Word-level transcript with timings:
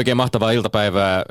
Oikein 0.00 0.16
mahtavaa 0.16 0.50
iltapäivää. 0.50 1.24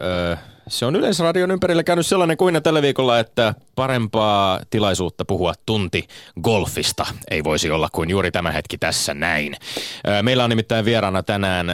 Se 0.67 0.85
on 0.85 0.95
Yleisradion 0.95 1.51
ympärillä 1.51 1.83
käynyt 1.83 2.07
sellainen 2.07 2.37
kuin 2.37 2.63
tällä 2.63 2.81
viikolla, 2.81 3.19
että 3.19 3.53
parempaa 3.75 4.59
tilaisuutta 4.69 5.25
puhua 5.25 5.53
tunti 5.65 6.07
golfista 6.41 7.05
ei 7.31 7.43
voisi 7.43 7.71
olla 7.71 7.89
kuin 7.91 8.09
juuri 8.09 8.31
tämä 8.31 8.51
hetki 8.51 8.77
tässä 8.77 9.13
näin. 9.13 9.55
Meillä 10.21 10.43
on 10.43 10.49
nimittäin 10.49 10.85
vieraana 10.85 11.23
tänään 11.23 11.67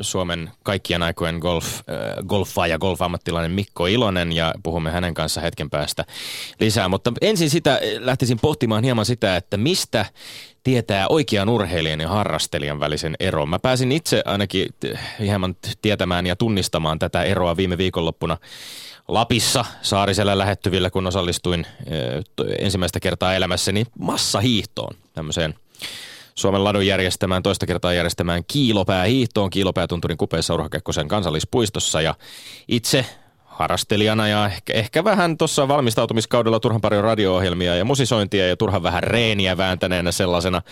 Suomen 0.00 0.50
kaikkien 0.62 1.02
aikojen 1.02 1.38
golf, 1.38 1.80
golfa 2.26 2.66
ja 2.66 2.78
golfammattilainen 2.78 3.52
Mikko 3.52 3.86
Ilonen 3.86 4.32
ja 4.32 4.54
puhumme 4.62 4.90
hänen 4.90 5.14
kanssa 5.14 5.40
hetken 5.40 5.70
päästä 5.70 6.04
lisää. 6.60 6.88
Mutta 6.88 7.12
ensin 7.20 7.50
sitä 7.50 7.80
lähtisin 7.98 8.38
pohtimaan 8.42 8.84
hieman 8.84 9.06
sitä, 9.06 9.36
että 9.36 9.56
mistä 9.56 10.06
tietää 10.68 11.06
oikean 11.08 11.48
urheilijan 11.48 12.00
ja 12.00 12.08
harrastelijan 12.08 12.80
välisen 12.80 13.14
eron. 13.20 13.48
Mä 13.48 13.58
pääsin 13.58 13.92
itse 13.92 14.22
ainakin 14.24 14.66
hieman 15.20 15.56
tietämään 15.82 16.26
ja 16.26 16.36
tunnistamaan 16.36 16.98
tätä 16.98 17.22
eroa 17.22 17.56
viime 17.56 17.78
viikonloppuna 17.78 18.36
Lapissa 19.08 19.64
Saarisella 19.82 20.38
lähettyvillä, 20.38 20.90
kun 20.90 21.06
osallistuin 21.06 21.66
ensimmäistä 22.58 23.00
kertaa 23.00 23.34
elämässäni 23.34 23.84
massahiihtoon, 23.98 24.96
tämmöiseen 25.12 25.54
Suomen 26.34 26.64
ladun 26.64 26.86
järjestämään, 26.86 27.42
toista 27.42 27.66
kertaa 27.66 27.92
järjestämään 27.92 28.42
kiilopäähiihtoon 28.46 29.50
Kiilopäätunturin 29.50 30.18
kupeessa 30.18 30.54
Urho 30.54 30.68
Kekkosen 30.68 31.08
kansallispuistossa 31.08 32.00
ja 32.00 32.14
itse 32.68 33.06
harrastelijana 33.58 34.28
ja 34.28 34.46
ehkä, 34.46 34.72
ehkä 34.72 35.04
vähän 35.04 35.36
tuossa 35.36 35.68
valmistautumiskaudella 35.68 36.60
turhan 36.60 36.80
paljon 36.80 37.04
radio-ohjelmia 37.04 37.76
ja 37.76 37.84
musisointia 37.84 38.48
ja 38.48 38.56
turhan 38.56 38.82
vähän 38.82 39.02
reeniä 39.02 39.56
vääntäneenä 39.56 40.12
sellaisena. 40.12 40.62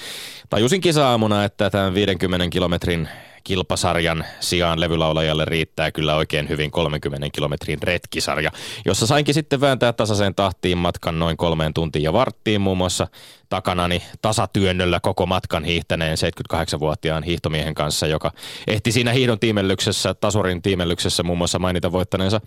Tajusin 0.49 0.81
kisa-aamuna, 0.81 1.45
että 1.45 1.71
tämän 1.71 1.95
50 1.95 2.49
kilometrin 2.49 3.09
kilpasarjan 3.47 4.25
sijaan 4.41 4.81
levylaulajalle 4.81 5.45
riittää 5.45 5.93
kyllä 5.93 6.15
oikein 6.15 6.49
hyvin 6.49 6.71
30 6.71 7.27
kilometrin 7.33 7.83
retkisarja, 7.83 8.51
jossa 8.85 9.07
sainkin 9.07 9.35
sitten 9.35 9.61
vääntää 9.61 9.93
tasaiseen 9.93 10.35
tahtiin 10.35 10.79
matkan 10.79 11.19
noin 11.19 11.37
kolmeen 11.37 11.75
tuntiin 11.75 12.03
ja 12.03 12.13
varttiin 12.13 12.61
muun 12.61 12.79
muassa 12.79 13.07
takanani 13.49 14.03
tasatyönnöllä 14.23 15.01
koko 15.01 15.27
matkan 15.27 15.65
hiihtäneen 15.65 16.17
78-vuotiaan 16.55 17.23
hiihtomiehen 17.23 17.75
kanssa, 17.75 18.07
joka 18.07 18.33
ehti 18.67 18.93
siinä 18.93 19.13
hiihdon 19.13 19.39
tiimellyksessä, 19.39 20.15
Tasurin 20.15 20.63
tiimellyksessä 20.63 21.23
muun 21.23 21.39
muassa 21.39 21.59
mainita 21.59 21.93
voittaneensa 21.93 22.41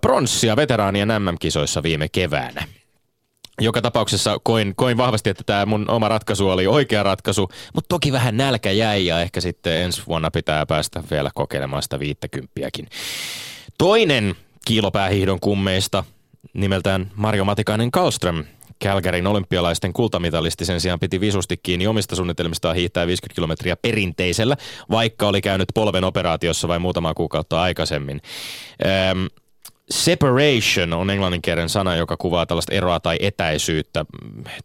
pronssia 0.00 0.56
veteraanien 0.56 1.08
MM-kisoissa 1.08 1.82
viime 1.82 2.08
keväänä. 2.08 2.77
Joka 3.60 3.82
tapauksessa 3.82 4.38
koin, 4.42 4.72
koin 4.76 4.96
vahvasti, 4.96 5.30
että 5.30 5.44
tämä 5.46 5.66
mun 5.66 5.90
oma 5.90 6.08
ratkaisu 6.08 6.48
oli 6.48 6.66
oikea 6.66 7.02
ratkaisu, 7.02 7.48
mutta 7.74 7.88
toki 7.88 8.12
vähän 8.12 8.36
nälkä 8.36 8.70
jäi 8.70 9.06
ja 9.06 9.20
ehkä 9.20 9.40
sitten 9.40 9.82
ensi 9.82 10.02
vuonna 10.06 10.30
pitää 10.30 10.66
päästä 10.66 11.02
vielä 11.10 11.30
kokeilemaan 11.34 11.82
sitä 11.82 11.98
viittäkymppiäkin. 11.98 12.86
Toinen 13.78 14.34
kiilopäähiihdon 14.66 15.40
kummeista 15.40 16.04
nimeltään 16.54 17.10
Mario 17.16 17.44
Matikainen 17.44 17.90
Karlström 17.90 18.44
Calgaryn 18.84 19.26
olympialaisten 19.26 19.92
kultamitalisti 19.92 20.64
sen 20.64 20.80
sijaan 20.80 21.00
piti 21.00 21.20
visusti 21.20 21.56
kiinni 21.56 21.86
omista 21.86 22.16
suunnitelmistaan 22.16 22.76
hiihtää 22.76 23.06
50 23.06 23.34
kilometriä 23.34 23.76
perinteisellä, 23.76 24.56
vaikka 24.90 25.28
oli 25.28 25.40
käynyt 25.40 25.68
polven 25.74 26.04
operaatiossa 26.04 26.68
vain 26.68 26.82
muutama 26.82 27.14
kuukautta 27.14 27.62
aikaisemmin. 27.62 28.20
Öm, 29.10 29.26
Separation 29.90 30.92
on 30.92 31.10
englanninkielen 31.10 31.68
sana, 31.68 31.96
joka 31.96 32.16
kuvaa 32.16 32.46
tällaista 32.46 32.74
eroa 32.74 33.00
tai 33.00 33.16
etäisyyttä. 33.20 34.04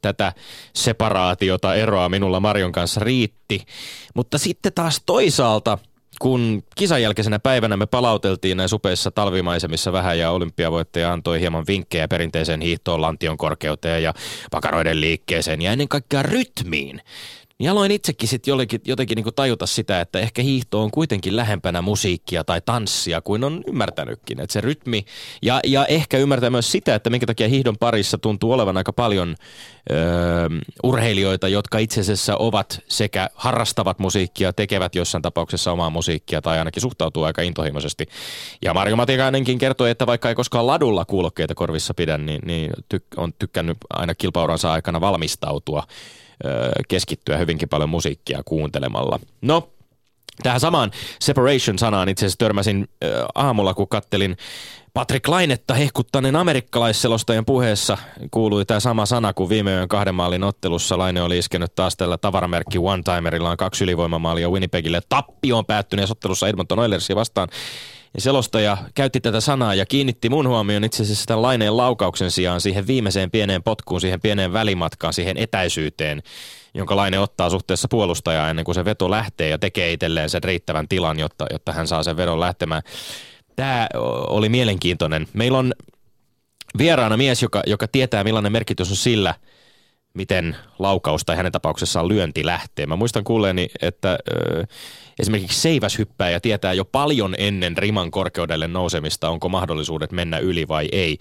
Tätä 0.02 0.34
separaatiota, 0.76 1.76
eroa 1.76 2.10
minulla 2.10 2.40
Marion 2.40 2.72
kanssa 2.72 3.00
riitti. 3.00 3.66
Mutta 4.16 4.38
sitten 4.38 4.74
taas 4.74 5.02
toisaalta, 5.06 5.78
kun 6.20 6.64
kisan 6.76 7.02
jälkeisenä 7.02 7.40
päivänä 7.40 7.78
me 7.78 7.86
palauteltiin 7.86 8.58
näissä 8.58 8.76
upeissa 8.76 9.12
talvimaisemissa 9.12 9.94
vähän 9.94 10.20
ja 10.20 10.32
olympiavoittaja 10.32 11.14
antoi 11.14 11.40
hieman 11.40 11.68
vinkkejä 11.68 12.08
perinteiseen 12.08 12.62
hiihtoon, 12.62 13.02
lantion 13.02 13.38
korkeuteen 13.38 14.04
ja 14.04 14.14
pakaroiden 14.52 15.02
liikkeeseen 15.02 15.62
ja 15.62 15.72
ennen 15.72 15.88
kaikkea 15.88 16.24
rytmiin, 16.24 17.02
niin 17.64 17.72
aloin 17.72 17.92
itsekin 17.92 18.30
sitten 18.30 18.52
jotenkin, 18.52 18.82
jotenkin 18.86 19.16
niin 19.16 19.36
tajuta 19.36 19.66
sitä, 19.66 20.02
että 20.02 20.20
ehkä 20.20 20.42
hiihto 20.42 20.82
on 20.82 20.92
kuitenkin 20.92 21.36
lähempänä 21.36 21.82
musiikkia 21.82 22.44
tai 22.44 22.62
tanssia 22.66 23.22
kuin 23.22 23.44
on 23.44 23.64
ymmärtänytkin. 23.68 24.40
Että 24.40 24.54
se 24.54 24.62
rytmi 24.62 25.06
ja, 25.42 25.60
ja 25.64 25.86
ehkä 25.86 26.18
ymmärtää 26.18 26.50
myös 26.50 26.72
sitä, 26.72 26.96
että 26.96 27.10
minkä 27.10 27.26
takia 27.26 27.48
hiihdon 27.48 27.78
parissa 27.78 28.18
tuntuu 28.18 28.52
olevan 28.52 28.78
aika 28.78 28.94
paljon 28.94 29.36
ö, 29.92 29.94
urheilijoita, 30.84 31.48
jotka 31.48 31.78
itse 31.78 32.02
asiassa 32.02 32.38
ovat 32.38 32.82
sekä 32.88 33.30
harrastavat 33.36 34.00
musiikkia, 34.00 34.54
tekevät 34.54 34.96
jossain 34.96 35.22
tapauksessa 35.22 35.72
omaa 35.72 35.90
musiikkia 35.90 36.42
tai 36.42 36.60
ainakin 36.60 36.82
suhtautuu 36.82 37.24
aika 37.24 37.42
intohimoisesti. 37.42 38.08
Ja 38.62 38.74
Marjo 38.74 38.96
Matikainenkin 38.96 39.58
kertoi, 39.58 39.90
että 39.90 40.08
vaikka 40.08 40.30
ei 40.30 40.36
koskaan 40.36 40.68
ladulla 40.68 41.06
kuulokkeita 41.06 41.56
korvissa 41.56 41.94
pidä, 41.94 42.18
niin, 42.18 42.42
niin 42.46 42.72
tyk- 42.94 43.18
on 43.18 43.34
tykkännyt 43.40 43.78
aina 43.90 44.16
kilpauransa 44.16 44.72
aikana 44.72 45.02
valmistautua 45.02 45.84
keskittyä 46.88 47.38
hyvinkin 47.38 47.70
paljon 47.70 47.90
musiikkia 47.90 48.42
kuuntelemalla. 48.46 49.20
No, 49.42 49.70
tähän 50.44 50.60
samaan 50.60 50.92
separation-sanaan 51.20 52.10
itse 52.10 52.26
asiassa 52.26 52.38
törmäsin 52.38 52.88
aamulla, 53.36 53.74
kun 53.74 53.88
kattelin 53.88 54.38
Patrick 54.94 55.28
Lainetta 55.28 55.74
hehkuttaneen 55.74 56.36
amerikkalaisselostajan 56.36 57.46
puheessa 57.46 57.98
kuului 58.32 58.66
tämä 58.66 58.80
sama 58.80 59.06
sana 59.06 59.34
kuin 59.34 59.50
viime 59.50 59.72
yön 59.72 59.88
kahden 59.88 60.16
maalin 60.16 60.44
ottelussa. 60.44 60.98
Laine 60.98 61.22
oli 61.22 61.38
iskenyt 61.38 61.76
taas 61.76 61.96
tällä 61.98 62.18
tavaramerkki 62.18 62.78
One-Timerilla 62.78 63.50
on 63.52 63.58
kaksi 63.58 63.84
ylivoimamaalia 63.84 64.50
Winnipegille 64.50 65.02
tappioon 65.10 65.66
päättyneessä 65.66 66.12
ottelussa 66.12 66.48
Edmonton 66.48 66.80
Oilersia 66.80 67.16
vastaan. 67.16 67.50
Ja 68.14 68.22
selostaja 68.22 68.78
käytti 68.96 69.22
tätä 69.22 69.40
sanaa 69.40 69.76
ja 69.76 69.86
kiinnitti 69.86 70.30
mun 70.30 70.48
huomioon 70.48 70.84
itse 70.84 71.04
asiassa 71.04 71.26
tämän 71.26 71.42
laineen 71.42 71.78
laukauksen 71.78 72.32
sijaan 72.32 72.62
siihen 72.62 72.88
viimeiseen 72.88 73.32
pieneen 73.32 73.64
potkuun, 73.64 74.02
siihen 74.02 74.22
pieneen 74.22 74.54
välimatkaan, 74.54 75.14
siihen 75.14 75.38
etäisyyteen, 75.38 76.24
jonka 76.74 76.96
laine 76.96 77.20
ottaa 77.20 77.50
suhteessa 77.50 77.88
puolustajaa 77.88 78.50
ennen 78.50 78.66
kuin 78.66 78.76
se 78.76 78.86
veto 78.86 79.12
lähtee 79.12 79.50
ja 79.50 79.60
tekee 79.60 79.94
itselleen 79.94 80.30
sen 80.30 80.44
riittävän 80.44 80.88
tilan, 80.88 81.20
jotta, 81.20 81.46
jotta 81.52 81.74
hän 81.74 81.88
saa 81.88 82.04
sen 82.04 82.18
vedon 82.18 82.40
lähtemään. 82.40 82.82
Tämä 83.56 83.88
oli 84.28 84.50
mielenkiintoinen. 84.50 85.28
Meillä 85.34 85.58
on 85.58 85.74
vieraana 86.78 87.18
mies, 87.18 87.42
joka, 87.42 87.64
joka 87.68 87.88
tietää 87.88 88.24
millainen 88.24 88.52
merkitys 88.52 88.90
on 88.90 88.98
sillä, 88.98 89.36
miten 90.14 90.56
laukaus 90.80 91.26
tai 91.26 91.36
hänen 91.36 91.52
tapauksessaan 91.52 92.08
lyönti 92.08 92.46
lähtee. 92.46 92.86
Mä 92.86 92.96
muistan 92.96 93.24
kuulleeni, 93.24 93.70
että 93.82 94.20
ö, 94.32 94.66
esimerkiksi 95.20 95.62
seiväshyppäjä 95.62 96.40
tietää 96.40 96.74
jo 96.74 96.86
paljon 96.86 97.36
ennen 97.38 97.78
riman 97.78 98.12
korkeudelle 98.12 98.68
nousemista, 98.68 99.30
onko 99.30 99.50
mahdollisuudet 99.50 100.12
mennä 100.12 100.38
yli 100.38 100.68
vai 100.68 100.90
ei. 100.92 101.18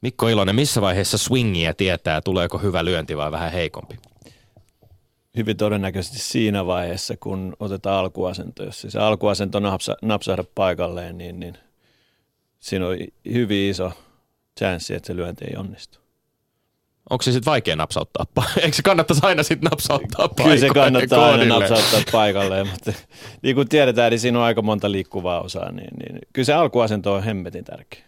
Mikko 0.00 0.28
Ilonen, 0.28 0.54
missä 0.54 0.80
vaiheessa 0.80 1.18
swingia 1.18 1.74
tietää, 1.74 2.20
tuleeko 2.20 2.58
hyvä 2.58 2.84
lyönti 2.84 3.16
vai 3.16 3.32
vähän 3.32 3.52
heikompi? 3.52 3.96
Hyvin 5.36 5.56
todennäköisesti 5.56 6.18
siinä 6.18 6.66
vaiheessa, 6.66 7.16
kun 7.16 7.56
otetaan 7.60 7.98
alkuasento. 7.98 8.64
Jos 8.64 8.80
se 8.80 8.98
alkuasento 8.98 9.60
napsa, 9.60 9.96
napsahda 10.02 10.44
paikalleen, 10.54 11.18
niin, 11.18 11.40
niin 11.40 11.58
siinä 12.60 12.86
on 12.86 12.96
hyvin 13.32 13.70
iso 13.70 13.92
chanssi, 14.58 14.94
että 14.94 15.06
se 15.06 15.16
lyönti 15.16 15.44
ei 15.44 15.56
onnistu. 15.56 16.01
Onko 17.12 17.22
se 17.22 17.32
sitten 17.32 17.50
vaikea 17.50 17.76
napsauttaa? 17.76 18.26
Eikö 18.62 18.76
se 18.76 18.82
kannattaisi 18.82 19.26
aina 19.26 19.42
sitten 19.42 19.70
napsauttaa 19.70 20.28
paikalle? 20.28 20.56
Kyllä 20.56 20.68
se 20.68 20.74
kannattaa 20.74 21.30
aina 21.30 21.58
napsauttaa 21.58 22.00
paikalle, 22.12 22.64
mutta 22.64 22.92
niin 23.42 23.54
kuin 23.54 23.68
tiedetään, 23.68 24.10
niin 24.10 24.20
siinä 24.20 24.38
on 24.38 24.44
aika 24.44 24.62
monta 24.62 24.92
liikkuvaa 24.92 25.40
osaa, 25.40 25.72
niin, 25.72 25.90
niin 25.98 26.18
kyllä 26.32 26.46
se 26.46 26.52
alkuasento 26.52 27.14
on 27.14 27.22
hemmetin 27.22 27.64
tärkeä. 27.64 28.02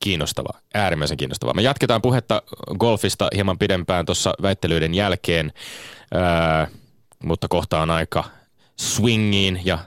Kiinnostavaa, 0.00 0.60
äärimmäisen 0.74 1.16
kiinnostavaa. 1.16 1.54
Me 1.54 1.62
jatketaan 1.62 2.02
puhetta 2.02 2.42
golfista 2.78 3.28
hieman 3.34 3.58
pidempään 3.58 4.06
tuossa 4.06 4.34
väittelyiden 4.42 4.94
jälkeen, 4.94 5.52
öö, 6.14 6.66
mutta 7.24 7.48
kohta 7.48 7.80
on 7.80 7.90
aika 7.90 8.24
swingiin 8.80 9.60
ja 9.64 9.78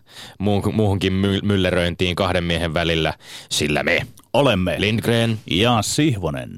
muuhunkin 0.74 1.14
mylleröintiin 1.44 2.16
kahden 2.16 2.44
miehen 2.44 2.74
välillä, 2.74 3.14
sillä 3.52 3.84
me 3.84 4.08
olemme 4.34 4.76
Lindgren 4.80 5.40
ja 5.46 5.82
Sihvonen. 5.82 6.50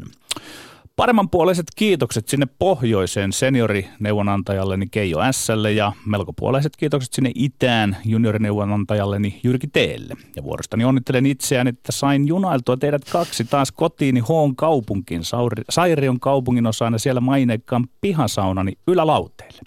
Paremmanpuoleiset 0.98 1.66
kiitokset 1.76 2.28
sinne 2.28 2.48
pohjoiseen 2.60 3.34
seniorineuvonantajalleni 3.34 4.88
Keijo 4.92 5.22
Ässälle 5.22 5.72
ja 5.72 5.92
melkopuoleiset 6.06 6.78
kiitokset 6.78 7.14
sinne 7.14 7.32
itään 7.36 7.98
juniorineuvonantajalleni 8.06 9.40
Jyrki 9.44 9.68
Teelle. 9.68 10.14
Ja 10.36 10.44
vuorostani 10.44 10.86
onnittelen 10.86 11.26
itseään, 11.26 11.68
että 11.68 11.92
sain 11.92 12.28
junailtua 12.28 12.78
teidät 12.78 13.10
kaksi 13.12 13.44
taas 13.44 13.72
kotiini 13.72 14.20
Hoon 14.20 14.56
kaupunkin, 14.56 15.22
Sairion 15.70 16.20
kaupungin 16.20 16.68
osana 16.68 16.98
siellä 16.98 17.22
maineikkaan 17.22 17.88
pihasaunani 18.02 18.74
ylälauteille. 18.88 19.62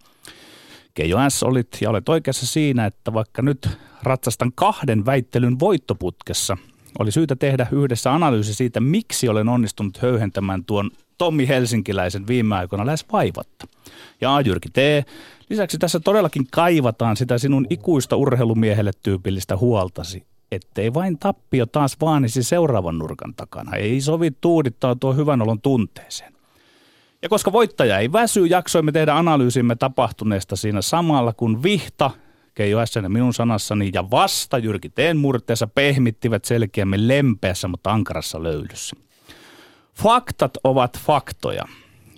Keijo 0.94 1.18
S. 1.28 1.42
olit 1.42 1.78
ja 1.80 1.90
olet 1.90 2.08
oikeassa 2.08 2.46
siinä, 2.46 2.86
että 2.86 3.12
vaikka 3.12 3.42
nyt 3.42 3.68
ratsastan 4.02 4.52
kahden 4.54 5.06
väittelyn 5.06 5.60
voittoputkessa, 5.60 6.56
oli 6.98 7.12
syytä 7.12 7.36
tehdä 7.36 7.66
yhdessä 7.72 8.14
analyysi 8.14 8.54
siitä, 8.54 8.80
miksi 8.80 9.28
olen 9.28 9.48
onnistunut 9.48 9.98
höyhentämään 9.98 10.64
tuon 10.64 10.90
Tommi 11.20 11.48
Helsinkiläisen 11.48 12.26
viime 12.26 12.56
aikoina 12.56 12.86
lähes 12.86 13.06
vaivatta. 13.12 13.66
Ja 14.20 14.40
Jyrki 14.40 14.68
T. 14.72 14.76
Lisäksi 15.50 15.78
tässä 15.78 16.00
todellakin 16.00 16.46
kaivataan 16.52 17.16
sitä 17.16 17.38
sinun 17.38 17.66
ikuista 17.70 18.16
urheilumiehelle 18.16 18.90
tyypillistä 19.02 19.56
huoltasi, 19.56 20.26
ettei 20.52 20.94
vain 20.94 21.18
tappio 21.18 21.66
taas 21.66 21.96
vaanisi 22.00 22.42
seuraavan 22.42 22.98
nurkan 22.98 23.34
takana. 23.34 23.76
Ei 23.76 24.00
sovi 24.00 24.30
tuudittaa 24.40 24.96
tuo 24.96 25.12
hyvän 25.12 25.42
olon 25.42 25.60
tunteeseen. 25.60 26.32
Ja 27.22 27.28
koska 27.28 27.52
voittaja 27.52 27.98
ei 27.98 28.12
väsy, 28.12 28.46
jaksoimme 28.46 28.92
tehdä 28.92 29.14
analyysimme 29.14 29.76
tapahtuneesta 29.76 30.56
siinä 30.56 30.82
samalla, 30.82 31.32
kun 31.32 31.62
Vihta, 31.62 32.10
Keijo 32.54 32.86
S. 32.86 32.94
minun 33.08 33.34
sanassani 33.34 33.90
ja 33.94 34.10
vasta 34.10 34.58
Jyrki 34.58 34.88
Teen 34.88 35.16
murteessa 35.16 35.66
pehmittivät 35.66 36.44
selkeämme 36.44 37.08
lempeässä, 37.08 37.68
mutta 37.68 37.92
ankarassa 37.92 38.42
löylyssä. 38.42 38.96
Faktat 40.02 40.50
ovat 40.64 40.98
faktoja 40.98 41.64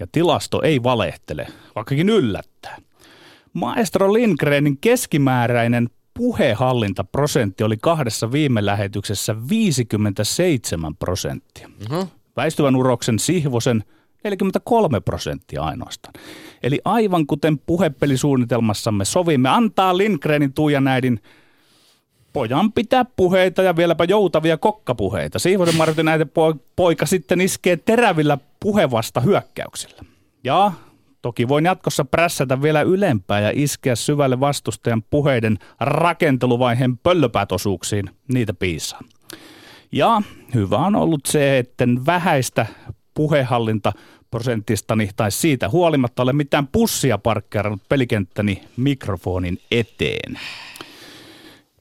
ja 0.01 0.07
tilasto 0.13 0.63
ei 0.63 0.83
valehtele, 0.83 1.47
vaikkakin 1.75 2.09
yllättää. 2.09 2.77
Maestro 3.53 4.13
Lindgrenin 4.13 4.79
keskimääräinen 4.79 5.91
puhehallintaprosentti 6.15 7.65
oli 7.65 7.77
kahdessa 7.77 8.33
viime 8.33 8.67
lähetyksessä 8.67 9.37
57 9.49 10.97
prosenttia. 10.97 11.69
Mm-hmm. 11.69 12.09
Väistyvän 12.37 12.77
uroksen 12.77 13.19
Sihvosen 13.19 13.85
43 14.25 15.01
prosenttia 15.01 15.63
ainoastaan. 15.63 16.15
Eli 16.63 16.81
aivan 16.85 17.27
kuten 17.27 17.59
puhepelisuunnitelmassamme 17.59 19.05
sovimme 19.05 19.49
antaa 19.49 19.97
Lindgrenin 19.99 20.53
Tuija-näidin 20.53 21.21
pojan 22.33 22.73
pitää 22.73 23.05
puheita 23.05 23.63
ja 23.63 23.77
vieläpä 23.77 24.05
joutavia 24.05 24.57
kokkapuheita. 24.57 25.39
Siivosen 25.39 25.77
Martin 25.77 26.07
näitä 26.07 26.27
poika 26.77 27.07
sitten 27.07 27.41
iskee 27.41 27.77
terävillä 27.77 28.39
puhevasta 28.61 29.21
hyökkäyksillä. 29.21 30.03
Ja 30.45 30.73
toki 31.23 31.49
voin 31.49 31.65
jatkossa 31.65 32.05
prässätä 32.05 32.63
vielä 32.63 32.83
ylempää 32.83 33.41
ja 33.41 33.53
iskeä 33.55 33.97
syvälle 33.97 34.41
vastustajan 34.41 35.03
puheiden 35.11 35.59
rakenteluvaiheen 35.81 36.99
pöllöpätosuuksiin. 36.99 38.11
Niitä 38.29 38.55
piisaa. 38.55 39.01
Ja 39.93 40.23
hyvä 40.55 40.77
on 40.77 40.97
ollut 40.97 41.27
se, 41.27 41.59
että 41.59 41.85
vähäistä 42.07 42.67
puhehallinta 43.15 43.93
prosentistani 44.31 45.11
tai 45.17 45.31
siitä 45.31 45.69
huolimatta 45.69 46.23
ole 46.23 46.33
mitään 46.33 46.67
pussia 46.67 47.19
parkkeerannut 47.19 47.83
pelikenttäni 47.89 48.63
mikrofonin 48.77 49.59
eteen. 49.71 50.39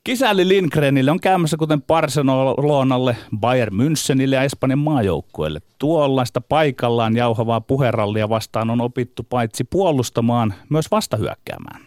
Kisäli 0.04 0.48
Lindgrenille 0.48 1.12
on 1.12 1.20
käymässä 1.20 1.58
kuten 1.58 1.82
Barcelonalle, 1.82 3.18
Bayern 3.40 3.74
Münchenille 3.74 4.36
ja 4.36 4.44
Espanjan 4.44 4.80
maajoukkueelle. 4.80 5.60
Tuollaista 5.80 6.42
paikallaan 6.42 7.16
jauhavaa 7.16 7.62
puherallia 7.62 8.30
vastaan 8.30 8.70
on 8.70 8.82
opittu 8.82 9.24
paitsi 9.24 9.64
puolustamaan, 9.64 10.54
myös 10.70 10.92
vastahyökkäämään. 10.92 11.82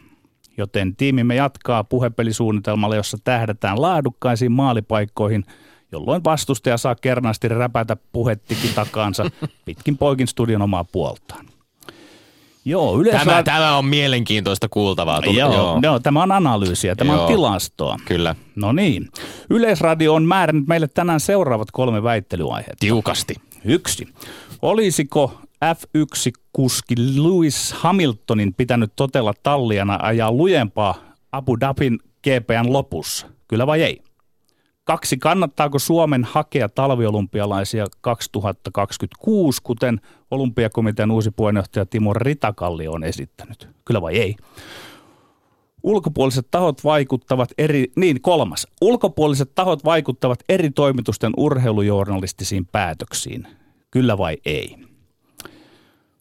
Joten 0.57 0.97
tiimimme 0.97 1.35
jatkaa 1.35 1.85
puhepelisuunnitelmalla, 1.85 2.97
jossa 2.97 3.19
tähdätään 3.25 3.83
laadukkaisiin 3.83 4.53
maalipaikkoihin– 4.53 5.45
jolloin 5.95 6.25
vastustaja 6.25 6.77
saa 6.77 6.95
kernaasti 6.95 7.49
räpätä 7.49 7.97
puhettikin 8.13 8.75
takaansa 8.75 9.31
pitkin 9.65 9.99
poikin 9.99 10.29
studion 10.29 10.63
omaa 10.63 10.85
puoltaan. 10.85 11.47
Joo, 12.65 13.01
yleensä... 13.01 13.25
tämä, 13.25 13.43
tämä 13.43 13.77
on 13.77 13.85
mielenkiintoista 13.85 14.69
kuultavaa. 14.69 15.23
Tuli, 15.23 15.39
joo, 15.39 15.55
joo. 15.55 15.79
joo, 15.83 15.99
tämä 15.99 16.23
on 16.23 16.33
analyysiä, 16.33 16.97
tämä 16.97 17.13
joo, 17.13 17.23
on 17.23 17.29
tilastoa. 17.29 17.97
Kyllä. 18.05 18.35
No 18.57 18.73
niin. 18.73 19.09
Yleisradio 19.51 20.15
on 20.15 20.25
määrännyt 20.25 20.67
meille 20.67 20.89
tänään 20.89 21.21
seuraavat 21.21 21.69
kolme 21.73 22.03
väittelyaihetta. 22.03 22.77
Tiukasti. 22.81 23.35
Yksi. 23.65 24.09
Olisiko 24.63 25.39
F1-kuski 25.65 26.95
Lewis 26.99 27.73
Hamiltonin 27.73 28.55
pitänyt 28.55 28.93
totella 28.97 29.35
talliana 29.43 29.99
ajaa 30.03 30.33
lujempaa 30.33 30.95
Abu 31.33 31.61
Dhabin 31.61 31.99
GPN 32.23 32.73
lopussa? 32.73 33.27
Kyllä 33.49 33.67
vai 33.67 33.83
ei? 33.83 34.01
Kaksi, 34.85 35.17
kannattaako 35.17 35.79
Suomen 35.79 36.25
hakea 36.25 36.69
talviolympialaisia 36.69 37.87
2026, 38.01 39.61
kuten 39.63 40.01
olympiakomitean 40.31 41.11
uusi 41.11 41.31
puheenjohtaja 41.31 41.87
Timo 41.87 42.13
Ritakalli 42.13 42.89
on 42.89 43.05
esittänyt? 43.05 43.69
Kyllä 43.85 44.03
vai 44.03 44.17
ei? 44.17 44.37
Ulkopuoliset 45.83 46.47
tahot 46.51 46.85
vaikuttavat 46.85 47.49
eri, 47.59 47.93
niin 47.97 48.21
kolmas, 48.21 48.67
ulkopuoliset 48.81 49.51
tahot 49.55 49.85
vaikuttavat 49.85 50.39
eri 50.49 50.71
toimitusten 50.71 51.33
urheilujournalistisiin 51.37 52.67
päätöksiin. 52.67 53.47
Kyllä 53.91 54.19
vai 54.19 54.37
ei? 54.45 54.84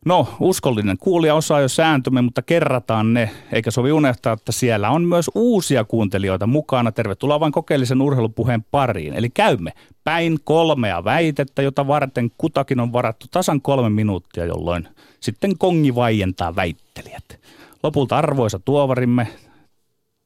No, 0.06 0.28
uskollinen 0.40 0.98
kuulija 0.98 1.36
osaa 1.36 1.62
jo 1.62 1.68
sääntömme, 1.68 2.22
mutta 2.22 2.42
kerrataan 2.42 3.14
ne, 3.14 3.32
eikä 3.52 3.72
sovi 3.72 3.92
unohtaa, 3.92 4.34
että 4.34 4.52
siellä 4.52 4.90
on 4.90 5.04
myös 5.04 5.32
uusia 5.36 5.84
kuuntelijoita 5.84 6.48
mukana. 6.48 6.92
Tervetuloa 6.92 7.40
vain 7.40 7.52
kokeellisen 7.52 8.02
urheilupuheen 8.02 8.64
pariin. 8.72 9.14
Eli 9.14 9.30
käymme 9.30 9.72
päin 10.04 10.38
kolmea 10.44 11.04
väitettä, 11.04 11.62
jota 11.62 11.88
varten 11.88 12.32
kutakin 12.38 12.80
on 12.80 12.94
varattu 12.94 13.26
tasan 13.32 13.62
kolme 13.62 13.90
minuuttia, 13.90 14.46
jolloin 14.46 14.88
sitten 15.20 15.58
kongi 15.58 15.96
vaientaa 15.96 16.56
väittelijät. 16.56 17.40
Lopulta 17.84 18.18
arvoisa 18.18 18.60
tuovarimme, 18.60 19.28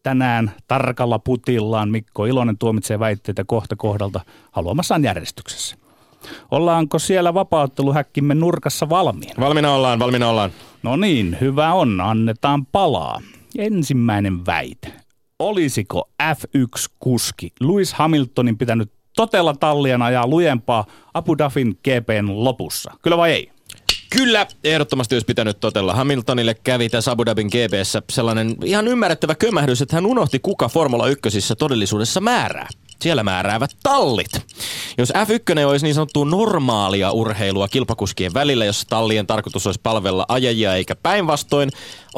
tänään 0.03 0.51
tarkalla 0.68 1.19
putillaan 1.19 1.89
Mikko 1.89 2.25
Ilonen 2.25 2.57
tuomitsee 2.57 3.00
väitteitä 3.00 3.44
kohta 3.44 3.75
kohdalta 3.75 4.21
haluamassaan 4.51 5.03
järjestyksessä. 5.03 5.87
Ollaanko 6.51 7.00
siellä 7.00 7.33
vapautteluhäkkimme 7.33 8.35
nurkassa 8.35 8.89
valmiina? 8.89 9.33
Valmiina 9.39 9.74
ollaan, 9.74 10.00
valmiina 10.00 10.29
ollaan. 10.29 10.51
No 10.83 10.95
niin, 10.95 11.38
hyvä 11.41 11.74
on, 11.74 12.01
annetaan 12.01 12.65
palaa. 12.65 13.21
Ensimmäinen 13.57 14.45
väite. 14.45 14.94
Olisiko 15.39 16.09
F1-kuski 16.24 17.51
Lewis 17.59 17.94
Hamiltonin 17.94 18.57
pitänyt 18.57 18.91
totella 19.15 19.53
tallian 19.53 20.01
ajaa 20.01 20.27
lujempaa 20.27 20.86
Abu 21.13 21.38
Dhabin 21.38 21.79
GPn 21.84 22.43
lopussa? 22.43 22.91
Kyllä 23.01 23.17
vai 23.17 23.31
ei? 23.31 23.51
Kyllä, 24.10 24.48
ehdottomasti 24.63 25.15
olisi 25.15 25.25
pitänyt 25.25 25.60
totella. 25.60 25.93
Hamiltonille 25.93 26.53
kävi 26.53 26.89
tässä 26.89 27.12
Abu 27.12 27.25
Dhabin 27.25 27.48
GPssä 27.48 28.01
sellainen 28.12 28.55
ihan 28.65 28.88
ymmärrettävä 28.88 29.36
kömähdys, 29.36 29.81
että 29.81 29.96
hän 29.96 30.05
unohti 30.05 30.39
kuka 30.39 30.69
Formula 30.69 31.07
1 31.07 31.55
todellisuudessa 31.57 32.22
määrää 32.22 32.67
siellä 33.01 33.24
määräävät 33.24 33.72
tallit. 33.84 34.32
Jos 34.98 35.10
F1 35.10 35.66
olisi 35.66 35.86
niin 35.86 35.96
sanottu 35.96 36.24
normaalia 36.24 37.12
urheilua 37.12 37.68
kilpakuskien 37.68 38.34
välillä, 38.34 38.66
jossa 38.66 38.88
tallien 38.89 39.27
tarkoitus 39.27 39.68
olisi 39.68 39.80
palvella 39.84 40.25
ajajia 40.27 40.75
eikä 40.75 40.96
päinvastoin, 40.96 41.70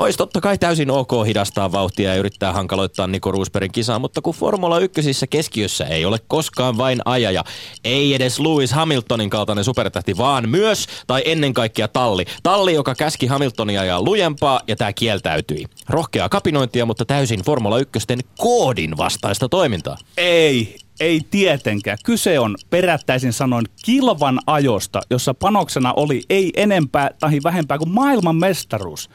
olisi 0.03 0.17
totta 0.17 0.41
kai 0.41 0.57
täysin 0.57 0.91
ok 0.91 1.11
hidastaa 1.27 1.71
vauhtia 1.71 2.09
ja 2.09 2.19
yrittää 2.19 2.53
hankaloittaa 2.53 3.07
Niko 3.07 3.31
Roosbergin 3.31 3.71
kisaa, 3.71 3.99
mutta 3.99 4.21
kun 4.21 4.33
Formula 4.33 4.79
1 4.79 5.01
keskiössä 5.29 5.85
ei 5.85 6.05
ole 6.05 6.19
koskaan 6.27 6.77
vain 6.77 7.01
ajaja, 7.05 7.43
ei 7.83 8.13
edes 8.13 8.39
Lewis 8.39 8.71
Hamiltonin 8.71 9.29
kaltainen 9.29 9.63
supertähti, 9.63 10.17
vaan 10.17 10.49
myös 10.49 10.87
tai 11.07 11.21
ennen 11.25 11.53
kaikkea 11.53 11.87
talli. 11.87 12.25
Talli, 12.43 12.73
joka 12.73 12.95
käski 12.95 13.27
Hamiltonia 13.27 13.83
ja 13.83 14.01
lujempaa 14.01 14.61
ja 14.67 14.75
tämä 14.75 14.93
kieltäytyi. 14.93 15.65
Rohkeaa 15.89 16.29
kapinointia, 16.29 16.85
mutta 16.85 17.05
täysin 17.05 17.43
Formula 17.43 17.79
1 17.79 17.99
koodin 18.37 18.97
vastaista 18.97 19.49
toimintaa. 19.49 19.97
Ei, 20.17 20.75
ei 20.99 21.21
tietenkään. 21.31 21.97
Kyse 22.05 22.39
on 22.39 22.55
perättäisin 22.69 23.33
sanoin 23.33 23.65
kilvan 23.85 24.39
ajosta, 24.47 25.01
jossa 25.09 25.33
panoksena 25.33 25.93
oli 25.93 26.21
ei 26.29 26.51
enempää 26.55 27.09
tai 27.19 27.39
vähempää 27.43 27.77
kuin 27.77 27.89
maailman 27.89 28.35
mestaruus. 28.35 29.09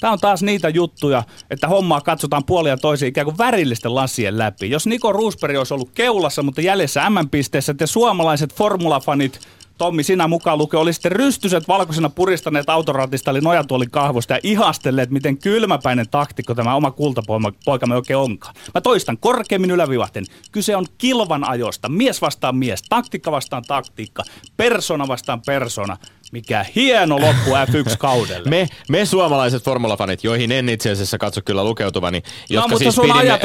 Tämä 0.00 0.12
on 0.12 0.18
taas 0.18 0.42
niitä 0.42 0.68
juttuja, 0.68 1.22
että 1.50 1.68
hommaa 1.68 2.00
katsotaan 2.00 2.44
puolia 2.44 2.76
toisiin 2.76 3.08
ikään 3.08 3.24
kuin 3.24 3.38
värillisten 3.38 3.94
lasien 3.94 4.38
läpi. 4.38 4.70
Jos 4.70 4.86
Niko 4.86 5.12
Roosberg 5.12 5.56
olisi 5.58 5.74
ollut 5.74 5.90
keulassa, 5.94 6.42
mutta 6.42 6.60
jäljessä 6.60 7.10
M-pisteessä, 7.10 7.74
te 7.74 7.86
suomalaiset 7.86 8.54
formulafanit 8.54 9.40
Tommi, 9.78 10.02
sinä 10.02 10.28
mukaan 10.28 10.58
luke, 10.58 10.76
oli 10.76 10.92
sitten 10.92 11.12
rystyset 11.12 11.68
valkoisena 11.68 12.10
puristaneet 12.10 12.70
autoratista, 12.70 13.30
eli 13.30 13.40
nojatuolin 13.40 13.90
kahvosta 13.90 14.34
ja 14.34 14.40
ihastelleet, 14.42 15.10
miten 15.10 15.38
kylmäpäinen 15.38 16.08
taktikko 16.10 16.54
tämä 16.54 16.74
oma 16.74 16.90
kultapoikamme 16.90 17.96
oikein 17.96 18.16
onkaan. 18.16 18.54
Mä 18.74 18.80
toistan 18.80 19.18
korkeammin 19.18 19.70
ylävivahten. 19.70 20.24
Kyse 20.52 20.76
on 20.76 20.86
kilvan 20.98 21.48
ajosta. 21.48 21.88
Mies 21.88 22.22
vastaan 22.22 22.56
mies, 22.56 22.82
taktiikka 22.88 23.30
vastaan 23.30 23.62
taktiikka, 23.62 24.22
persona 24.56 25.08
vastaan 25.08 25.42
persona. 25.46 25.96
Mikä 26.32 26.66
hieno 26.74 27.20
loppu 27.20 27.50
F1-kaudelle. 27.50 28.50
me, 28.50 28.68
me 28.88 29.04
suomalaiset 29.04 29.64
formulafanit, 29.64 30.24
joihin 30.24 30.52
en 30.52 30.68
itse 30.68 30.90
asiassa 30.90 31.18
katso 31.18 31.40
kyllä 31.44 31.64
lukeutuvani, 31.64 32.22
jotka, 32.50 32.70
no, 32.70 32.78
siis 32.78 32.96
pidimme, 33.00 33.38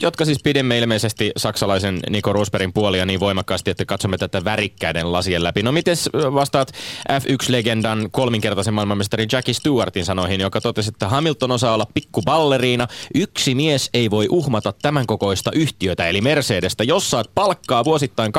jotka 0.00 0.24
siis 0.24 0.38
pidimme 0.42 0.78
ilmeisesti 0.78 1.32
saksalaisen 1.36 2.00
Niko 2.10 2.32
Rosbergin 2.32 2.72
puolia 2.72 3.06
niin 3.06 3.20
voimakkaasti, 3.20 3.70
että 3.70 3.84
katsomme 3.84 4.18
tätä 4.18 4.44
värikkäiden 4.44 5.12
lasien 5.12 5.44
läpi. 5.44 5.62
No 5.62 5.72
miten 5.72 5.96
vastaat 6.12 6.72
F1-legendan 7.12 8.08
kolminkertaisen 8.10 8.74
maailmanmestari 8.74 9.26
Jackie 9.32 9.54
Stewartin 9.54 10.04
sanoihin, 10.04 10.40
joka 10.40 10.60
totesi, 10.60 10.88
että 10.88 11.08
Hamilton 11.08 11.50
osaa 11.50 11.74
olla 11.74 11.86
pikkuballeriina. 11.94 12.88
Yksi 13.14 13.54
mies 13.54 13.90
ei 13.94 14.10
voi 14.10 14.26
uhmata 14.30 14.72
tämän 14.82 15.06
kokoista 15.06 15.50
yhtiötä, 15.54 16.08
eli 16.08 16.20
Mercedestä. 16.20 16.84
Jos 16.84 17.10
saat 17.10 17.30
palkkaa 17.34 17.84
vuosittain 17.84 18.32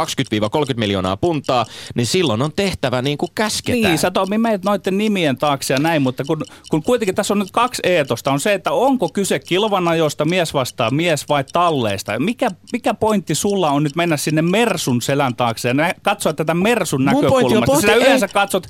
20-30 0.73 0.77
miljoonaa 0.77 1.17
puntaa, 1.17 1.65
niin 1.95 2.07
silloin 2.07 2.41
on 2.41 2.51
tehtävä 2.55 3.01
niin 3.01 3.17
kuin 3.17 3.31
käski 3.35 3.66
Niin, 3.73 3.87
niin 3.87 3.97
sä 3.97 4.11
Tomi 4.11 4.37
meet 4.37 4.63
noiden 4.63 4.97
nimien 4.97 5.37
taakse 5.37 5.73
ja 5.73 5.79
näin, 5.79 6.01
mutta 6.01 6.23
kun, 6.23 6.41
kun 6.69 6.83
kuitenkin 6.83 7.15
tässä 7.15 7.33
on 7.33 7.39
nyt 7.39 7.51
kaksi 7.51 7.81
eetosta, 7.85 8.31
on 8.31 8.39
se, 8.39 8.53
että 8.53 8.71
onko 8.71 9.09
kyse 9.09 9.39
kilvanajosta, 9.39 10.25
mies 10.25 10.53
vastaa 10.53 10.91
mies 10.91 11.29
vai 11.29 11.43
talleista. 11.53 12.19
Mikä, 12.19 12.49
mikä 12.73 12.93
pointti 12.93 13.35
sulla 13.35 13.71
on 13.71 13.83
nyt 13.83 13.95
mennä 13.95 14.17
sinne 14.17 14.41
Mersun 14.41 15.01
selän 15.01 15.35
taakse 15.35 15.69
ja 15.69 15.93
katsoa 16.01 16.33
tätä 16.33 16.53
Mersun 16.53 17.01
Mun 17.01 17.05
näkökulmasta? 17.05 17.65
Pohti, 17.65 17.81
Sinä 17.81 17.95
yleensä 17.95 18.27
katsot, 18.27 18.67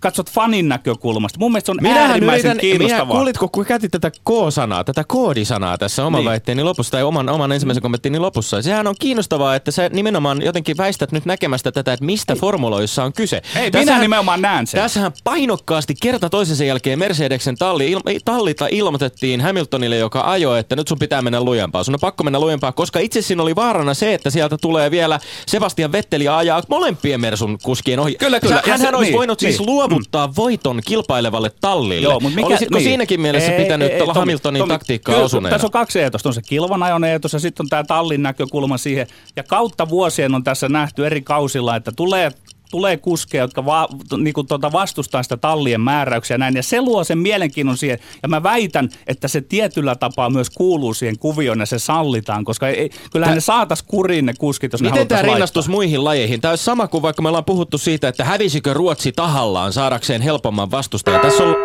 katsot 0.00 0.30
fanin 0.30 0.68
näkökulmasta. 0.68 1.38
Mun 1.38 1.52
mielestä 1.52 1.66
se 1.66 1.72
on 1.72 1.78
Minähän 1.82 2.10
äärimmäisen 2.10 2.50
yritän, 2.50 2.60
kiinnostavaa. 2.60 3.04
Minä, 3.04 3.18
kuulitko, 3.18 3.48
kun 3.48 3.64
käytit 3.64 3.90
tätä 3.90 4.10
K-sanaa, 4.10 4.84
tätä 4.84 5.04
koodisanaa 5.04 5.78
tässä 5.78 6.04
oman 6.04 6.18
niin. 6.18 6.28
väitteeni 6.28 6.62
lopussa 6.62 6.92
tai 6.92 7.02
oman, 7.02 7.28
oman 7.28 7.52
ensimmäisen 7.52 7.82
kommenttini 7.82 8.18
lopussa. 8.18 8.62
Sehän 8.62 8.86
on 8.86 8.94
kiinnostavaa, 8.98 9.54
että 9.54 9.70
sä 9.70 9.88
nimenomaan 9.88 10.42
jotenkin 10.42 10.76
väistät 10.76 11.12
nyt 11.12 11.26
näkemästä 11.26 11.72
tätä, 11.72 11.92
että 11.92 12.04
mistä 12.04 12.32
Ei. 12.32 12.38
formuloissa 12.38 13.04
on 13.04 13.12
kyse. 13.12 13.42
Ei, 13.56 13.70
minä 13.70 13.98
nimenomaan 13.98 14.39
näen 14.42 14.66
sen. 14.66 14.80
Tässähän 14.80 15.12
painokkaasti 15.24 15.94
kerta 16.02 16.30
toisensa 16.30 16.64
jälkeen 16.64 16.98
Mercedeksen 16.98 17.56
talli, 17.56 17.90
il, 17.90 18.00
tallita 18.24 18.68
ilmoitettiin 18.70 19.40
Hamiltonille, 19.40 19.96
joka 19.96 20.30
ajoi, 20.30 20.58
että 20.58 20.76
nyt 20.76 20.88
sun 20.88 20.98
pitää 20.98 21.22
mennä 21.22 21.40
lujempaa. 21.40 21.84
Sun 21.84 21.94
on 21.94 22.00
pakko 22.00 22.24
mennä 22.24 22.40
lujempaa, 22.40 22.72
koska 22.72 22.98
itse 22.98 23.22
siinä 23.22 23.42
oli 23.42 23.56
vaarana 23.56 23.94
se, 23.94 24.14
että 24.14 24.30
sieltä 24.30 24.56
tulee 24.60 24.90
vielä 24.90 25.20
Sebastian 25.46 25.92
Vetteli 25.92 26.28
ajaa 26.28 26.62
molempien 26.68 27.20
Mersun 27.20 27.58
kuskien 27.62 27.98
ohi. 27.98 28.14
Kyllä, 28.14 28.40
kyllä. 28.40 28.62
Hän, 28.66 28.80
hän 28.80 28.94
olisi 28.94 29.10
niin, 29.10 29.18
voinut 29.18 29.40
siis 29.40 29.48
niin. 29.48 29.56
siis 29.56 29.68
luovuttaa 29.68 30.26
mm. 30.26 30.32
voiton 30.36 30.80
kilpailevalle 30.86 31.50
tallille. 31.60 32.04
Joo, 32.04 32.20
mutta 32.20 32.36
mikä, 32.36 32.46
Olisitko 32.46 32.78
niin. 32.78 32.84
siinäkin 32.84 33.20
mielessä 33.20 33.52
ei, 33.52 33.62
pitänyt 33.62 33.92
ei, 33.92 34.00
ei, 34.00 34.06
Hamiltonin 34.14 34.60
Tomi, 34.60 34.68
taktiikkaa 34.68 35.14
kyllä, 35.14 35.24
osuneena? 35.24 35.54
Tässä 35.54 35.66
on 35.66 35.70
kaksi 35.70 36.00
eetosta. 36.00 36.28
On 36.28 36.34
se 36.34 36.42
kilvan 36.42 36.82
ajon 36.82 37.04
eetos 37.04 37.32
ja 37.32 37.38
sitten 37.38 37.64
on 37.64 37.68
tämä 37.68 37.84
tallin 37.84 38.22
näkökulma 38.22 38.78
siihen. 38.78 39.06
Ja 39.36 39.42
kautta 39.42 39.88
vuosien 39.88 40.34
on 40.34 40.44
tässä 40.44 40.68
nähty 40.68 41.06
eri 41.06 41.22
kausilla, 41.22 41.76
että 41.76 41.92
tulee 41.92 42.30
tulee 42.70 42.96
kuskeja, 42.96 43.44
jotka 43.44 43.64
va, 43.64 43.88
niin 44.16 44.34
kuin 44.34 44.46
tuota 44.46 44.72
vastustaa 44.72 45.22
sitä 45.22 45.36
tallien 45.36 45.80
määräyksiä 45.80 46.38
näin, 46.38 46.56
ja 46.56 46.62
se 46.62 46.80
luo 46.80 47.04
sen 47.04 47.18
mielenkiinnon 47.18 47.76
siihen, 47.76 47.98
ja 48.22 48.28
mä 48.28 48.42
väitän, 48.42 48.88
että 49.06 49.28
se 49.28 49.40
tietyllä 49.40 49.94
tapaa 49.94 50.30
myös 50.30 50.50
kuuluu 50.50 50.94
siihen 50.94 51.18
kuvioon, 51.18 51.60
ja 51.60 51.66
se 51.66 51.78
sallitaan, 51.78 52.44
koska 52.44 52.68
ei, 52.68 52.90
kyllähän 53.12 53.30
Tää, 53.30 53.34
ne 53.34 53.40
saatas 53.40 53.82
kuriin 53.82 54.26
ne 54.26 54.34
kuskit, 54.38 54.72
jos 54.72 54.82
Miten 54.82 55.08
tämä 55.08 55.22
rinnastus 55.22 55.64
laittaa. 55.64 55.76
muihin 55.76 56.04
lajeihin? 56.04 56.40
Tämä 56.40 56.52
olisi 56.52 56.64
sama 56.64 56.88
kuin 56.88 57.02
vaikka 57.02 57.22
me 57.22 57.28
ollaan 57.28 57.44
puhuttu 57.44 57.78
siitä, 57.78 58.08
että 58.08 58.24
hävisikö 58.24 58.74
Ruotsi 58.74 59.12
tahallaan 59.12 59.72
saadakseen 59.72 60.22
helpomman 60.22 60.70
vastustajan. 60.70 61.20
Tässä 61.20 61.44
on... 61.44 61.56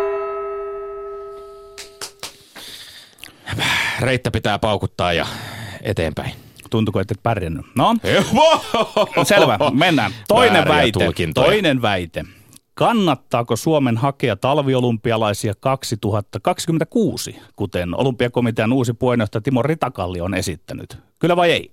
Reittä 4.00 4.30
pitää 4.30 4.58
paukuttaa 4.58 5.12
ja 5.12 5.26
eteenpäin. 5.82 6.45
Tuntuuko, 6.70 7.00
että 7.00 7.14
et 7.18 7.22
pärjännyt? 7.22 7.66
No, 7.76 7.96
selvä, 9.24 9.58
mennään. 9.72 10.12
Toinen 10.28 10.68
väite. 10.68 11.12
Toinen 11.34 11.82
väite. 11.82 12.24
Kannattaako 12.74 13.56
Suomen 13.56 13.96
hakea 13.96 14.36
talviolympialaisia 14.36 15.54
2026, 15.60 17.36
kuten 17.56 17.94
olympiakomitean 17.94 18.72
uusi 18.72 18.92
puheenjohtaja 18.92 19.42
Timo 19.42 19.62
Ritakalli 19.62 20.20
on 20.20 20.34
esittänyt? 20.34 20.98
Kyllä 21.18 21.36
vai 21.36 21.50
ei? 21.50 21.70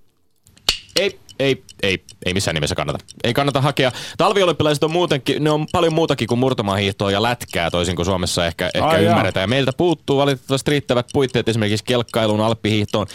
Ei 1.00 1.18
ei, 1.38 1.64
ei, 1.82 2.04
ei 2.24 2.34
missään 2.34 2.54
nimessä 2.54 2.74
kannata. 2.74 2.98
Ei 3.24 3.34
kannata 3.34 3.60
hakea. 3.60 3.92
Talviolympilaiset 4.16 4.84
on 4.84 4.90
muutenkin, 4.90 5.44
ne 5.44 5.50
on 5.50 5.66
paljon 5.72 5.94
muutakin 5.94 6.28
kuin 6.28 6.38
murtomahiihtoa 6.38 7.10
ja 7.10 7.22
lätkää, 7.22 7.70
toisin 7.70 7.96
kuin 7.96 8.06
Suomessa 8.06 8.46
ehkä, 8.46 8.70
ehkä 8.74 8.88
Ai 8.88 9.04
ymmärretään. 9.04 9.42
Ja 9.42 9.48
meiltä 9.48 9.72
puuttuu 9.76 10.18
valitettavasti 10.18 10.70
riittävät 10.70 11.06
puitteet 11.12 11.48
esimerkiksi 11.48 11.84
kelkkailuun, 11.84 12.40
alppihiihtoon. 12.40 13.06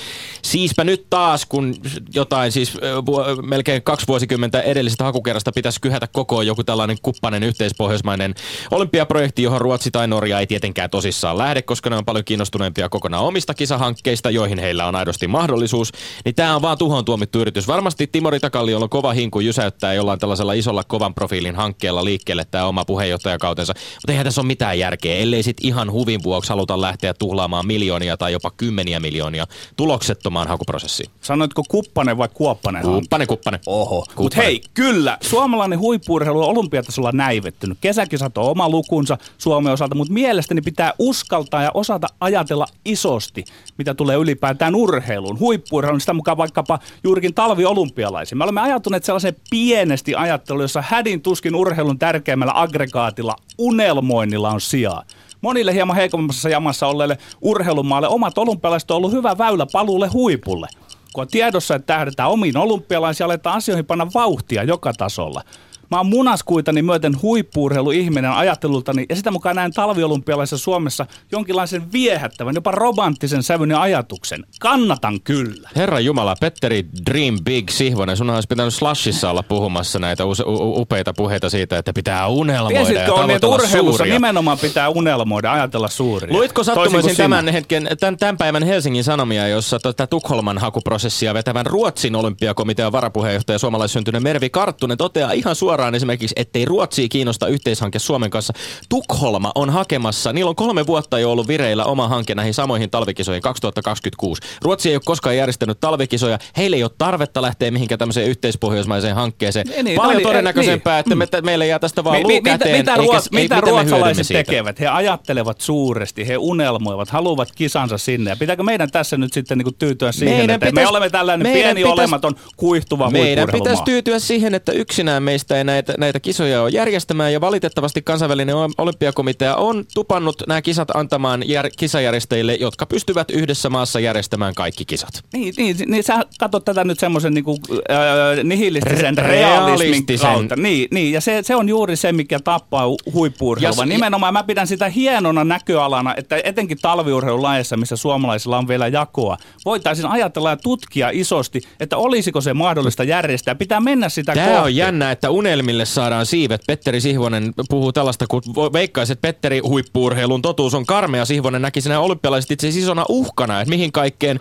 Siispä 0.42 0.84
nyt 0.84 1.06
taas, 1.10 1.46
kun 1.46 1.76
jotain 2.14 2.52
siis 2.52 2.74
vu- 3.06 3.42
melkein 3.42 3.84
kaksi 3.84 4.08
vuosikymmentä 4.08 4.62
edellisestä 4.62 5.04
hakukerrasta 5.04 5.52
pitäisi 5.52 5.82
kyhätä 5.82 6.08
kokoon 6.08 6.48
joku 6.48 6.64
tällainen 6.64 6.98
kuppanen 7.02 7.44
yhteispohjoismainen 7.44 8.36
olympiaprojekti, 8.72 9.44
johon 9.44 9.62
Ruotsi 9.62 9.92
tai 9.92 10.08
Norja 10.08 10.40
ei 10.40 10.48
tietenkään 10.48 10.90
tosissaan 10.90 11.38
lähde, 11.38 11.62
koska 11.62 11.90
ne 11.90 11.96
on 11.96 12.06
paljon 12.06 12.26
kiinnostuneempia 12.26 12.90
kokonaan 12.90 13.24
omista 13.24 13.54
kisahankkeista, 13.54 14.30
joihin 14.30 14.60
heillä 14.60 14.86
on 14.86 14.96
aidosti 14.96 15.28
mahdollisuus. 15.28 15.92
Niin 16.26 16.36
tämä 16.36 16.56
on 16.56 16.62
vaan 16.62 16.78
tuhoon 16.78 17.06
tuomittu 17.06 17.40
yritys. 17.40 17.68
Varmasti 17.68 18.08
Timo 18.08 18.30
Ritakalliolla 18.30 18.84
on 18.84 18.90
kova 19.02 19.14
hinku 19.14 19.40
jysäyttää 19.40 19.94
jollain 19.94 20.20
tällaisella 20.20 20.54
isolla 20.54 20.84
kovan 20.84 21.14
profiilin 21.14 21.56
hankkeella 21.56 22.06
liikkeelle 22.06 22.46
tämä 22.52 22.66
oma 22.66 22.86
puheenjohtajakautensa. 22.86 23.74
Mutta 23.96 24.12
eihän 24.12 24.26
tässä 24.26 24.42
ole 24.42 24.48
mitään 24.48 24.80
järkeä, 24.80 25.16
ellei 25.16 25.44
sitten 25.44 25.68
ihan 25.68 25.92
huvin 25.92 26.24
vuoksi 26.24 26.50
haluta 26.50 26.82
lähteä 26.82 27.14
tuhlaamaan 27.14 27.68
miljoonia 27.68 28.18
tai 28.18 28.32
jopa 28.32 28.52
kymmeniä 28.52 29.00
miljoonia 29.00 29.48
tuloksettomaan 29.76 30.48
hakuprosessiin. 30.48 31.10
Sanoitko 31.22 31.64
kuppanen 31.68 32.18
vai 32.18 32.30
kuoppanen? 32.34 32.84
Kuppane, 32.84 33.26
kuppane. 33.26 33.60
Oho. 33.66 34.06
Mutta 34.18 34.42
hei, 34.42 34.62
kyllä. 34.74 35.18
Suomalainen 35.22 35.80
huippuurheilu 35.80 36.44
on 36.44 36.50
olympiatasolla 36.50 37.12
näivettynyt. 37.12 37.78
Kesäkisat 37.82 38.38
on 38.38 38.50
oma 38.50 38.70
lukunsa 38.70 39.18
Suomen 39.38 39.74
osalta, 39.74 39.96
mutta 39.96 40.14
mielestäni 40.14 40.62
pitää 40.62 40.94
uskaltaa 41.00 41.64
ja 41.64 41.72
osata 41.74 42.08
ajatella 42.20 42.66
isosti, 42.86 43.44
mitä 43.78 43.94
tulee 43.94 44.18
ylipäätään 44.18 44.76
urheiluun. 44.76 45.40
Huippuurheiluun, 45.40 46.02
sitä 46.02 46.14
mukaan 46.14 46.38
vaikkapa 46.38 46.80
juurikin 47.04 47.34
talvi 47.34 47.66
olympialaisia. 47.66 48.36
Me 48.36 48.44
olemme 48.44 48.62
ajattuneet 48.94 49.06
sellaisen 49.06 49.36
pienesti 49.50 50.16
ajatteluun, 50.16 50.64
jossa 50.64 50.84
hädin 50.88 51.22
tuskin 51.22 51.56
urheilun 51.56 52.00
tärkeimmällä 52.00 52.54
aggregaatilla 52.56 53.36
unelmoinnilla 53.58 54.50
on 54.50 54.62
sijaa. 54.62 55.04
Monille 55.42 55.74
hieman 55.74 55.96
heikommassa 55.96 56.50
jamassa 56.50 56.88
olleille 56.88 57.18
urheilumaalle 57.42 58.08
omat 58.08 58.38
olympialaiset 58.38 58.92
on 58.92 58.98
ollut 58.98 59.12
hyvä 59.12 59.38
väylä 59.38 59.66
paluulle 59.72 60.08
huipulle. 60.08 60.68
Kun 61.14 61.22
on 61.22 61.28
tiedossa, 61.28 61.76
että 61.76 61.94
tähdetään 61.94 62.30
omiin 62.30 62.58
olympialaisiin, 62.58 63.26
aletaan 63.26 63.58
asioihin 63.58 63.86
panna 63.86 64.08
vauhtia 64.14 64.64
joka 64.64 64.94
tasolla. 64.94 65.44
Mä 65.92 65.98
oon 65.98 66.06
munaskuitani 66.06 66.82
myöten 66.82 67.22
huippuurheiluihminen 67.22 68.32
ajattelultani 68.32 69.06
ja 69.10 69.16
sitä 69.16 69.32
mukaan 69.32 69.56
näen 69.56 69.74
talviolympialaisessa 69.74 70.64
Suomessa 70.64 71.06
jonkinlaisen 71.32 71.92
viehättävän, 71.92 72.56
jopa 72.56 72.72
romanttisen 72.72 73.44
sävyn 73.44 73.70
ja 73.70 73.82
ajatuksen. 73.82 74.46
Kannatan 74.60 75.22
kyllä. 75.22 75.70
Herra 75.76 76.00
Jumala, 76.00 76.36
Petteri 76.40 76.86
Dream 77.06 77.38
Big 77.44 77.70
Sihvonen, 77.70 78.18
sun 78.18 78.30
olisi 78.30 78.48
pitänyt 78.48 78.74
Slashissa 78.74 79.30
olla 79.30 79.44
puhumassa 79.44 80.00
näitä 80.00 80.26
u- 80.26 80.82
upeita 80.82 81.14
puheita 81.14 81.50
siitä, 81.50 81.78
että 81.78 81.94
pitää 81.94 82.28
unelmoida 82.28 82.78
Tiesitkö, 82.78 83.02
ja 83.02 83.14
on, 83.14 83.32
että 83.32 83.48
urheilussa 83.48 83.98
suuria. 83.98 84.14
nimenomaan 84.14 84.58
pitää 84.60 84.90
unelmoida, 84.90 85.52
ajatella 85.54 85.88
suuria. 85.88 86.34
Luitko 86.34 86.64
sattumaisin 86.64 87.18
tämän 87.18 87.48
hetken, 87.48 87.90
tämän, 88.00 88.18
tämän 88.18 88.38
päivän 88.38 88.64
Helsingin 88.64 89.04
Sanomia, 89.04 89.48
jossa 89.48 89.80
tätä 89.80 90.08
Tukholman 90.08 90.58
hakuprosessia 90.58 91.34
vetävän 91.34 91.66
Ruotsin 91.66 92.16
olympiakomitean 92.16 92.92
varapuheenjohtaja 92.92 93.60
suomalaissyntyinen 93.60 94.24
Mervi 94.24 94.50
Karttunen 94.50 94.98
toteaa 94.98 95.32
ihan 95.32 95.56
suoraan, 95.56 95.79
suoraan 95.80 95.96
esimerkiksi, 95.96 96.36
ettei 96.36 96.66
Ruotsia 96.66 97.08
kiinnosta 97.10 97.48
yhteishanke 97.48 98.00
Suomen 98.00 98.30
kanssa. 98.30 98.54
Tukholma 98.90 99.52
on 99.56 99.70
hakemassa, 99.70 100.34
niillä 100.34 100.50
on 100.50 100.56
kolme 100.56 100.88
vuotta 100.88 101.20
jo 101.20 101.32
ollut 101.32 101.48
vireillä 101.48 101.86
oma 101.86 102.08
hanke 102.08 102.36
näihin 102.36 102.54
samoihin 102.54 102.90
talvikisoihin 102.90 103.42
2026. 103.42 104.42
Ruotsi 104.62 104.90
ei 104.90 104.96
ole 104.96 105.02
koskaan 105.06 105.38
järjestänyt 105.38 105.80
talvikisoja, 105.80 106.40
heille 106.58 106.76
ei 106.76 106.84
ole 106.84 106.92
tarvetta 106.98 107.42
lähteä 107.42 107.72
mihinkään 107.72 108.00
tämmöiseen 108.00 108.30
yhteispohjoismaiseen 108.30 109.16
hankkeeseen. 109.16 109.68
Niin, 109.68 109.86
niin 109.86 109.96
Paljon 109.96 110.14
no 110.14 110.18
niin, 110.18 110.28
todennäköisempää, 110.28 110.94
niin. 110.94 111.00
että 111.00 111.16
me, 111.16 111.26
mm. 111.42 111.46
meille 111.46 111.68
jää 111.68 111.80
tästä 111.80 112.04
vaan 112.04 112.18
mi, 112.18 112.24
mi, 112.24 112.42
mitä, 112.42 112.66
mitä, 112.66 112.96
ruots, 112.96 113.32
mitä, 113.32 113.56
mitä 113.56 113.72
ruotsalaiset 113.72 114.28
tekevät? 114.28 114.80
He 114.80 114.88
ajattelevat 114.88 115.62
suuresti, 115.62 116.28
he 116.28 116.38
unelmoivat, 116.38 117.10
haluavat 117.10 117.50
kisansa 117.56 117.98
sinne. 117.98 118.30
Ja 118.30 118.36
pitääkö 118.36 118.64
meidän 118.64 118.92
tässä 118.92 119.18
nyt 119.18 119.34
sitten 119.34 119.58
niin 119.58 119.76
tyytyä 119.80 120.12
siihen, 120.12 120.38
meidän 120.38 120.56
että 120.56 120.66
pitäisi, 120.66 120.86
me 120.86 120.90
olemme 120.90 121.10
tällainen 121.10 121.54
pieni 121.54 121.76
pitäisi, 121.76 121.94
olematon 121.94 122.36
kuihtuva 122.58 123.10
Meidän 123.10 123.50
pitäisi 123.52 123.84
tyytyä 123.84 124.20
siihen, 124.20 124.56
että 124.56 124.72
yksinään 124.72 125.24
meistä 125.24 125.58
ei 125.58 125.64
näitä, 125.70 125.94
näitä 125.98 126.20
kisoja 126.20 126.62
on 126.62 126.74
järjestämään 126.74 127.34
ja 127.34 127.42
valitettavasti 127.42 128.02
kansainvälinen 128.02 128.56
olympiakomitea 128.78 129.56
on 129.56 129.86
tupannut 129.94 130.44
nämä 130.48 130.62
kisat 130.62 130.96
antamaan 130.96 131.50
jär, 131.50 131.70
kisajärjestäjille, 131.78 132.56
jotka 132.56 132.86
pystyvät 132.86 133.32
yhdessä 133.32 133.70
maassa 133.70 134.00
järjestämään 134.00 134.56
kaikki 134.56 134.86
kisat. 134.86 135.24
Niin, 135.34 135.54
niin, 135.58 135.76
niin 135.88 136.04
sä 136.04 136.20
katsot 136.40 136.66
tätä 136.66 136.84
nyt 136.84 137.00
semmoisen 137.00 137.34
niin 137.34 137.44
kuin, 137.44 137.58
äh, 137.92 138.44
nihilistisen 138.44 139.18
realismin 139.18 140.06
kautta. 140.22 140.56
Niin, 140.56 140.88
niin, 140.92 141.14
ja 141.14 141.22
se, 141.22 141.42
se 141.44 141.56
on 141.56 141.70
juuri 141.70 141.96
se, 141.96 142.12
mikä 142.12 142.40
tappaa 142.40 142.86
huippuurheilua. 143.14 143.86
Nimenomaan 143.86 144.34
mä 144.34 144.44
pidän 144.44 144.68
sitä 144.68 144.90
hienona 144.90 145.44
näköalana, 145.44 146.16
että 146.16 146.40
etenkin 146.44 146.78
talviurheilulajissa, 146.82 147.78
missä 147.78 147.96
suomalaisilla 147.96 148.58
on 148.58 148.68
vielä 148.68 148.88
jakoa, 148.88 149.38
voitaisiin 149.66 150.08
ajatella 150.08 150.50
ja 150.50 150.58
tutkia 150.58 151.10
isosti, 151.14 151.62
että 151.80 151.98
olisiko 151.98 152.42
se 152.42 152.54
mahdollista 152.54 153.04
järjestää. 153.04 153.56
Pitää 153.56 153.80
mennä 153.80 154.10
sitä 154.10 154.34
Tämä 154.34 154.48
kohti. 154.48 154.62
on 154.62 154.76
jännä, 154.76 155.12
että 155.12 155.30
unelmille 155.60 155.86
saadaan 155.86 156.26
siivet. 156.26 156.62
Petteri 156.68 157.02
Sihvonen 157.02 157.54
puhuu 157.70 157.92
tällaista, 157.92 158.26
kun 158.28 158.42
veikkaisi, 158.74 159.14
että 159.14 159.22
Petteri 159.22 159.60
huippuurheilun 159.60 160.42
totuus 160.42 160.74
on 160.74 160.86
karmea. 160.86 161.26
Sihvonen 161.26 161.62
näki 161.62 161.82
sinä 161.82 162.00
olympialaiset 162.00 162.52
itse 162.52 162.68
isona 162.68 163.06
uhkana, 163.10 163.62
että 163.62 163.70
mihin 163.70 163.92
kaikkeen 163.92 164.40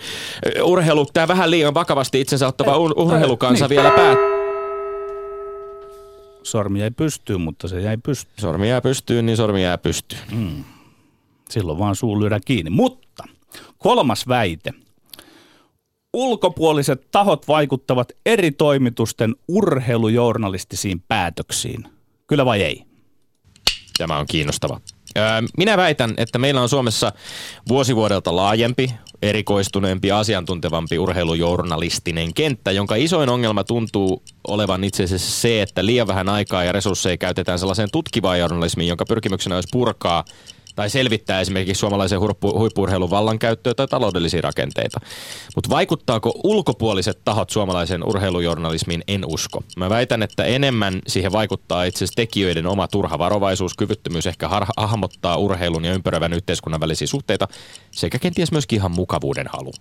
urheilu, 0.63 1.07
tämä 1.07 1.29
vähän 1.29 1.51
liian 1.51 1.75
vakavasti 1.75 2.21
itsensä 2.21 2.49
ottava 2.49 2.77
urheilukansa 2.77 3.65
niin. 3.65 3.77
vielä 3.77 3.91
päättää 3.91 4.39
sormi 6.43 6.81
jäi 6.81 6.91
pystyyn, 6.91 7.41
mutta 7.41 7.69
se 7.69 7.81
jäi 7.81 7.97
pystyyn. 7.97 8.41
Sormi 8.41 8.69
jää 8.69 8.81
pystyyn, 8.81 9.27
niin 9.27 9.37
sormi 9.37 9.63
jää 9.63 9.79
pystyyn. 9.79 10.23
Mm. 10.33 10.65
Silloin 11.51 11.79
vaan 11.79 11.97
suu 11.97 12.21
lyödään 12.21 12.41
kiinni. 12.45 12.71
Mutta 12.71 13.25
kolmas 13.79 14.29
väite. 14.29 14.75
Ulkopuoliset 16.12 17.11
tahot 17.11 17.49
vaikuttavat 17.49 18.12
eri 18.27 18.50
toimitusten 18.50 19.35
urheilujournalistisiin 19.49 21.03
päätöksiin. 21.09 21.85
Kyllä 22.27 22.45
vai 22.45 22.62
ei? 22.62 22.83
Tämä 23.99 24.19
on 24.19 24.27
kiinnostava. 24.27 24.81
Minä 25.59 25.77
väitän, 25.77 26.15
että 26.17 26.38
meillä 26.38 26.61
on 26.61 26.69
Suomessa 26.69 27.12
vuosivuodelta 27.69 28.37
laajempi, 28.37 28.95
erikoistuneempi, 29.23 30.12
asiantuntevampi 30.12 30.99
urheilujournalistinen 30.99 32.35
kenttä, 32.35 32.73
jonka 32.73 32.95
isoin 32.95 33.29
ongelma 33.29 33.65
tuntuu 33.65 34.23
olevan 34.49 34.85
itse 34.85 35.05
asiassa 35.05 35.41
se, 35.41 35.62
että 35.62 35.87
liian 35.87 36.07
vähän 36.07 36.29
aikaa 36.29 36.65
ja 36.65 36.73
resursseja 36.73 37.17
käytetään 37.17 37.59
sellaiseen 37.59 37.88
tutkivaan 37.93 38.38
journalismiin, 38.38 38.88
jonka 38.88 39.05
pyrkimyksenä 39.09 39.55
olisi 39.55 39.69
purkaa– 39.73 40.25
tai 40.78 40.90
selvittää 40.90 41.40
esimerkiksi 41.40 41.80
suomalaisen 41.80 42.20
huippuurheilun 42.42 43.11
vallankäyttöä 43.11 43.75
tai 43.75 43.88
taloudellisia 43.88 44.40
rakenteita. 44.40 45.00
Mutta 45.54 45.70
vaikuttaako 45.70 46.32
ulkopuoliset 46.44 47.20
tahot 47.25 47.50
suomalaisen 47.50 48.04
urheilujournalismiin, 48.04 49.02
en 49.08 49.25
usko. 49.26 49.62
Mä 49.76 49.90
väitän, 49.90 50.23
että 50.23 50.44
enemmän 50.44 51.00
siihen 51.06 51.32
vaikuttaa 51.32 51.85
itse 51.85 51.99
asiassa 51.99 52.16
tekijöiden 52.16 52.66
oma 52.66 52.88
turha 52.88 53.18
varovaisuus, 53.18 53.75
kyvyttömyys 53.75 54.26
ehkä 54.26 54.49
hahmottaa 54.76 55.37
urheilun 55.37 55.85
ja 55.85 55.92
ympäröivän 55.92 56.32
yhteiskunnan 56.32 56.80
välisiä 56.80 57.06
suhteita 57.06 57.49
sekä 57.90 58.18
kenties 58.18 58.52
myöskin 58.52 58.76
ihan 58.76 58.90
mukavuuden 58.90 59.47
halu. 59.52 59.73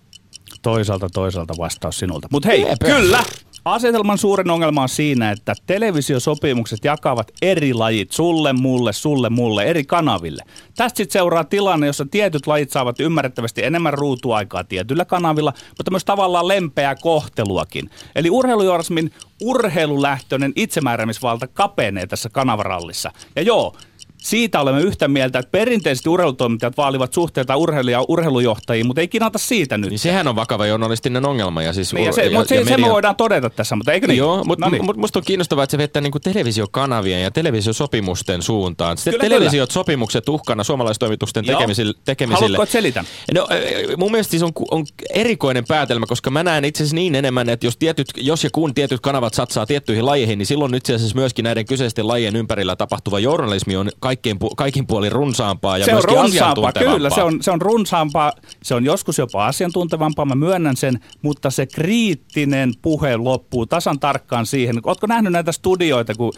Toisaalta 0.62 1.08
toisaalta 1.08 1.54
vastaus 1.58 1.98
sinulta. 1.98 2.28
Mutta 2.32 2.48
hei, 2.48 2.62
Eepä. 2.68 2.86
kyllä, 2.86 3.24
Asetelman 3.64 4.18
suurin 4.18 4.50
ongelma 4.50 4.82
on 4.82 4.88
siinä, 4.88 5.30
että 5.30 5.54
televisiosopimukset 5.66 6.84
jakavat 6.84 7.32
eri 7.42 7.74
lajit 7.74 8.12
sulle, 8.12 8.52
mulle, 8.52 8.92
sulle, 8.92 9.30
mulle, 9.30 9.64
eri 9.64 9.84
kanaville. 9.84 10.42
Tästä 10.76 10.96
sitten 10.96 11.12
seuraa 11.12 11.44
tilanne, 11.44 11.86
jossa 11.86 12.06
tietyt 12.10 12.46
lajit 12.46 12.70
saavat 12.70 13.00
ymmärrettävästi 13.00 13.64
enemmän 13.64 13.94
ruutuaikaa 13.94 14.64
tietyillä 14.64 15.04
kanavilla, 15.04 15.52
mutta 15.78 15.90
myös 15.90 16.04
tavallaan 16.04 16.48
lempeää 16.48 16.94
kohteluakin. 16.94 17.90
Eli 18.16 18.30
urheilujournalismin 18.30 19.12
urheilulähtöinen 19.42 20.52
itsemääräämisvalta 20.56 21.46
kapenee 21.46 22.06
tässä 22.06 22.28
kanavarallissa. 22.28 23.10
Ja 23.36 23.42
joo, 23.42 23.76
siitä 24.18 24.60
olemme 24.60 24.82
yhtä 24.82 25.08
mieltä, 25.08 25.38
että 25.38 25.50
perinteisesti 25.50 26.08
urheilutoimittajat 26.08 26.76
vaalivat 26.76 27.12
suhteita 27.12 27.56
urheilija 27.56 28.04
urheilujohtajiin, 28.08 28.86
mutta 28.86 29.00
ei 29.00 29.08
kinata 29.08 29.38
siitä 29.38 29.78
nyt. 29.78 29.90
Niin 29.90 29.98
sehän 29.98 30.28
on 30.28 30.36
vakava 30.36 30.66
journalistinen 30.66 31.26
ongelma. 31.26 31.62
Ja 31.62 31.72
siis 31.72 31.92
niin, 31.92 32.06
ja 32.06 32.12
se, 32.12 32.24
ja, 32.24 32.30
mutta 32.30 32.48
se, 32.48 32.54
ja 32.54 32.64
media... 32.64 32.86
me 32.86 32.92
voidaan 32.92 33.16
todeta 33.16 33.50
tässä, 33.50 33.76
mutta 33.76 33.92
eikö 33.92 34.06
niin? 34.06 34.18
Joo, 34.18 34.44
mutta 34.44 34.66
no 34.66 34.70
niin. 34.70 35.00
musta 35.00 35.18
on 35.18 35.24
kiinnostavaa, 35.24 35.64
että 35.64 35.70
se 35.70 35.78
vettää 35.78 36.02
niin 36.02 36.12
televisiokanavien 36.24 37.22
ja 37.22 37.30
televisiosopimusten 37.30 38.42
suuntaan. 38.42 38.96
Sitten 38.96 39.12
kyllä, 39.12 39.22
televisiot, 39.22 39.68
kyllä. 39.68 39.74
sopimukset 39.74 40.28
uhkana 40.28 40.64
suomalaistoimitusten 40.64 41.44
tekemisille. 41.44 41.94
tekemisille. 42.04 42.44
Haluatko, 42.44 42.62
että 42.62 42.72
selitän? 42.72 43.04
No, 43.34 43.48
mun 43.96 44.10
mielestä 44.10 44.30
siis 44.30 44.42
on, 44.42 44.52
on 44.70 44.86
erikoinen 45.10 45.64
päätelmä, 45.68 46.06
koska 46.06 46.30
mä 46.30 46.42
näen 46.42 46.64
itse 46.64 46.82
asiassa 46.82 46.94
niin 46.94 47.14
enemmän, 47.14 47.48
että 47.48 47.66
jos, 47.66 47.76
tietyt, 47.76 48.06
jos 48.16 48.44
ja 48.44 48.50
kun 48.52 48.74
tietyt 48.74 49.00
kanavat 49.00 49.34
satsaa 49.34 49.66
tiettyihin 49.66 50.06
lajeihin, 50.06 50.38
niin 50.38 50.46
silloin 50.46 50.74
itse 50.74 50.94
asiassa 50.94 51.18
myöskin 51.18 51.42
näiden 51.42 51.66
kyseisten 51.66 52.08
lajien 52.08 52.36
ympärillä 52.36 52.76
tapahtuva 52.76 53.18
journalismi 53.18 53.76
on 53.76 53.90
kaikkein, 54.08 54.38
kaikin 54.56 54.86
puolin 54.86 55.12
runsaampaa 55.12 55.78
ja 55.78 55.84
se 55.84 55.92
myöskin 55.92 56.18
on 56.18 56.22
runsaampaa, 56.22 56.72
Kyllä, 56.72 57.10
se 57.10 57.22
on, 57.22 57.42
se 57.42 57.50
on 57.50 57.62
runsaampaa, 57.62 58.32
se 58.62 58.74
on 58.74 58.84
joskus 58.84 59.18
jopa 59.18 59.46
asiantuntevampaa, 59.46 60.24
mä 60.24 60.34
myönnän 60.34 60.76
sen, 60.76 61.00
mutta 61.22 61.50
se 61.50 61.66
kriittinen 61.66 62.72
puhe 62.82 63.16
loppuu 63.16 63.66
tasan 63.66 64.00
tarkkaan 64.00 64.46
siihen. 64.46 64.80
Oletko 64.84 65.06
nähnyt 65.06 65.32
näitä 65.32 65.52
studioita, 65.52 66.14
kun 66.14 66.32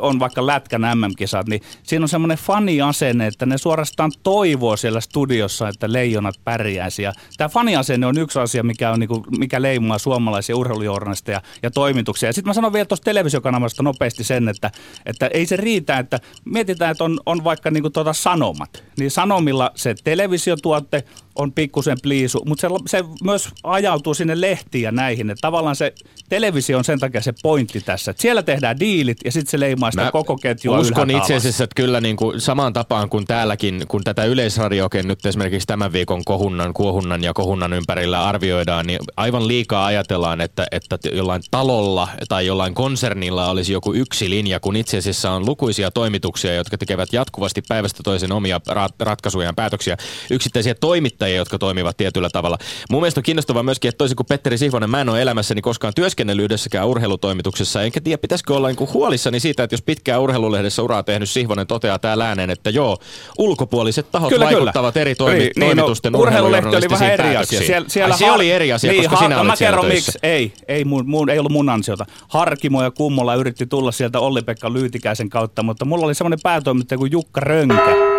on 0.00 0.18
vaikka 0.18 0.46
Lätkän 0.46 0.80
MM-kisat, 0.80 1.48
niin 1.48 1.60
siinä 1.82 2.04
on 2.04 2.08
semmoinen 2.08 2.38
fani-asenne, 2.38 3.26
että 3.26 3.46
ne 3.46 3.58
suorastaan 3.58 4.12
toivoo 4.22 4.76
siellä 4.76 5.00
studiossa, 5.00 5.68
että 5.68 5.92
leijonat 5.92 6.34
pärjäisi. 6.44 7.02
Ja 7.02 7.12
tämä 7.36 7.48
fani-asenne 7.48 8.06
on 8.06 8.18
yksi 8.18 8.38
asia, 8.38 8.62
mikä, 8.62 8.90
on, 8.90 9.00
niinku, 9.00 9.24
mikä 9.38 9.62
leimaa 9.62 9.98
suomalaisia 9.98 10.56
urheilujournalisteja 10.56 11.42
ja 11.62 11.70
toimituksia. 11.70 12.28
Ja 12.28 12.32
sitten 12.32 12.50
mä 12.50 12.54
sanon 12.54 12.72
vielä 12.72 12.86
tuosta 12.86 13.04
televisiokanavasta 13.04 13.82
nopeasti 13.82 14.24
sen, 14.24 14.48
että, 14.48 14.70
että 15.06 15.26
ei 15.26 15.46
se 15.46 15.56
riitä, 15.56 15.98
että 15.98 16.20
mietitään, 16.44 16.90
että 16.90 17.04
on, 17.04 17.15
on 17.26 17.44
vaikka 17.44 17.70
niin 17.70 17.92
tuota 17.92 18.12
sanomat, 18.12 18.84
niin 18.98 19.10
sanomilla 19.10 19.70
se 19.74 19.94
televisiotuotte 20.04 21.04
on 21.36 21.52
pikkusen 21.52 21.96
pliisu, 22.02 22.42
mutta 22.46 22.60
se, 22.60 22.68
se 22.86 23.04
myös 23.24 23.48
ajautuu 23.64 24.14
sinne 24.14 24.40
lehtiin 24.40 24.82
ja 24.82 24.92
näihin. 24.92 25.30
Että 25.30 25.40
tavallaan 25.40 25.76
se 25.76 25.92
televisio 26.28 26.78
on 26.78 26.84
sen 26.84 26.98
takia 26.98 27.22
se 27.22 27.32
pointti 27.42 27.80
tässä. 27.80 28.10
Että 28.10 28.20
siellä 28.20 28.42
tehdään 28.42 28.80
diilit 28.80 29.18
ja 29.24 29.32
sitten 29.32 29.50
se 29.50 29.60
leimaa 29.60 29.90
sitä 29.90 30.04
Mä 30.04 30.12
koko 30.12 30.36
ketjua 30.36 30.78
Uskon 30.78 31.10
itse 31.10 31.34
asiassa, 31.34 31.64
että 31.64 31.74
kyllä 31.74 32.00
niin 32.00 32.16
kuin 32.16 32.40
samaan 32.40 32.72
tapaan 32.72 33.08
kuin 33.08 33.26
täälläkin, 33.26 33.84
kun 33.88 34.04
tätä 34.04 34.24
yleisradiokin 34.24 35.08
nyt 35.08 35.26
esimerkiksi 35.26 35.66
tämän 35.66 35.92
viikon 35.92 36.24
kohunnan, 36.24 36.74
kuohunnan 36.74 37.24
ja 37.24 37.32
kohunnan 37.32 37.72
ympärillä 37.72 38.24
arvioidaan, 38.24 38.86
niin 38.86 38.98
aivan 39.16 39.48
liikaa 39.48 39.86
ajatellaan, 39.86 40.40
että, 40.40 40.66
että 40.72 40.98
jollain 41.12 41.42
talolla 41.50 42.08
tai 42.28 42.46
jollain 42.46 42.74
konsernilla 42.74 43.50
olisi 43.50 43.72
joku 43.72 43.92
yksi 43.94 44.30
linja, 44.30 44.60
kun 44.60 44.76
itse 44.76 44.98
asiassa 44.98 45.30
on 45.30 45.46
lukuisia 45.46 45.90
toimituksia, 45.90 46.54
jotka 46.54 46.78
tekevät 46.78 47.12
jatkuvasti 47.12 47.62
päivästä 47.68 48.00
toisen 48.04 48.32
omia 48.32 48.60
ratkaisuja 48.98 49.46
ja 49.46 49.52
päätöksiä. 49.52 49.96
Yksittäisiä 50.30 50.74
toimittajia 50.74 51.25
toimittajia, 51.26 51.36
jotka 51.36 51.58
toimivat 51.58 51.96
tietyllä 51.96 52.28
tavalla. 52.32 52.58
Mun 52.90 53.00
mielestä 53.00 53.20
on 53.20 53.22
kiinnostavaa 53.22 53.62
myöskin, 53.62 53.88
että 53.88 53.98
toisin 53.98 54.16
kuin 54.16 54.26
Petteri 54.26 54.58
Sihvonen, 54.58 54.90
mä 54.90 55.00
en 55.00 55.08
ole 55.08 55.22
elämässäni 55.22 55.62
koskaan 55.62 55.94
työskennellyt 55.94 56.44
yhdessäkään 56.44 56.86
urheilutoimituksessa, 56.86 57.82
enkä 57.82 58.00
tiedä 58.00 58.18
pitäisikö 58.18 58.54
olla 58.54 58.68
niin 58.68 58.88
huolissani 58.94 59.40
siitä, 59.40 59.62
että 59.62 59.74
jos 59.74 59.82
pitkään 59.82 60.20
urheilulehdessä 60.20 60.82
uraa 60.82 61.02
tehnyt 61.02 61.30
Sihvonen 61.30 61.66
toteaa 61.66 61.98
täällä 61.98 62.28
ääneen, 62.28 62.50
että 62.50 62.70
joo, 62.70 62.98
ulkopuoliset 63.38 64.10
tahot 64.10 64.28
kyllä, 64.28 64.44
vaikuttavat 64.44 64.94
kyllä. 64.94 65.02
eri 65.02 65.14
toimi- 65.14 65.38
niin, 65.56 65.76
toimitusten 65.76 66.12
no, 66.12 66.18
urheilulehti 66.18 66.76
oli 66.76 66.90
vähän 66.90 67.12
eri 67.12 67.36
asia. 67.36 67.60
Siellä, 67.60 67.88
siellä 67.88 68.14
Ai, 68.14 68.18
se 68.18 68.30
oli 68.30 68.50
eri 68.50 68.72
asia, 68.72 68.92
niin, 68.92 69.02
koska 69.02 69.16
ha- 69.16 69.22
sinä 69.22 69.44
mä 69.44 69.56
kerron 69.56 69.86
miksi. 69.86 70.18
Ei, 70.22 70.52
ei, 70.68 70.84
mun, 70.84 71.08
mun, 71.08 71.30
ei 71.30 71.38
ollut 71.38 71.52
mun 71.52 71.68
ansiota. 71.68 72.06
Harkimo 72.28 72.82
ja 72.82 72.90
Kummola 72.90 73.34
yritti 73.34 73.66
tulla 73.66 73.92
sieltä 73.92 74.20
Olli-Pekka 74.20 74.72
Lyytikäisen 74.72 75.28
kautta, 75.28 75.62
mutta 75.62 75.84
mulla 75.84 76.06
oli 76.06 76.14
semmoinen 76.14 76.38
päätoimittaja 76.42 76.98
kuin 76.98 77.12
Jukka 77.12 77.40
Rönkä 77.40 78.15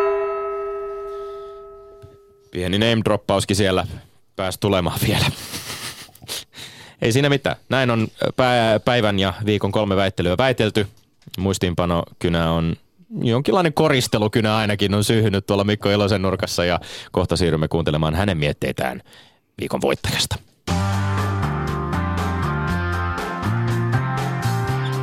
Pieni 2.58 2.80
name 2.80 3.02
droppauskin 3.06 3.56
siellä 3.56 3.88
pääsi 4.36 4.60
tulemaan 4.60 5.00
vielä. 5.08 5.26
Ei 7.02 7.12
siinä 7.12 7.30
mitään. 7.30 7.56
Näin 7.70 7.90
on 7.90 8.08
päivän 8.86 9.20
ja 9.20 9.34
viikon 9.46 9.72
kolme 9.72 9.96
väittelyä 9.96 10.38
väitelty. 10.38 10.88
Muistiinpano 11.38 12.04
kynä 12.20 12.52
on 12.52 12.76
jonkinlainen 13.22 13.74
koristelukynä 13.74 14.56
ainakin 14.58 14.94
on 14.94 15.04
syyhynyt 15.04 15.46
tuolla 15.46 15.64
Mikko 15.64 15.90
Ilosen 15.90 16.22
nurkassa 16.22 16.66
ja 16.66 16.80
kohta 17.12 17.36
siirrymme 17.36 17.68
kuuntelemaan 17.68 18.16
hänen 18.16 18.38
mietteitään 18.38 19.02
viikon 19.60 19.82
voittajasta. 19.82 20.36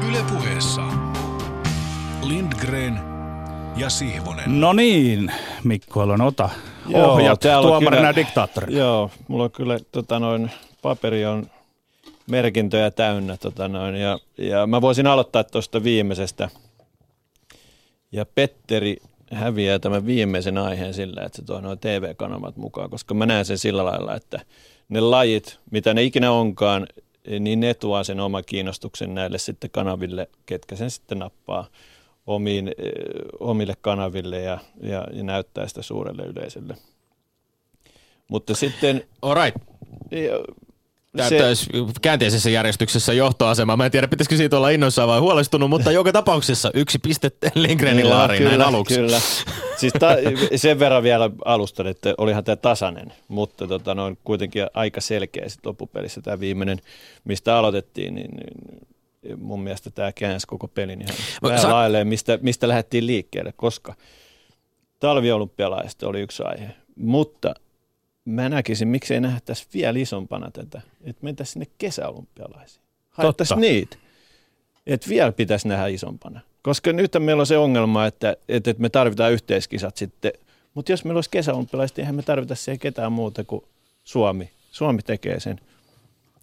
Ylepuheessa 0.08 0.82
Lindgren 2.22 3.00
ja 3.76 3.90
Sihvonen. 3.90 4.60
No 4.60 4.72
niin, 4.72 5.32
Mikko 5.64 6.00
on 6.00 6.20
ota 6.20 6.50
ohjat 6.94 7.40
tuomarina 7.40 7.96
kyllä, 7.96 8.16
diktaattorina. 8.16 8.78
Joo, 8.78 9.10
mulla 9.28 9.44
on 9.44 9.50
kyllä 9.50 9.78
tota 9.92 10.18
noin, 10.18 10.50
paperi 10.82 11.26
on 11.26 11.46
merkintöjä 12.26 12.90
täynnä. 12.90 13.36
Tota 13.36 13.68
noin, 13.68 13.94
ja, 13.94 14.18
ja 14.38 14.66
mä 14.66 14.80
voisin 14.80 15.06
aloittaa 15.06 15.44
tuosta 15.44 15.84
viimeisestä. 15.84 16.48
Ja 18.12 18.26
Petteri 18.26 18.96
häviää 19.32 19.78
tämän 19.78 20.06
viimeisen 20.06 20.58
aiheen 20.58 20.94
sillä, 20.94 21.22
että 21.22 21.36
se 21.36 21.44
tuo 21.44 21.60
noin 21.60 21.78
TV-kanavat 21.78 22.56
mukaan, 22.56 22.90
koska 22.90 23.14
mä 23.14 23.26
näen 23.26 23.44
sen 23.44 23.58
sillä 23.58 23.84
lailla, 23.84 24.14
että 24.14 24.40
ne 24.88 25.00
lajit, 25.00 25.58
mitä 25.70 25.94
ne 25.94 26.02
ikinä 26.02 26.32
onkaan, 26.32 26.86
niin 27.40 27.60
ne 27.60 27.74
tuo 27.74 28.04
sen 28.04 28.20
oma 28.20 28.42
kiinnostuksen 28.42 29.14
näille 29.14 29.38
sitten 29.38 29.70
kanaville, 29.70 30.28
ketkä 30.46 30.76
sen 30.76 30.90
sitten 30.90 31.18
nappaa 31.18 31.66
omiin, 32.26 32.68
eh, 32.68 32.92
omille 33.40 33.74
kanaville 33.80 34.40
ja, 34.40 34.58
ja, 34.82 35.06
ja 35.12 35.22
näyttää 35.22 35.68
sitä 35.68 35.82
suurelle 35.82 36.22
yleisölle. 36.22 36.76
Mutta 38.28 38.54
sitten... 38.54 39.04
All 39.22 39.34
right. 39.34 39.62
Näyttäisi 41.12 41.70
käänteisessä 42.02 42.50
järjestyksessä 42.50 43.12
johtoasema. 43.12 43.76
Mä 43.76 43.84
en 43.84 43.90
tiedä, 43.90 44.08
pitäisikö 44.08 44.36
siitä 44.36 44.56
olla 44.56 44.70
innoissaan 44.70 45.08
vai 45.08 45.20
huolestunut, 45.20 45.70
mutta 45.70 45.92
joka 45.92 46.12
tapauksessa 46.12 46.70
yksi 46.74 46.98
piste 46.98 47.30
Lindgrenin 47.54 48.10
laariin 48.10 48.38
kyllä, 48.38 48.50
näin 48.50 48.62
aluksi. 48.62 48.94
Kyllä. 48.94 49.20
Siis 49.76 49.92
ta- 49.98 50.16
sen 50.56 50.78
verran 50.78 51.02
vielä 51.02 51.30
alustan, 51.44 51.86
että 51.86 52.14
olihan 52.18 52.44
tämä 52.44 52.56
tasainen, 52.56 53.12
mutta 53.28 53.66
tota, 53.66 53.94
noin 53.94 54.18
kuitenkin 54.24 54.66
aika 54.74 55.00
selkeä 55.00 55.48
sit 55.48 55.66
loppupelissä 55.66 56.22
tämä 56.22 56.40
viimeinen, 56.40 56.78
mistä 57.24 57.56
aloitettiin, 57.56 58.14
niin, 58.14 58.30
niin 58.30 58.78
mun 59.36 59.60
mielestä 59.60 59.90
tämä 59.90 60.12
käänsi 60.12 60.46
koko 60.46 60.68
pelin 60.68 61.00
ihan 61.00 61.16
vähän 61.42 61.58
Sa- 61.58 61.70
lailleen, 61.70 62.06
mistä, 62.06 62.38
mistä 62.42 62.68
lähdettiin 62.68 63.06
liikkeelle, 63.06 63.52
koska 63.56 63.94
talviolympialaiset 65.00 66.02
oli 66.02 66.20
yksi 66.20 66.42
aihe, 66.42 66.68
mutta 66.96 67.54
mä 68.24 68.48
näkisin, 68.48 68.88
miksei 68.88 69.20
nähdä 69.20 69.40
tässä 69.44 69.66
vielä 69.74 69.98
isompana 69.98 70.50
tätä, 70.50 70.80
että 71.04 71.24
mentäisiin 71.24 71.52
sinne 71.52 71.66
kesäolympialaisiin. 71.78 72.84
Haettaisiin 73.10 73.60
niitä. 73.60 73.96
Että 74.86 75.08
vielä 75.08 75.32
pitäisi 75.32 75.68
nähdä 75.68 75.86
isompana. 75.86 76.40
Koska 76.62 76.92
nyt 76.92 77.12
meillä 77.18 77.40
on 77.40 77.46
se 77.46 77.58
ongelma, 77.58 78.06
että, 78.06 78.36
että 78.48 78.74
me 78.78 78.88
tarvitaan 78.88 79.32
yhteiskisat 79.32 79.96
sitten. 79.96 80.32
Mutta 80.74 80.92
jos 80.92 81.04
meillä 81.04 81.18
olisi 81.18 81.30
kesäolympialaiset, 81.30 81.98
eihän 81.98 82.14
me 82.14 82.22
tarvita 82.22 82.54
siihen 82.54 82.78
ketään 82.78 83.12
muuta 83.12 83.44
kuin 83.44 83.64
Suomi. 84.04 84.50
Suomi 84.70 85.02
tekee 85.02 85.40
sen. 85.40 85.60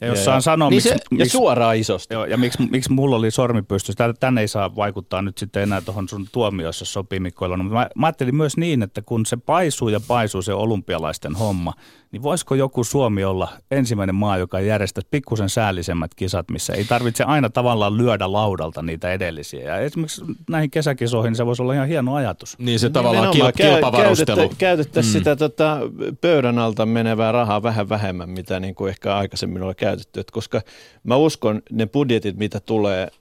Ja 0.02 0.08
jos 0.08 0.26
saan 0.26 0.42
sanoa, 0.42 0.70
Niin 0.70 0.76
miksi, 0.78 0.90
se- 0.90 0.96
Ja 0.96 1.18
miksi, 1.18 1.30
suoraan 1.38 1.78
isosti. 1.78 2.14
joo, 2.14 2.26
ja 2.26 2.38
miksi, 2.38 2.68
miksi 2.72 2.92
mulla 2.92 3.16
oli 3.16 3.32
sormi 3.32 3.62
pystyssä, 3.62 4.14
tänne 4.20 4.42
ei 4.42 4.48
saa 4.48 4.76
vaikuttaa 4.76 5.22
nyt 5.22 5.38
sitten 5.38 5.64
enää 5.64 5.82
tuohon 5.82 6.10
sun 6.10 6.28
tuomioon, 6.32 6.68
jos 6.68 6.80
sopii 6.94 7.20
Mikko 7.20 7.46
Ilonen. 7.46 7.66
Mutta 7.66 7.80
mä, 7.80 7.88
mä 7.96 8.08
ajattelin 8.08 8.36
myös 8.36 8.58
niin, 8.58 8.84
että 8.84 9.02
kun 9.02 9.26
se 9.26 9.38
paisuu 9.38 9.90
ja 9.90 10.00
paisuu 10.08 10.42
se 10.42 10.54
olympialaisten 10.54 11.36
homma, 11.36 11.74
niin 12.12 12.24
voisiko 12.24 12.56
joku 12.56 12.84
Suomi 12.84 13.24
olla 13.24 13.50
ensimmäinen 13.72 14.16
maa, 14.16 14.38
joka 14.38 14.60
järjestää 14.60 15.02
pikkusen 15.12 15.50
säällisemmät 15.50 16.16
kisat, 16.16 16.50
missä 16.52 16.74
ei 16.74 16.84
tarvitse 16.86 17.24
aina 17.24 17.50
tavallaan 17.50 17.98
lyödä 17.98 18.32
laudalta 18.32 18.82
niitä 18.82 19.12
edellisiä. 19.14 19.64
Ja 19.64 19.78
esimerkiksi 19.78 20.22
näihin 20.50 20.72
kesäkisoihin 20.72 21.36
se 21.36 21.46
voisi 21.46 21.62
olla 21.62 21.74
ihan 21.74 21.88
hieno 21.88 22.16
ajatus. 22.16 22.56
Niin 22.60 22.80
se 22.80 22.90
tavallaan 22.90 23.32
Nimenomaan. 23.32 23.54
kil, 23.54 23.66
kilpavarustelu. 23.72 24.36
Käytettä, 24.38 24.56
käytettäisiin 24.60 25.14
mm. 25.14 25.18
sitä 25.18 25.36
tota, 25.36 25.78
pöydän 26.22 26.60
alta 26.60 26.86
menevää 26.86 27.32
rahaa 27.32 27.64
vähän 27.64 27.90
vähemmän, 27.90 28.30
mitä 28.30 28.60
niin 28.60 28.76
kuin 28.76 28.90
ehkä 28.90 29.16
aikaisemmin 29.18 29.64
on 29.64 29.76
käytetty. 29.76 29.91
Et 29.94 30.32
koska 30.32 30.62
mä 31.04 31.16
uskon, 31.16 31.62
ne 31.72 31.86
budjetit, 31.86 32.38
mitä 32.38 32.60
tulee 32.60 33.12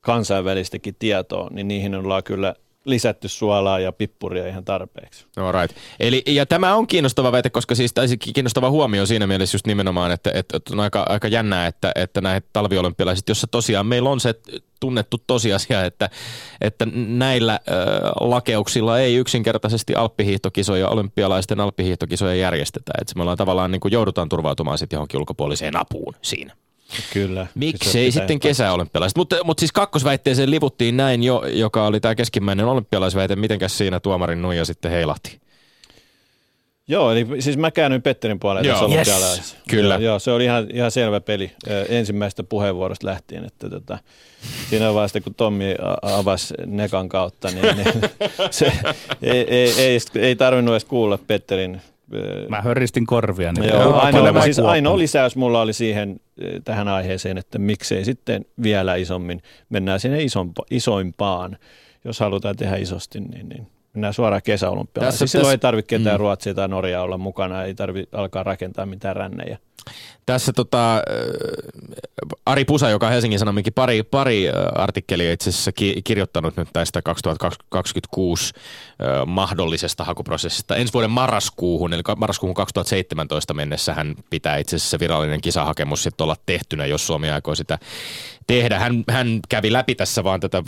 kansainvälistäkin 0.00 0.96
tietoa, 0.98 1.50
niin 1.50 1.68
niihin 1.68 1.94
ollaan 1.94 2.22
kyllä 2.22 2.54
lisätty 2.86 3.28
suolaa 3.28 3.80
ja 3.80 3.92
pippuria 3.92 4.46
ihan 4.46 4.64
tarpeeksi. 4.64 5.26
No 5.36 5.52
right. 5.52 5.76
Eli, 6.00 6.22
ja 6.26 6.46
tämä 6.46 6.74
on 6.74 6.86
kiinnostava 6.86 7.32
väite, 7.32 7.50
koska 7.50 7.74
siis 7.74 7.92
tai 7.92 8.08
se 8.08 8.16
kiinnostava 8.16 8.70
huomio 8.70 9.06
siinä 9.06 9.26
mielessä 9.26 9.54
just 9.54 9.66
nimenomaan, 9.66 10.12
että, 10.12 10.30
että 10.34 10.60
on 10.72 10.80
aika, 10.80 11.06
aika 11.08 11.28
jännää, 11.28 11.66
että, 11.66 11.92
että 11.94 12.20
näitä 12.20 12.48
talviolympialaiset, 12.52 13.28
jossa 13.28 13.46
tosiaan 13.46 13.86
meillä 13.86 14.10
on 14.10 14.20
se 14.20 14.34
tunnettu 14.80 15.18
tosiasia, 15.26 15.84
että, 15.84 16.10
että 16.60 16.86
näillä 17.06 17.52
äh, 17.52 17.60
lakeuksilla 18.20 18.98
ei 18.98 19.16
yksinkertaisesti 19.16 19.94
alppihiihtokisoja, 19.94 20.88
olympialaisten 20.88 21.60
alppihiihtokisoja 21.60 22.34
järjestetä. 22.34 22.92
Että 23.00 23.12
me 23.16 23.22
ollaan 23.22 23.38
tavallaan 23.38 23.70
niin 23.70 23.80
kuin 23.80 23.92
joudutaan 23.92 24.28
turvautumaan 24.28 24.78
sitten 24.78 24.96
johonkin 24.96 25.20
ulkopuoliseen 25.20 25.76
apuun 25.76 26.14
siinä. 26.22 26.56
Kyllä. 27.12 27.46
Miksei 27.54 28.12
sitten 28.12 28.40
kesäolympialaiset? 28.40 29.16
Mutta 29.16 29.36
mut 29.44 29.58
siis 29.58 29.72
kakkosväitteeseen 29.72 30.50
livuttiin 30.50 30.96
näin 30.96 31.22
jo, 31.22 31.42
joka 31.46 31.86
oli 31.86 32.00
tämä 32.00 32.14
keskimmäinen 32.14 32.66
olympialaisväite. 32.66 33.36
Mitenkäs 33.36 33.78
siinä 33.78 34.00
tuomarin 34.00 34.42
nuija 34.42 34.64
sitten 34.64 34.90
heilahti? 34.90 35.40
Joo, 36.88 37.12
eli 37.12 37.26
siis 37.38 37.56
mä 37.56 37.70
käännyin 37.70 38.02
Petterin 38.02 38.38
puolelle 38.40 38.68
Joo. 38.68 38.88
tässä 38.88 39.36
Yes. 39.36 39.56
Kyllä. 39.68 39.94
Joo, 39.94 40.02
joo, 40.02 40.18
se 40.18 40.30
oli 40.30 40.44
ihan, 40.44 40.66
ihan 40.72 40.90
selvä 40.90 41.20
peli 41.20 41.52
ensimmäisestä 41.88 42.42
puheenvuorosta 42.42 43.06
lähtien, 43.06 43.44
että 43.44 43.70
tota, 43.70 43.98
siinä 44.70 44.94
vaiheessa 44.94 45.20
kun 45.20 45.34
Tommi 45.34 45.74
avasi 46.02 46.54
Nekan 46.66 47.08
kautta, 47.08 47.48
niin, 47.48 47.76
niin 47.76 48.10
se 48.50 48.72
ei, 49.22 49.54
ei, 49.54 49.72
ei, 49.78 49.98
ei 50.14 50.36
tarvinnut 50.36 50.72
edes 50.72 50.84
kuulla 50.84 51.18
Petterin 51.26 51.80
Mä 52.48 52.62
hörristin 52.62 53.06
korvia. 53.06 53.52
Niin 53.52 53.68
Joo, 53.68 53.94
ainoa, 53.94 54.42
siis 54.42 54.58
ainoa 54.58 54.98
lisäys 54.98 55.36
mulla 55.36 55.60
oli 55.60 55.72
siihen 55.72 56.20
eh, 56.40 56.62
tähän 56.64 56.88
aiheeseen, 56.88 57.38
että 57.38 57.58
miksei 57.58 58.04
sitten 58.04 58.44
vielä 58.62 58.94
isommin 58.94 59.42
mennään 59.68 60.00
sinne 60.00 60.22
isompa, 60.22 60.62
isoimpaan. 60.70 61.58
Jos 62.04 62.20
halutaan 62.20 62.56
tehdä 62.56 62.76
isosti, 62.76 63.20
niin, 63.20 63.48
niin 63.48 63.66
mennään 63.96 64.14
suoraan 64.14 64.42
kesäolympialaisiin. 64.44 65.18
Tässä- 65.18 65.32
Silloin 65.32 65.44
tässä- 65.44 65.52
ei 65.52 65.58
tarvitse 65.58 65.88
ketään 65.98 66.16
mm. 66.16 66.20
Ruotsia 66.20 66.54
tai 66.54 66.68
Norjaa 66.68 67.02
olla 67.02 67.18
mukana, 67.18 67.64
ei 67.64 67.74
tarvitse 67.74 68.16
alkaa 68.16 68.42
rakentaa 68.42 68.86
mitään 68.86 69.16
rännejä. 69.16 69.58
Tässä 70.26 70.52
tota, 70.52 70.94
äh, 70.96 71.02
Ari 72.46 72.64
Pusa, 72.64 72.90
joka 72.90 73.08
Helsingin 73.08 73.38
Sanominkin 73.38 73.72
pari, 73.72 74.02
pari 74.02 74.48
äh, 74.48 74.54
artikkelia 74.74 75.32
itse 75.32 75.50
asiassa 75.50 75.72
ki- 75.72 76.00
kirjoittanut 76.04 76.56
nyt 76.56 76.68
tästä 76.72 77.02
2026 77.02 78.52
äh, 78.54 79.26
mahdollisesta 79.26 80.04
hakuprosessista. 80.04 80.76
Ensi 80.76 80.92
vuoden 80.92 81.10
marraskuuhun, 81.10 81.92
eli 81.92 82.02
marraskuuhun 82.16 82.54
2017 82.54 83.54
mennessä 83.54 83.94
hän 83.94 84.14
pitää 84.30 84.56
itse 84.56 84.76
asiassa 84.76 84.98
virallinen 84.98 85.40
kisahakemus 85.40 86.02
sitten 86.02 86.24
olla 86.24 86.36
tehtynä, 86.46 86.86
jos 86.86 87.06
Suomi 87.06 87.30
aikoo 87.30 87.54
sitä 87.54 87.78
tehdä. 88.46 88.78
Hän, 88.78 89.04
hän 89.10 89.40
kävi 89.48 89.72
läpi 89.72 89.94
tässä 89.94 90.24
vaan 90.24 90.40
tätä 90.40 90.58
äh, 90.58 90.64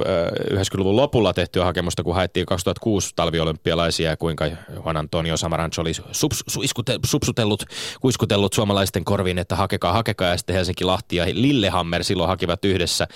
90-luvun 0.58 0.96
lopulla 0.96 1.32
tehtyä 1.32 1.64
hakemusta, 1.64 2.02
kun 2.02 2.14
haettiin 2.14 2.46
2006 2.46 3.12
talviolympialaisia 3.16 4.10
ja 4.10 4.16
kuinka 4.16 4.46
Juan 4.74 4.96
Antonio 4.96 5.36
Samarancho 5.36 5.82
oli 5.82 5.92
sups, 6.12 6.44
suiskute, 6.46 6.98
supsutellut, 7.06 7.64
kuiskutellut 8.00 8.52
suomalaisten 8.52 9.04
korviin, 9.04 9.38
että 9.38 9.56
hakekaa, 9.56 9.92
hakekaa 9.92 10.28
ja 10.28 10.36
sitten 10.36 10.56
Helsinki 10.56 10.84
Lahti 10.84 11.16
ja 11.16 11.26
Lillehammer 11.32 12.04
silloin 12.04 12.28
hakivat 12.28 12.64
yhdessä. 12.64 13.08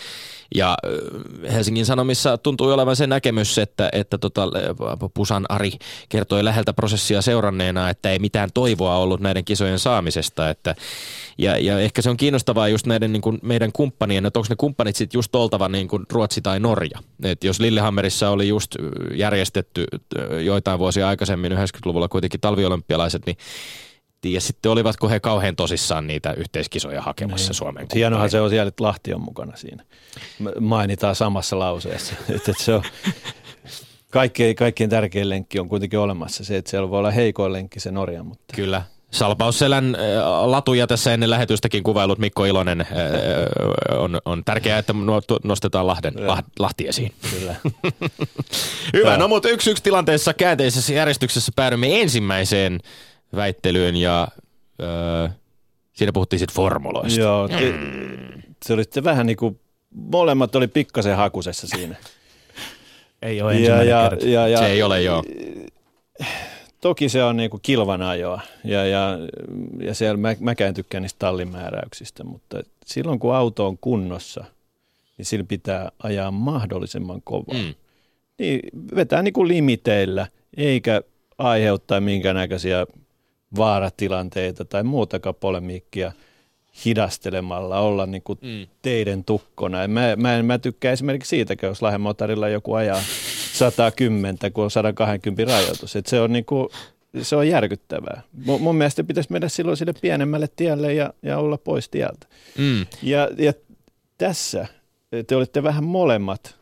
Ja 0.54 0.76
Helsingin 1.52 1.86
Sanomissa 1.86 2.38
tuntui 2.38 2.72
olevan 2.72 2.96
se 2.96 3.06
näkemys, 3.06 3.58
että, 3.58 3.88
että 3.92 4.18
tota, 4.18 4.48
Pusan 5.14 5.46
Ari 5.48 5.72
kertoi 6.08 6.44
läheltä 6.44 6.72
prosessia 6.72 7.22
seuranneena, 7.22 7.90
että 7.90 8.10
ei 8.10 8.18
mitään 8.18 8.48
toivoa 8.54 8.96
ollut 8.96 9.20
näiden 9.20 9.44
kisojen 9.44 9.78
saamisesta. 9.78 10.50
Että, 10.50 10.74
ja, 11.38 11.58
ja 11.58 11.78
ehkä 11.78 12.02
se 12.02 12.10
on 12.10 12.16
kiinnostavaa 12.16 12.68
just 12.68 12.86
näiden 12.86 13.12
niin 13.12 13.22
kuin 13.22 13.38
meidän 13.42 13.72
kumppanien, 13.72 14.26
että 14.26 14.38
onko 14.38 14.46
ne 14.50 14.56
kumppanit 14.56 14.96
sitten 14.96 15.18
just 15.18 15.34
oltava 15.34 15.68
niin 15.68 15.88
kuin 15.88 16.02
Ruotsi 16.12 16.40
tai 16.40 16.60
Norja. 16.60 16.98
Et 17.22 17.44
jos 17.44 17.60
Lillehammerissa 17.60 18.30
oli 18.30 18.48
just 18.48 18.76
järjestetty 19.14 19.86
joitain 20.44 20.78
vuosia 20.78 21.08
aikaisemmin 21.08 21.52
90-luvulla 21.52 22.08
kuitenkin 22.08 22.40
talviolympialaiset, 22.40 23.26
niin 23.26 23.36
tiedä 24.22 24.40
sitten 24.40 24.72
olivatko 24.72 25.08
he 25.08 25.20
kauhean 25.20 25.56
tosissaan 25.56 26.06
niitä 26.06 26.32
yhteiskisoja 26.32 27.02
hakemassa 27.02 27.48
Niin. 27.48 27.54
Suomen 27.54 27.86
Hienohan 27.94 28.30
se 28.30 28.40
on 28.40 28.50
siellä, 28.50 28.68
että 28.68 28.84
Lahti 28.84 29.14
on 29.14 29.20
mukana 29.20 29.56
siinä. 29.56 29.84
Mainitaan 30.60 31.14
samassa 31.14 31.58
lauseessa. 31.58 32.14
että, 32.36 32.52
se 32.58 32.74
on, 32.74 32.82
kaikkein, 34.10 34.56
kaikkein 34.56 34.90
tärkein 34.90 35.28
lenkki 35.28 35.58
on 35.58 35.68
kuitenkin 35.68 35.98
olemassa 35.98 36.44
se, 36.44 36.56
että 36.56 36.70
siellä 36.70 36.90
voi 36.90 36.98
olla 36.98 37.10
heikoin 37.10 37.52
lenkki 37.52 37.80
se 37.80 37.90
Norja, 37.90 38.22
mutta 38.22 38.54
Kyllä. 38.56 38.82
Salpausselän 39.10 39.96
latuja 40.44 40.86
tässä 40.86 41.14
ennen 41.14 41.30
lähetystäkin 41.30 41.82
kuvailut 41.82 42.18
Mikko 42.18 42.44
Ilonen 42.44 42.86
on, 43.98 44.20
on 44.24 44.44
tärkeää, 44.44 44.78
että 44.78 44.94
nostetaan 45.44 45.86
Lahden, 45.86 46.14
Lah- 46.14 46.44
Lahti 46.58 46.88
esiin. 46.88 47.12
kyllä. 47.30 47.54
Hyvä, 48.98 49.16
no 49.16 49.28
mutta 49.28 49.48
yksi 49.48 49.70
yksi 49.70 49.82
tilanteessa 49.82 50.34
käänteisessä 50.34 50.94
järjestyksessä 50.94 51.52
päädymme 51.56 52.00
ensimmäiseen 52.00 52.80
väittelyyn 53.36 53.96
ja 53.96 54.28
äh, 54.82 55.34
siinä 55.92 56.12
puhuttiin 56.12 56.40
sitten 56.40 56.56
formuloista. 56.56 57.20
Joo, 57.20 57.48
te, 57.48 57.74
se 58.64 58.72
oli 58.72 58.82
sitten 58.82 59.04
vähän 59.04 59.26
niin 59.26 59.36
kuin, 59.36 59.60
molemmat 59.90 60.54
oli 60.54 60.68
pikkasen 60.68 61.16
hakusessa 61.16 61.66
siinä. 61.66 61.96
Ei 63.22 63.42
ole 63.42 63.52
ensimmäinen 63.52 63.88
ja, 63.88 64.08
kerta. 64.10 64.26
ja, 64.26 64.48
ja, 64.48 64.58
Se 64.58 64.66
ei 64.66 64.82
ole 64.82 65.02
joo. 65.02 65.24
Toki 66.80 67.08
se 67.08 67.24
on 67.24 67.36
niin 67.36 67.50
kuin 67.50 67.60
kilvan 67.62 68.02
ajoa 68.02 68.40
ja, 68.64 68.86
ja, 68.86 69.18
ja 69.80 69.94
siellä 69.94 70.16
mä, 70.16 70.34
mäkään 70.40 70.74
tykkään 70.74 71.02
niistä 71.02 71.18
tallimääräyksistä, 71.18 72.24
mutta 72.24 72.62
silloin 72.86 73.18
kun 73.18 73.34
auto 73.34 73.66
on 73.66 73.78
kunnossa, 73.78 74.44
niin 75.18 75.26
sillä 75.26 75.44
pitää 75.48 75.92
ajaa 76.02 76.30
mahdollisimman 76.30 77.22
kovaa. 77.24 77.54
Mm. 77.54 77.74
Niin 78.38 78.60
vetää 78.96 79.22
niin 79.22 79.32
kuin 79.32 79.48
limiteillä, 79.48 80.26
eikä 80.56 81.02
aiheuttaa 81.38 82.00
minkäännäköisiä 82.00 82.86
vaaratilanteita 83.56 84.64
tai 84.64 84.82
muutakaan 84.82 85.34
polemiikkia 85.34 86.12
hidastelemalla, 86.84 87.80
olla 87.80 88.06
niin 88.06 88.22
kuin 88.22 88.38
Mm. 88.42 88.66
teiden 88.82 89.24
tukkona. 89.24 89.88
Mä, 89.88 90.16
mä, 90.16 90.36
en, 90.36 90.44
mä 90.44 90.58
tykkään 90.58 90.92
esimerkiksi 90.92 91.28
siitäkin, 91.28 91.66
jos 91.66 91.82
Lahden 91.82 92.00
motorilla 92.00 92.48
joku 92.48 92.74
ajaa 92.74 93.02
110, 93.52 94.36
kun 94.52 94.64
on 94.64 94.70
120 94.70 95.52
rajoitus. 95.52 95.96
Et 95.96 96.06
se, 96.06 96.20
on 96.20 96.32
niin 96.32 96.44
kuin, 96.44 96.68
se 97.22 97.36
on 97.36 97.48
järkyttävää. 97.48 98.22
Mun, 98.44 98.62
mun 98.62 98.76
mielestä 98.76 99.04
pitäisi 99.04 99.32
mennä 99.32 99.48
silloin 99.48 99.76
sille 99.76 99.94
pienemmälle 100.00 100.48
tielle 100.56 100.94
ja, 100.94 101.12
ja 101.22 101.38
olla 101.38 101.58
pois 101.58 101.88
tieltä. 101.88 102.26
Mm. 102.58 102.86
Ja, 103.02 103.28
ja 103.38 103.52
tässä 104.18 104.66
te 105.26 105.36
olitte 105.36 105.62
vähän 105.62 105.84
molemmat 105.84 106.56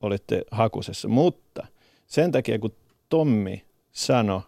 olitte 0.00 0.42
hakusessa, 0.50 1.08
mutta 1.08 1.66
sen 2.06 2.32
takia 2.32 2.58
kun 2.58 2.74
Tommi 3.08 3.64
sanoi, 3.92 4.40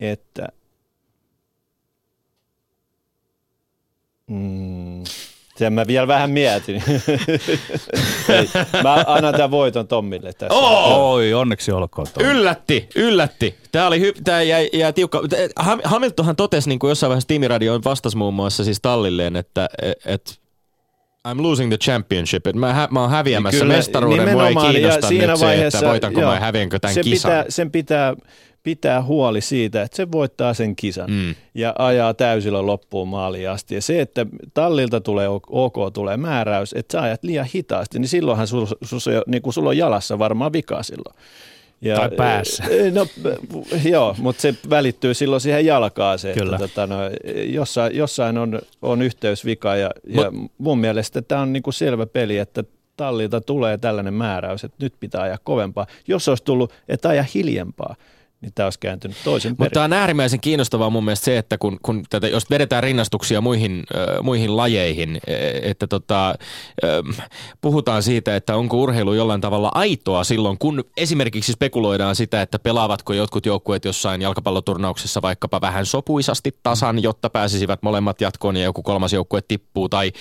että 0.00 0.48
mm, 4.30 5.04
sen 5.56 5.72
mä 5.72 5.86
vielä 5.86 6.06
vähän 6.08 6.30
mietin. 6.30 6.82
Ei, 8.28 8.48
mä 8.82 9.04
annan 9.06 9.34
tämän 9.34 9.50
voiton 9.50 9.88
Tommille 9.88 10.32
tässä. 10.32 10.58
Oi, 10.58 11.34
onneksi 11.34 11.72
olkoon. 11.72 12.06
Tommi. 12.14 12.30
Yllätti, 12.30 12.88
yllätti. 12.94 13.54
Tämä 13.72 13.86
oli 13.86 14.00
hy- 14.10 14.20
tää 14.24 14.42
jäi, 14.42 14.70
jäi 14.72 14.92
tiukka. 14.92 15.20
Ham- 15.60 15.80
Hamiltonhan 15.84 16.36
totesi 16.36 16.68
niin 16.68 16.78
kuin 16.78 16.88
jossain 16.88 17.08
vaiheessa 17.08 17.28
tiimiradioon 17.28 17.84
vastasi 17.84 18.16
muun 18.16 18.34
muassa 18.34 18.64
siis 18.64 18.78
Tallilleen, 18.82 19.36
että 19.36 19.68
et, 20.04 20.40
I'm 21.28 21.42
losing 21.42 21.70
the 21.70 21.78
championship. 21.78 22.46
Et 22.46 22.56
mä, 22.56 22.72
hä- 22.72 22.88
mä 22.90 23.00
oon 23.00 23.10
häviämässä 23.10 23.60
Kyllä, 23.60 23.74
mestaruuden. 23.76 24.18
Mua 24.18 24.28
ei 24.28 24.34
nimenomaan, 24.34 24.66
ja 24.66 24.72
kiinnosta 24.72 25.08
siinä 25.08 25.26
nyt 25.26 25.36
se, 25.38 25.66
että 25.66 25.80
voitanko 25.80 26.20
joo, 26.20 26.30
mä 26.32 26.40
häviänkö 26.40 26.78
tämän 26.78 26.94
se 26.94 27.02
kisan. 27.02 27.30
Pitää, 27.30 27.44
sen 27.48 27.70
pitää, 27.70 28.14
pitää 28.64 29.02
huoli 29.02 29.40
siitä, 29.40 29.82
että 29.82 29.96
se 29.96 30.12
voittaa 30.12 30.54
sen 30.54 30.76
kisan 30.76 31.10
Mm. 31.10 31.34
ja 31.54 31.74
ajaa 31.78 32.14
täysillä 32.14 32.66
loppuun 32.66 33.08
maaliin 33.08 33.50
asti. 33.50 33.74
Ja 33.74 33.82
se, 33.82 34.00
että 34.00 34.26
tallilta 34.54 35.00
tulee 35.00 35.28
OK, 35.48 35.74
tulee 35.92 36.16
määräys, 36.16 36.72
että 36.72 36.92
sä 36.92 37.02
ajat 37.02 37.24
liian 37.24 37.46
hitaasti, 37.54 37.98
niin 37.98 38.08
silloinhan 38.08 38.46
sul, 38.46 38.66
sul, 38.66 38.98
sul, 38.98 39.12
niin 39.26 39.42
kuin 39.42 39.54
sulla 39.54 39.68
on 39.68 39.76
jalassa 39.76 40.18
varmaan 40.18 40.52
vika 40.52 40.82
silloin. 40.82 41.16
Ja, 41.80 41.96
Tai 41.96 42.10
päässä. 42.10 42.64
No, 42.92 43.06
joo, 43.92 44.14
mutta 44.18 44.42
se 44.42 44.54
välittyy 44.70 45.14
silloin 45.14 45.40
siihen 45.40 45.66
jalkaan 45.66 46.18
se, 46.18 46.32
Kyllä. 46.32 46.56
että 46.56 46.68
tota, 46.68 46.86
no, 46.86 46.96
jossain, 47.46 47.96
jossain 47.96 48.38
on, 48.38 48.58
on 48.82 49.02
yhteysvika 49.02 49.76
ja, 49.76 49.90
ja 50.08 50.32
mun 50.58 50.78
mielestä 50.78 51.22
tämä 51.22 51.40
on 51.40 51.52
niinku 51.52 51.72
selvä 51.72 52.06
peli, 52.06 52.38
että 52.38 52.64
tallilta 52.96 53.40
tulee 53.40 53.78
tällainen 53.78 54.14
määräys, 54.14 54.64
että 54.64 54.76
nyt 54.80 54.94
pitää 55.00 55.22
ajaa 55.22 55.38
kovempaa. 55.44 55.86
Jos 56.06 56.28
olisi 56.28 56.44
tullut, 56.44 56.72
että 56.88 57.08
aja 57.08 57.24
hiljempaa, 57.34 57.96
niin 58.44 58.52
tämä 58.54 58.66
olisi 58.66 58.78
kääntynyt 58.78 59.16
toisen 59.24 59.56
perin. 59.56 59.66
Mutta 59.66 59.84
on 59.84 59.92
äärimmäisen 59.92 60.40
kiinnostavaa 60.40 60.90
mun 60.90 61.04
mielestä 61.04 61.24
se, 61.24 61.38
että 61.38 61.58
kun, 61.58 61.78
kun 61.82 62.04
tätä, 62.10 62.28
jos 62.28 62.50
vedetään 62.50 62.82
rinnastuksia 62.82 63.40
muihin, 63.40 63.82
äh, 63.96 64.22
muihin 64.22 64.56
lajeihin, 64.56 65.20
eh, 65.26 65.70
että 65.70 65.86
tota, 65.86 66.30
äh, 66.30 67.26
puhutaan 67.60 68.02
siitä, 68.02 68.36
että 68.36 68.56
onko 68.56 68.82
urheilu 68.82 69.14
jollain 69.14 69.40
tavalla 69.40 69.70
aitoa 69.74 70.24
silloin, 70.24 70.58
kun 70.58 70.84
esimerkiksi 70.96 71.52
spekuloidaan 71.52 72.16
sitä, 72.16 72.42
että 72.42 72.58
pelaavatko 72.58 73.12
jotkut 73.12 73.46
joukkueet 73.46 73.84
jossain 73.84 74.22
jalkapalloturnauksessa 74.22 75.22
vaikkapa 75.22 75.60
vähän 75.60 75.86
sopuisasti 75.86 76.58
tasan, 76.62 77.02
jotta 77.02 77.30
pääsisivät 77.30 77.82
molemmat 77.82 78.20
jatkoon 78.20 78.56
ja 78.56 78.64
joku 78.64 78.82
kolmas 78.82 79.12
joukkue 79.12 79.42
tippuu, 79.48 79.88
tai 79.88 80.12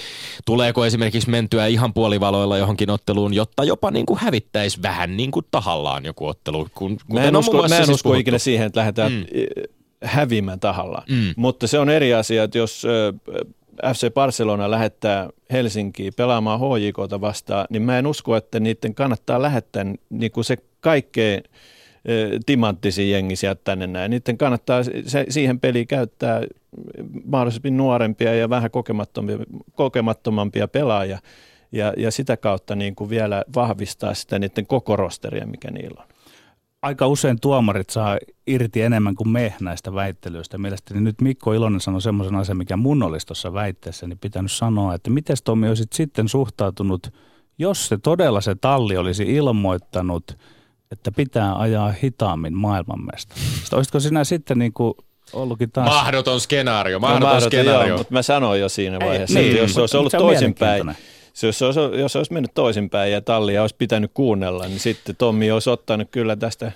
tuleeko 0.45 0.85
esimerkiksi 0.85 1.29
mentyä 1.29 1.67
ihan 1.67 1.93
puolivaloilla 1.93 2.57
johonkin 2.57 2.89
otteluun, 2.89 3.33
jotta 3.33 3.63
jopa 3.63 3.91
niin 3.91 4.05
kuin 4.05 4.19
hävittäisi 4.19 4.81
vähän 4.81 5.17
niin 5.17 5.31
kuin 5.31 5.45
tahallaan 5.51 6.05
joku 6.05 6.27
ottelu. 6.27 6.67
Kun, 6.75 6.91
Mä 6.91 6.95
en 6.95 6.99
kuten 7.07 7.35
on 7.35 7.39
usko, 7.39 7.57
mä 7.57 7.63
en 7.63 7.85
siis 7.85 7.89
usko 7.89 8.12
puhuttu. 8.13 8.21
ikinä 8.21 8.37
siihen, 8.37 8.65
että 8.67 8.79
lähdetään 8.79 9.11
mm. 9.11 9.25
häviämään 10.03 10.59
tahallaan. 10.59 11.03
Mm. 11.09 11.33
Mutta 11.35 11.67
se 11.67 11.79
on 11.79 11.89
eri 11.89 12.13
asia, 12.13 12.43
että 12.43 12.57
jos 12.57 12.87
FC 13.93 14.13
Barcelona 14.13 14.71
lähettää 14.71 15.29
Helsinkiin 15.51 16.13
pelaamaan 16.17 16.59
HJKta 16.59 17.21
vastaan, 17.21 17.65
niin 17.69 17.81
mä 17.81 17.99
en 17.99 18.07
usko, 18.07 18.35
että 18.35 18.59
niiden 18.59 18.95
kannattaa 18.95 19.41
lähettää 19.41 19.85
niin 20.09 20.31
kuin 20.31 20.45
se 20.45 20.57
kaikkein 20.79 21.43
timanttisin 22.45 23.11
jengi 23.11 23.35
sieltä 23.35 23.61
tänne 23.63 23.87
näin. 23.87 24.11
Niiden 24.11 24.37
kannattaa 24.37 24.83
se, 24.83 25.25
siihen 25.29 25.59
peliin 25.59 25.87
käyttää 25.87 26.41
mahdollisimman 27.25 27.77
nuorempia 27.77 28.35
ja 28.35 28.49
vähän 28.49 28.71
kokemattomia, 28.71 29.37
kokemattomampia 29.75 30.67
pelaajia 30.67 31.19
ja, 31.71 31.93
ja 31.97 32.11
sitä 32.11 32.37
kautta 32.37 32.75
niin 32.75 32.95
kuin 32.95 33.09
vielä 33.09 33.43
vahvistaa 33.55 34.13
sitä 34.13 34.39
niiden 34.39 34.67
koko 34.67 34.95
rosteria, 34.95 35.47
mikä 35.47 35.71
niillä 35.71 36.01
on. 36.01 36.12
Aika 36.83 37.07
usein 37.07 37.39
tuomarit 37.41 37.89
saa 37.89 38.17
irti 38.47 38.81
enemmän 38.81 39.15
kuin 39.15 39.29
me 39.29 39.53
näistä 39.61 39.93
väittelyistä. 39.93 40.57
Mielestäni 40.57 41.01
nyt 41.01 41.21
Mikko 41.21 41.53
Ilonen 41.53 41.79
sanoi 41.79 42.01
semmoisen 42.01 42.35
asian, 42.35 42.57
mikä 42.57 42.77
mun 42.77 43.03
olisi 43.03 43.27
tuossa 43.27 43.53
väitteessä, 43.53 44.07
niin 44.07 44.19
pitänyt 44.19 44.51
sanoa, 44.51 44.95
että 44.95 45.09
miten 45.09 45.37
Tomi 45.43 45.67
olisit 45.67 45.93
sitten 45.93 46.29
suhtautunut, 46.29 47.13
jos 47.57 47.87
se 47.87 47.97
todella 47.97 48.41
se 48.41 48.55
talli 48.55 48.97
olisi 48.97 49.23
ilmoittanut, 49.23 50.37
että 50.91 51.11
pitää 51.11 51.55
ajaa 51.55 51.93
hitaammin 52.03 52.57
maailmanmestarista. 52.57 53.75
Olisitko 53.75 53.99
sinä 53.99 54.23
sitten 54.23 54.59
niin 54.59 54.73
kuin 54.73 54.93
ollutkin 55.33 55.71
taas... 55.71 55.89
Mahdoton 55.89 56.41
skenaario, 56.41 56.95
No, 56.95 56.99
mahdoton 56.99 57.27
mahdoton, 57.29 57.49
skenaario. 57.49 57.87
Joo, 57.87 57.97
mutta 57.97 58.13
mä 58.13 58.21
sanoin 58.21 58.61
jo 58.61 58.69
siinä 58.69 58.97
Ei, 59.01 59.07
vaiheessa, 59.07 59.39
niin, 59.39 59.51
että 59.51 59.61
jos 59.61 59.73
se 59.73 59.81
olisi 59.81 59.97
ollut 59.97 60.13
toisinpäin. 60.17 60.95
Se 61.33 61.47
jos, 61.47 61.61
olisi, 61.61 61.79
jos 61.99 62.15
olisi 62.15 62.33
mennyt 62.33 62.51
toisinpäin 62.53 63.11
ja 63.11 63.21
tallia 63.21 63.61
olisi 63.61 63.75
pitänyt 63.77 64.11
kuunnella, 64.13 64.67
niin 64.67 64.79
sitten 64.79 65.15
Tommi 65.15 65.51
olisi 65.51 65.69
ottanut 65.69 66.07
kyllä 66.11 66.35
tästä, 66.35 66.71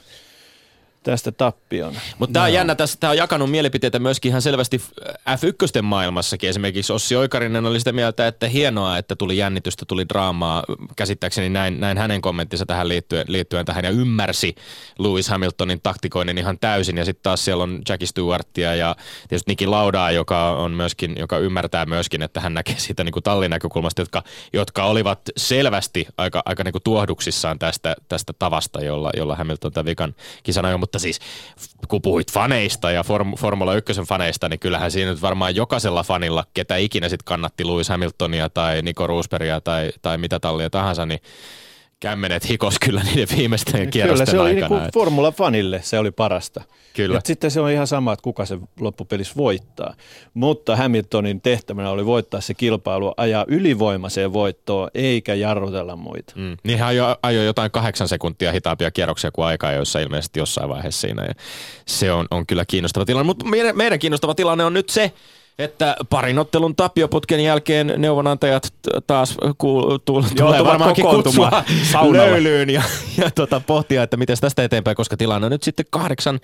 tästä 1.12 1.32
tappion. 1.32 1.94
Mutta 2.20 2.34
tämä 2.34 2.46
on 2.46 2.54
jännä, 2.54 2.76
tässä 2.76 2.98
tämä 3.00 3.12
on 3.12 3.18
jakanut 3.18 3.52
mielipiteitä 3.52 4.00
myöskin 4.00 4.30
ihan 4.30 4.42
selvästi 4.42 4.82
F1 5.12 5.82
maailmassakin. 5.82 6.50
Esimerkiksi 6.50 6.94
Ossi 6.94 7.16
Oikarinen 7.16 7.66
oli 7.66 7.80
sitä 7.80 7.92
mieltä, 7.92 8.28
että 8.28 8.48
hienoa, 8.48 8.98
että 8.98 9.16
tuli 9.16 9.38
jännitystä, 9.38 9.86
tuli 9.88 10.10
draamaa. 10.10 10.64
Käsittääkseni 10.96 11.50
näin, 11.50 11.80
näin 11.80 11.98
hänen 11.98 12.22
kommenttinsa 12.22 12.66
tähän 12.66 12.88
liittyen, 12.88 13.26
liittyen 13.28 13.66
tähän 13.66 13.86
ja 13.86 13.92
ymmärsi 13.92 14.56
Lewis 15.00 15.30
Hamiltonin 15.30 15.82
taktikoinnin 15.84 16.38
ihan 16.38 16.60
täysin. 16.60 16.98
Ja 16.98 17.06
sitten 17.06 17.24
taas 17.24 17.46
siellä 17.46 17.64
on 17.64 17.82
Jackie 17.90 18.08
Stewartia 18.08 18.76
ja 18.76 18.96
tietysti 19.28 19.52
Niki 19.52 19.68
Laudaa, 19.68 20.12
joka, 20.12 20.52
on 20.52 20.72
myöskin, 20.72 21.16
joka 21.20 21.38
ymmärtää 21.38 21.86
myöskin, 21.86 22.22
että 22.22 22.42
hän 22.42 22.54
näkee 22.54 22.76
siitä 22.78 23.04
niin 23.04 23.14
kuin 23.14 23.24
tallin 23.24 23.52
näkökulmasta, 23.52 24.02
jotka, 24.02 24.24
jotka 24.54 24.86
olivat 24.86 25.20
selvästi 25.38 26.08
aika, 26.18 26.42
aika 26.46 26.64
niin 26.64 26.72
kuin 26.72 26.84
tuohduksissaan 26.84 27.60
tästä, 27.60 27.96
tästä 28.08 28.34
tavasta, 28.40 28.84
jolla, 28.84 29.10
jolla 29.18 29.36
Hamilton 29.36 29.72
tämän 29.72 29.86
vikan 29.86 30.16
kisan 30.44 30.66
ajoi. 30.66 30.78
Mutta 30.78 30.97
siis 31.00 31.20
kun 31.88 32.02
puhuit 32.02 32.32
faneista 32.32 32.92
ja 32.92 33.04
Form, 33.04 33.36
Formula 33.36 33.76
1 33.76 33.94
faneista, 34.08 34.50
niin 34.50 34.60
kyllähän 34.60 34.92
siinä 34.92 35.12
nyt 35.12 35.22
varmaan 35.22 35.56
jokaisella 35.56 36.04
fanilla, 36.04 36.46
ketä 36.54 36.76
ikinä 36.76 37.10
sitten 37.10 37.26
kannatti 37.26 37.68
Lewis 37.68 37.90
Hamiltonia 37.90 38.50
tai 38.50 38.82
Nico 38.82 39.08
Rosbergia 39.08 39.62
tai, 39.62 39.92
tai 40.02 40.18
mitä 40.18 40.40
tallia 40.40 40.70
tahansa, 40.70 41.06
niin 41.06 41.20
kämmenet 42.00 42.50
hikos 42.50 42.80
kyllä 42.80 43.04
niiden 43.04 43.28
viimeisten 43.38 43.74
Kyllä 43.74 43.92
kierrosten 43.92 44.28
se 44.28 44.40
oli 44.40 44.50
aikana. 44.50 44.80
niin 44.80 44.94
Formula-fanille 44.94 45.80
se 45.82 46.00
oli 46.00 46.12
parasta. 46.12 46.62
Kyllä. 46.94 47.16
Ja 47.16 47.22
sitten 47.26 47.52
se 47.52 47.62
on 47.62 47.72
ihan 47.72 47.88
sama, 47.88 48.14
että 48.14 48.24
kuka 48.24 48.46
se 48.46 48.58
loppupelissä 48.80 49.34
voittaa. 49.38 49.94
Mutta 50.34 50.76
Hamiltonin 50.76 51.42
tehtävänä 51.42 51.90
oli 51.90 52.06
voittaa 52.06 52.42
se 52.42 52.54
kilpailu, 52.54 53.14
ajaa 53.18 53.46
ylivoimaiseen 53.48 54.34
voittoon, 54.34 54.90
eikä 54.94 55.34
jarrutella 55.34 55.96
muita. 55.96 56.34
Mm. 56.36 56.58
Niin 56.64 56.80
hän 56.80 56.88
ajoi, 56.88 57.16
ajoi 57.24 57.46
jotain 57.46 57.72
kahdeksan 57.72 58.08
sekuntia 58.08 58.52
hitaampia 58.52 58.92
kierroksia 58.92 59.32
kuin 59.32 59.46
aikaa, 59.46 59.72
joissa 59.72 60.00
ilmeisesti 60.00 60.40
jossain 60.40 60.70
vaiheessa 60.70 61.02
siinä. 61.02 61.26
Ja 61.26 61.34
se 61.86 62.12
on, 62.12 62.28
on 62.32 62.48
kyllä 62.48 62.66
kiinnostava 62.68 63.06
tilanne. 63.06 63.26
Mutta 63.26 63.46
meidän, 63.46 63.78
meidän 63.78 64.00
kiinnostava 64.00 64.36
tilanne 64.36 64.64
on 64.66 64.74
nyt 64.74 64.90
se, 64.90 65.12
että 65.60 65.96
parin 66.10 66.40
ottelun 66.40 66.76
tapioputken 66.76 67.40
jälkeen 67.40 67.94
neuvonantajat 67.98 68.74
taas 69.08 69.38
kuul, 69.58 69.98
tu, 69.98 70.26
tulee 70.38 70.64
varmaankin 70.64 71.06
kutsua 71.06 71.64
saunalle. 71.92 72.32
löylyyn 72.32 72.70
ja, 72.70 72.84
ja 73.24 73.32
tota, 73.32 73.60
pohtia, 73.60 74.04
että 74.04 74.18
miten 74.18 74.38
tästä 74.42 74.64
eteenpäin, 74.64 74.96
koska 74.98 75.18
tilanne 75.18 75.46
on 75.46 75.52
nyt 75.52 75.64
sitten 75.64 75.86
kahdeksan 75.90 76.40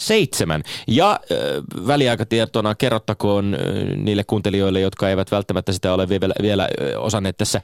seitsemän. 0.00 0.62
Ja 0.86 1.10
äh, 1.10 1.38
väliaikatietona 1.86 2.74
kerrottakoon 2.74 3.54
äh, 3.54 3.60
niille 3.96 4.24
kuuntelijoille, 4.24 4.80
jotka 4.80 5.08
eivät 5.08 5.30
välttämättä 5.30 5.72
sitä 5.72 5.94
ole 5.94 6.08
vielä, 6.08 6.34
vielä 6.42 6.62
äh, 6.62 6.68
osanneet 7.04 7.36
tässä 7.36 7.60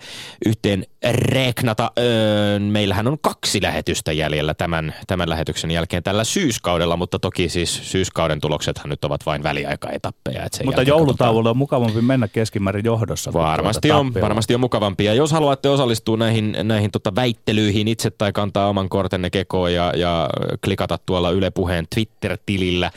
yhteen 0.47 0.85
reknata. 1.11 1.85
Äh, 1.85 2.61
meillähän 2.61 3.07
on 3.07 3.19
kaksi 3.19 3.63
lähetystä 3.63 4.13
jäljellä 4.13 4.55
tämän, 4.55 4.95
tämän 5.07 5.29
lähetyksen 5.31 5.71
jälkeen 5.71 6.03
tällä 6.03 6.25
syyskaudella, 6.25 6.97
mutta 6.97 7.19
toki 7.19 7.49
siis 7.49 7.91
syyskauden 7.91 8.41
tuloksethan 8.41 8.89
nyt 8.89 9.05
ovat 9.05 9.27
vain 9.27 9.43
väliaikaetappeja. 9.43 10.45
et 10.45 10.61
Mutta 10.65 10.83
joulutauolla 10.83 11.51
on 11.51 11.57
mukavampi 11.57 12.01
mennä 12.01 12.29
keskimäärin 12.29 12.85
johdossa. 12.85 13.33
kuin 13.33 13.43
Varmasti 13.43 13.89
tuota 13.89 14.01
on, 14.01 14.07
tappiolla. 14.07 14.29
varmasti 14.29 14.55
on 14.55 14.61
mukavampi. 14.61 15.05
Ja 15.05 15.15
jos 15.15 15.33
haluatte 15.33 15.69
osallistua 15.69 16.17
näihin, 16.17 16.57
näihin 16.63 16.91
tota 16.91 17.15
väittelyihin 17.15 17.89
itse 17.89 18.11
tai 18.11 18.33
kantaa 18.33 18.69
oman 18.69 18.89
kortenne 18.89 19.31
kekoon 19.31 19.73
ja, 19.73 19.93
ja 19.97 20.31
klikata 20.65 20.99
tuolla 21.07 21.31
Yle 21.31 21.51
Puheen 21.51 21.87
Twitter-tilillä 22.25 22.91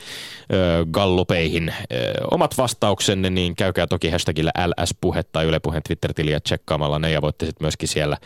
ö, 0.52 0.86
gallupeihin 0.90 1.68
ö, 1.68 2.12
omat 2.30 2.58
vastauksenne, 2.58 3.30
niin 3.30 3.56
käykää 3.56 3.86
toki 3.86 4.10
hashtagillä 4.10 4.52
LS-puhe 4.66 5.22
tai 5.22 5.44
Yle 5.46 5.60
Puheen 5.60 5.82
Twitter-tiliä 5.82 6.40
tsekkaamalla 6.40 6.98
ne 6.98 7.10
ja 7.10 7.22
voitte 7.22 7.46
sitten 7.46 7.64
myöskin 7.64 7.88
siellä 7.88 8.16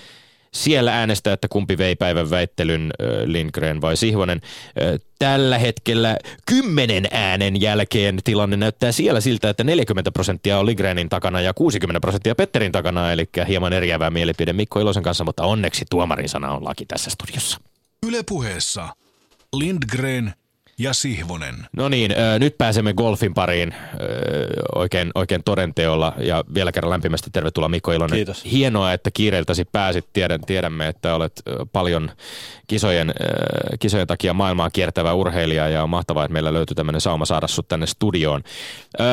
siellä 0.55 0.95
äänestää, 0.95 1.33
että 1.33 1.49
kumpi 1.49 1.79
vei 1.79 1.97
päivän 1.97 2.31
väittelyn, 2.31 2.91
Lindgren 3.25 3.81
vai 3.81 3.97
Sihvonen. 3.97 4.41
Tällä 5.19 5.59
hetkellä 5.59 6.17
kymmenen 6.47 7.09
äänen 7.11 7.61
jälkeen 7.61 8.19
tilanne 8.25 8.57
näyttää 8.57 8.93
siellä 8.93 9.21
siltä, 9.21 9.49
että 9.49 9.65
40 9.65 10.13
prosenttia 10.13 10.59
on 10.59 10.67
Lindgrenin 10.67 11.09
takana 11.09 11.41
ja 11.41 11.55
60 11.55 12.01
prosenttia 12.01 12.35
Petterin 12.35 12.73
takana, 12.73 13.13
eli 13.13 13.25
hieman 13.49 13.73
eriävää 13.73 14.11
mielipide 14.11 14.53
Mikko 14.53 14.81
Ilosen 14.81 15.03
kanssa, 15.03 15.25
mutta 15.25 15.45
onneksi 15.45 15.85
tuomarin 15.91 16.29
sana 16.29 16.53
on 16.53 16.65
laki 16.65 16.87
tässä 16.87 17.11
studiossa. 17.11 17.59
Ylepuheessa 18.07 18.89
Lindgren 19.53 20.35
ja 20.79 20.93
Sihvonen. 20.93 21.55
No 21.77 21.89
niin, 21.89 22.13
ö, 22.13 22.39
nyt 22.39 22.59
pääsemme 22.59 22.95
golfin 22.95 23.35
pariin 23.35 23.75
ö, 23.75 24.47
oikein, 24.75 25.11
oikein 25.15 25.45
todenteolla 25.45 26.13
ja 26.19 26.45
vielä 26.55 26.73
kerran 26.73 26.91
lämpimästi 26.91 27.31
tervetuloa 27.33 27.69
Mikko 27.69 27.93
Ilonen. 27.93 28.17
Kiitos. 28.17 28.45
Hienoa, 28.45 28.93
että 28.93 29.11
kiireiltäsi 29.11 29.65
pääsit. 29.65 30.07
Tiedän, 30.13 30.41
tiedämme, 30.41 30.89
että 30.89 31.15
olet 31.15 31.43
paljon 31.73 32.11
kisojen, 32.67 33.11
ö, 33.11 33.23
kisojen 33.81 34.07
takia 34.07 34.35
maailmaa 34.35 34.71
kiertävä 34.71 35.15
urheilija 35.15 35.69
ja 35.69 35.83
on 35.83 35.91
mahtavaa, 35.91 36.25
että 36.25 36.33
meillä 36.33 36.53
löytyy 36.53 36.75
tämmöinen 36.75 37.01
sauma 37.01 37.25
saada 37.25 37.47
sut 37.47 37.69
tänne 37.69 37.87
studioon. 37.87 38.43
Ö, 39.01 39.05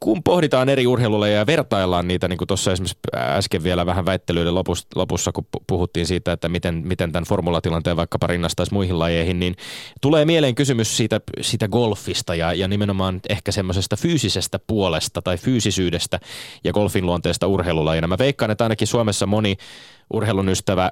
kun 0.00 0.22
pohditaan 0.22 0.68
eri 0.68 0.86
urheiluleja 0.86 1.36
ja 1.36 1.46
vertaillaan 1.46 2.08
niitä, 2.08 2.28
niin 2.28 2.38
kuin 2.38 2.48
tuossa 2.48 2.72
esimerkiksi 2.72 2.98
äsken 3.16 3.64
vielä 3.64 3.86
vähän 3.86 4.06
väittelyiden 4.06 4.54
lopussa, 4.54 4.86
lopussa 4.94 5.32
kun 5.32 5.44
pu- 5.56 5.64
puhuttiin 5.66 6.06
siitä, 6.06 6.32
että 6.32 6.48
miten, 6.48 6.82
miten 6.84 7.12
tämän 7.12 7.24
formulatilanteen 7.24 7.96
vaikkapa 7.96 8.26
rinnastaisi 8.26 8.74
muihin 8.74 8.98
lajeihin, 8.98 9.40
niin 9.40 9.56
tulee 10.00 10.24
mieleen 10.24 10.54
kysymys 10.54 10.96
siitä, 10.96 11.03
siitä 11.40 11.68
golfista 11.68 12.34
ja, 12.34 12.52
ja 12.52 12.68
nimenomaan 12.68 13.20
ehkä 13.28 13.52
semmoisesta 13.52 13.96
fyysisestä 13.96 14.58
puolesta 14.66 15.22
tai 15.22 15.36
fyysisyydestä 15.36 16.20
ja 16.64 16.72
golfin 16.72 17.06
luonteesta 17.06 17.46
urheilulajina. 17.46 18.06
Mä 18.06 18.18
veikkaan, 18.18 18.50
että 18.50 18.64
ainakin 18.64 18.86
Suomessa 18.86 19.26
moni 19.26 19.56
urheilun 20.12 20.48
ystävä, 20.48 20.90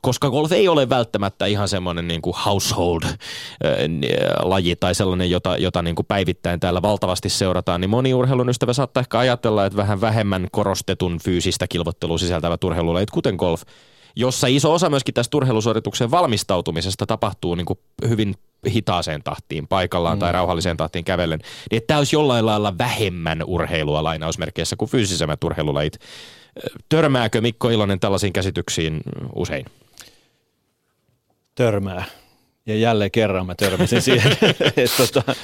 koska 0.00 0.30
golf 0.30 0.52
ei 0.52 0.68
ole 0.68 0.88
välttämättä 0.88 1.46
ihan 1.46 1.68
semmoinen 1.68 2.08
niin 2.08 2.22
kuin 2.22 2.36
household-laji 2.46 4.76
tai 4.80 4.94
sellainen, 4.94 5.30
jota, 5.30 5.56
jota 5.56 5.82
niin 5.82 5.96
kuin 5.96 6.06
päivittäin 6.06 6.60
täällä 6.60 6.82
valtavasti 6.82 7.28
seurataan, 7.28 7.80
niin 7.80 7.90
moni 7.90 8.14
urheilun 8.14 8.48
ystävä 8.48 8.72
saattaa 8.72 9.00
ehkä 9.00 9.18
ajatella, 9.18 9.66
että 9.66 9.76
vähän 9.76 10.00
vähemmän 10.00 10.48
korostetun 10.52 11.18
fyysistä 11.24 11.66
kilvottelua 11.68 12.18
sisältävät 12.18 12.64
urheilulajit, 12.64 13.10
kuten 13.10 13.34
golf, 13.34 13.62
jossa 14.16 14.46
iso 14.46 14.72
osa 14.72 14.90
myöskin 14.90 15.14
tästä 15.14 15.36
urheilusuorituksen 15.36 16.10
valmistautumisesta 16.10 17.06
tapahtuu 17.06 17.54
niin 17.54 17.66
kuin 17.66 17.78
hyvin 18.08 18.34
hitaaseen 18.70 19.22
tahtiin 19.22 19.68
paikallaan 19.68 20.18
mm. 20.18 20.20
tai 20.20 20.32
rauhalliseen 20.32 20.76
tahtiin 20.76 21.04
kävellen, 21.04 21.38
niin 21.70 21.76
että 21.76 21.86
tämä 21.86 21.98
olisi 21.98 22.16
jollain 22.16 22.46
lailla 22.46 22.78
vähemmän 22.78 23.42
urheilua 23.46 24.02
lainausmerkeissä 24.02 24.76
kuin 24.76 24.90
fyysisemmät 24.90 25.44
urheilulajit. 25.44 25.98
Törmääkö 26.88 27.40
Mikko 27.40 27.70
Ilonen 27.70 28.00
tällaisiin 28.00 28.32
käsityksiin 28.32 29.00
usein? 29.34 29.66
Törmää. 31.54 32.04
Ja 32.66 32.76
jälleen 32.76 33.10
kerran 33.10 33.46
mä 33.46 33.54
törmäsin 33.54 34.02
siihen. 34.02 34.32
että 34.76 35.06
tota, 35.06 35.22
äh, 35.28 35.34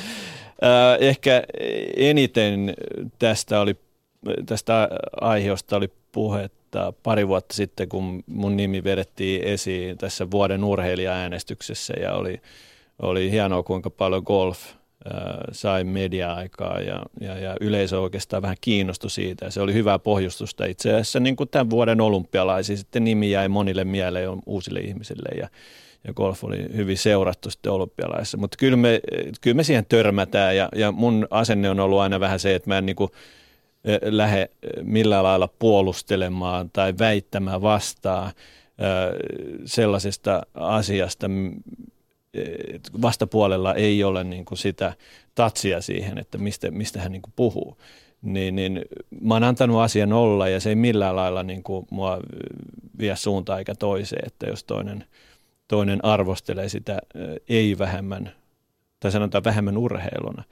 ehkä 1.01 1.43
eniten 1.97 2.75
tästä, 3.19 3.61
oli, 3.61 3.77
tästä 4.47 4.89
aiheesta 5.21 5.77
oli 5.77 5.89
puhetta 6.73 7.01
pari 7.03 7.29
vuotta 7.29 7.55
sitten, 7.55 7.89
kun 7.89 8.25
mun 8.27 8.57
nimi 8.57 8.85
vedettiin 8.85 9.45
esiin 9.45 9.99
tässä 9.99 10.31
vuoden 10.31 10.65
urheilija-äänestyksessä 10.65 11.95
ja 12.01 12.13
oli, 12.13 12.41
oli 13.03 13.31
hienoa, 13.31 13.63
kuinka 13.63 13.91
paljon 13.91 14.23
golf 14.27 14.59
sai 15.53 15.85
media-aikaa 15.85 16.81
ja, 16.81 17.03
ja, 17.21 17.39
ja 17.39 17.57
yleisö 17.61 18.01
oikeastaan 18.01 18.43
vähän 18.43 18.57
kiinnostui 18.61 19.11
siitä 19.11 19.45
ja 19.45 19.51
se 19.51 19.61
oli 19.61 19.75
hyvää 19.75 19.99
pohjustusta. 19.99 20.65
Itse 20.65 20.91
asiassa 20.91 21.21
niin 21.21 21.37
kuin 21.37 21.49
tämän 21.49 21.71
vuoden 21.71 22.01
olympialaisia 22.01 22.77
sitten 22.77 23.05
nimi 23.05 23.31
jäi 23.31 23.49
monille 23.49 23.85
mieleen 23.85 24.31
uusille 24.47 24.81
ihmisille 24.81 25.29
ja, 25.39 25.49
ja 26.07 26.13
golf 26.13 26.45
oli 26.45 26.67
hyvin 26.77 26.99
seurattu 26.99 27.51
sitten 27.51 27.73
olympialaisissa. 27.73 28.39
Mutta 28.39 28.57
kyllä 28.59 28.77
me, 28.77 29.01
kyllä 29.41 29.55
me 29.55 29.65
siihen 29.65 29.87
törmätään 29.87 30.57
ja, 30.57 30.69
ja 30.77 30.93
mun 30.93 31.27
asenne 31.31 31.71
on 31.71 31.81
ollut 31.81 32.01
aina 32.01 32.21
vähän 32.21 32.41
se, 32.41 32.55
että 32.55 32.71
mä 32.71 32.79
en 32.79 32.87
niin 32.87 32.97
kuin 32.97 33.11
lähde 34.03 34.51
millään 34.83 35.25
lailla 35.25 35.49
puolustelemaan 35.59 36.71
tai 36.71 36.95
väittämään 36.99 37.63
vastaan 37.63 38.33
sellaisesta 39.65 40.43
asiasta, 40.55 41.27
vastapuolella 43.03 43.75
ei 43.75 44.05
ole 44.05 44.25
niin 44.25 44.45
kuin 44.45 44.59
sitä 44.59 44.93
tatsia 45.35 45.81
siihen, 45.81 46.19
että 46.19 46.39
mistä, 46.39 46.71
mistä 46.71 47.01
hän 47.01 47.13
niin 47.13 47.23
kuin 47.23 47.33
puhuu. 47.37 47.77
Niin, 48.23 48.57
niin 48.57 48.83
mä 49.21 49.35
oon 49.35 49.45
antanut 49.45 49.81
asian 49.81 50.13
olla 50.13 50.49
ja 50.49 50.61
se 50.61 50.69
ei 50.69 50.75
millään 50.75 51.17
lailla 51.17 51.43
niin 51.43 51.63
kuin 51.63 51.87
mua 51.91 52.21
vie 52.99 53.17
suuntaan 53.17 53.59
eikä 53.59 53.75
toiseen, 53.75 54.27
että 54.27 54.47
jos 54.47 54.65
toinen, 54.65 55.05
toinen 55.69 56.05
arvostelee 56.05 56.69
sitä 56.69 56.99
ei 57.49 57.79
vähemmän, 57.79 58.33
tai 59.01 59.13
sanotaan 59.13 59.45
vähemmän 59.45 59.77
urheiluna. 59.77 60.45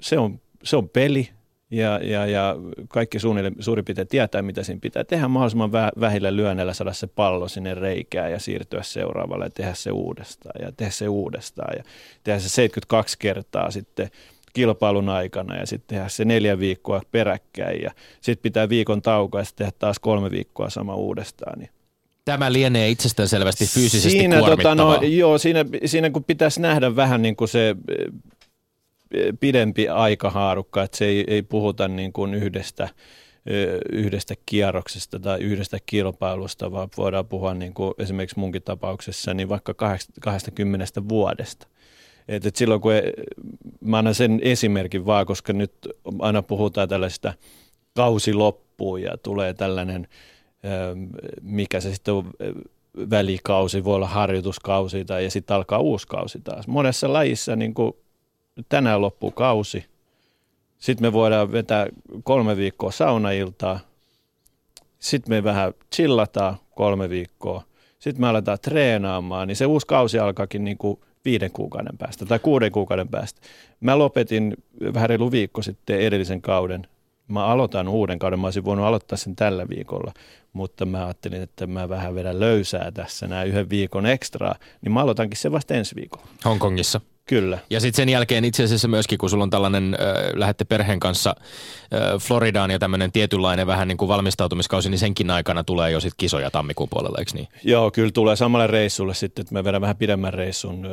Se 0.00 0.18
on, 0.18 0.40
se 0.62 0.76
on 0.76 0.88
peli, 0.88 1.30
ja, 1.70 2.00
ja, 2.02 2.26
ja 2.26 2.56
kaikki 2.88 3.18
suurin 3.18 3.84
piirtein 3.84 4.08
tietää, 4.08 4.42
mitä 4.42 4.62
siinä 4.62 4.80
pitää 4.80 5.04
tehdä 5.04 5.28
mahdollisimman 5.28 5.72
vähillä 5.72 6.36
lyönneillä, 6.36 6.74
saada 6.74 6.92
se 6.92 7.06
pallo 7.06 7.48
sinne 7.48 7.74
reikään 7.74 8.32
ja 8.32 8.40
siirtyä 8.40 8.82
seuraavalle 8.82 9.44
ja 9.44 9.50
tehdä 9.50 9.74
se 9.74 9.90
uudestaan 9.90 10.62
ja 10.62 10.72
tehdä 10.72 10.90
se 10.90 11.08
uudestaan 11.08 11.74
ja 11.78 11.84
tehdä 12.24 12.38
se 12.38 12.48
72 12.48 13.16
kertaa 13.18 13.70
sitten 13.70 14.10
kilpailun 14.52 15.08
aikana 15.08 15.56
ja 15.56 15.66
sitten 15.66 15.96
tehdä 15.96 16.08
se 16.08 16.24
neljä 16.24 16.58
viikkoa 16.58 17.02
peräkkäin 17.10 17.82
ja 17.82 17.90
sitten 18.20 18.42
pitää 18.42 18.68
viikon 18.68 19.02
taukoa 19.02 19.40
ja 19.40 19.44
sitten 19.44 19.66
tehdä 19.66 19.76
taas 19.78 19.98
kolme 19.98 20.30
viikkoa 20.30 20.70
sama 20.70 20.94
uudestaan. 20.94 21.58
Niin 21.58 21.70
Tämä 22.24 22.52
lienee 22.52 22.88
itsestään 22.88 23.28
selvästi 23.28 23.66
fyysisesti 23.66 24.10
siinä, 24.10 24.40
tota, 24.40 24.74
no, 24.74 25.02
joo, 25.02 25.38
siinä, 25.38 25.64
siinä 25.84 26.10
kun 26.10 26.24
pitäisi 26.24 26.60
nähdä 26.60 26.96
vähän 26.96 27.22
niin 27.22 27.36
kuin 27.36 27.48
se 27.48 27.76
pidempi 29.40 29.88
aikahaarukka, 29.88 30.82
että 30.82 30.96
se 30.96 31.04
ei, 31.04 31.24
ei 31.26 31.42
puhuta 31.42 31.88
niin 31.88 32.12
kuin 32.12 32.34
yhdestä, 32.34 32.88
yhdestä 33.92 34.34
kierroksesta 34.46 35.20
tai 35.20 35.40
yhdestä 35.40 35.78
kilpailusta, 35.86 36.72
vaan 36.72 36.88
voidaan 36.96 37.26
puhua 37.26 37.54
niin 37.54 37.74
kuin 37.74 37.94
esimerkiksi 37.98 38.38
munkin 38.38 38.62
tapauksessa 38.62 39.34
niin 39.34 39.48
vaikka 39.48 39.74
20 40.20 41.08
vuodesta. 41.08 41.66
Et, 42.28 42.46
et 42.46 42.56
silloin 42.56 42.80
kun 42.80 42.94
e, 42.94 43.02
mä 43.80 43.98
annan 43.98 44.14
sen 44.14 44.40
esimerkin 44.42 45.06
vaan, 45.06 45.26
koska 45.26 45.52
nyt 45.52 45.72
aina 46.18 46.42
puhutaan 46.42 46.88
tällaista 46.88 47.34
kausi 47.96 48.34
loppuu 48.34 48.96
ja 48.96 49.16
tulee 49.22 49.54
tällainen, 49.54 50.08
mikä 51.42 51.80
se 51.80 51.94
sitten 51.94 52.14
on, 52.14 52.30
välikausi, 53.10 53.84
voi 53.84 53.94
olla 53.94 54.08
harjoituskausi 54.08 55.04
tai 55.04 55.24
ja 55.24 55.30
sitten 55.30 55.56
alkaa 55.56 55.78
uusi 55.78 56.06
kausi 56.06 56.40
taas. 56.44 56.68
Monessa 56.68 57.12
lajissa 57.12 57.56
niin 57.56 57.74
kuin 57.74 57.92
tänään 58.68 59.00
loppuu 59.00 59.30
kausi. 59.30 59.84
Sitten 60.78 61.06
me 61.06 61.12
voidaan 61.12 61.52
vetää 61.52 61.86
kolme 62.24 62.56
viikkoa 62.56 62.90
saunailtaa. 62.90 63.80
Sitten 64.98 65.34
me 65.34 65.44
vähän 65.44 65.74
chillataan 65.94 66.56
kolme 66.74 67.10
viikkoa. 67.10 67.62
Sitten 67.98 68.20
me 68.20 68.28
aletaan 68.28 68.58
treenaamaan, 68.62 69.48
niin 69.48 69.56
se 69.56 69.66
uusi 69.66 69.86
kausi 69.86 70.18
alkaakin 70.18 70.64
niin 70.64 70.78
kuin 70.78 71.00
viiden 71.24 71.50
kuukauden 71.50 71.98
päästä 71.98 72.26
tai 72.26 72.38
kuuden 72.38 72.72
kuukauden 72.72 73.08
päästä. 73.08 73.40
Mä 73.80 73.98
lopetin 73.98 74.54
vähän 74.94 75.08
reilu 75.08 75.30
viikko 75.30 75.62
sitten 75.62 76.00
edellisen 76.00 76.42
kauden. 76.42 76.86
Mä 77.28 77.44
aloitan 77.44 77.88
uuden 77.88 78.18
kauden, 78.18 78.40
mä 78.40 78.46
olisin 78.46 78.64
voinut 78.64 78.86
aloittaa 78.86 79.18
sen 79.18 79.36
tällä 79.36 79.68
viikolla, 79.68 80.12
mutta 80.52 80.86
mä 80.86 81.04
ajattelin, 81.04 81.42
että 81.42 81.66
mä 81.66 81.88
vähän 81.88 82.14
vedän 82.14 82.40
löysää 82.40 82.90
tässä 82.90 83.26
nämä 83.26 83.44
yhden 83.44 83.70
viikon 83.70 84.06
ekstraa, 84.06 84.54
niin 84.80 84.92
mä 84.92 85.00
aloitankin 85.00 85.38
se 85.38 85.52
vasta 85.52 85.74
ensi 85.74 85.96
viikolla. 85.96 86.26
Hongkongissa. 86.44 87.00
Kyllä. 87.26 87.58
Ja 87.70 87.80
sitten 87.80 87.96
sen 87.96 88.08
jälkeen 88.08 88.44
itse 88.44 88.64
asiassa 88.64 88.88
myöskin, 88.88 89.18
kun 89.18 89.30
sulla 89.30 89.42
on 89.44 89.50
tällainen, 89.50 89.94
äh, 90.00 90.32
lähette 90.34 90.64
perheen 90.64 91.00
kanssa 91.00 91.34
äh, 91.40 92.20
Floridaan 92.20 92.70
ja 92.70 92.78
tämmöinen 92.78 93.12
tietynlainen 93.12 93.66
vähän 93.66 93.88
niin 93.88 93.98
kuin 93.98 94.08
valmistautumiskausi, 94.08 94.90
niin 94.90 94.98
senkin 94.98 95.30
aikana 95.30 95.64
tulee 95.64 95.90
jo 95.90 96.00
sitten 96.00 96.16
kisoja 96.18 96.50
tammikuun 96.50 96.88
puolella, 96.88 97.18
eikö 97.18 97.30
niin? 97.34 97.48
Joo, 97.64 97.90
kyllä 97.90 98.10
tulee 98.10 98.36
samalle 98.36 98.66
reissulle 98.66 99.14
sitten, 99.14 99.42
että 99.42 99.54
me 99.54 99.64
vedän 99.64 99.80
vähän 99.80 99.96
pidemmän 99.96 100.34
reissun. 100.34 100.86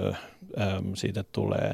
Äh, 0.61 0.77
siitä 0.93 1.23
tulee 1.31 1.73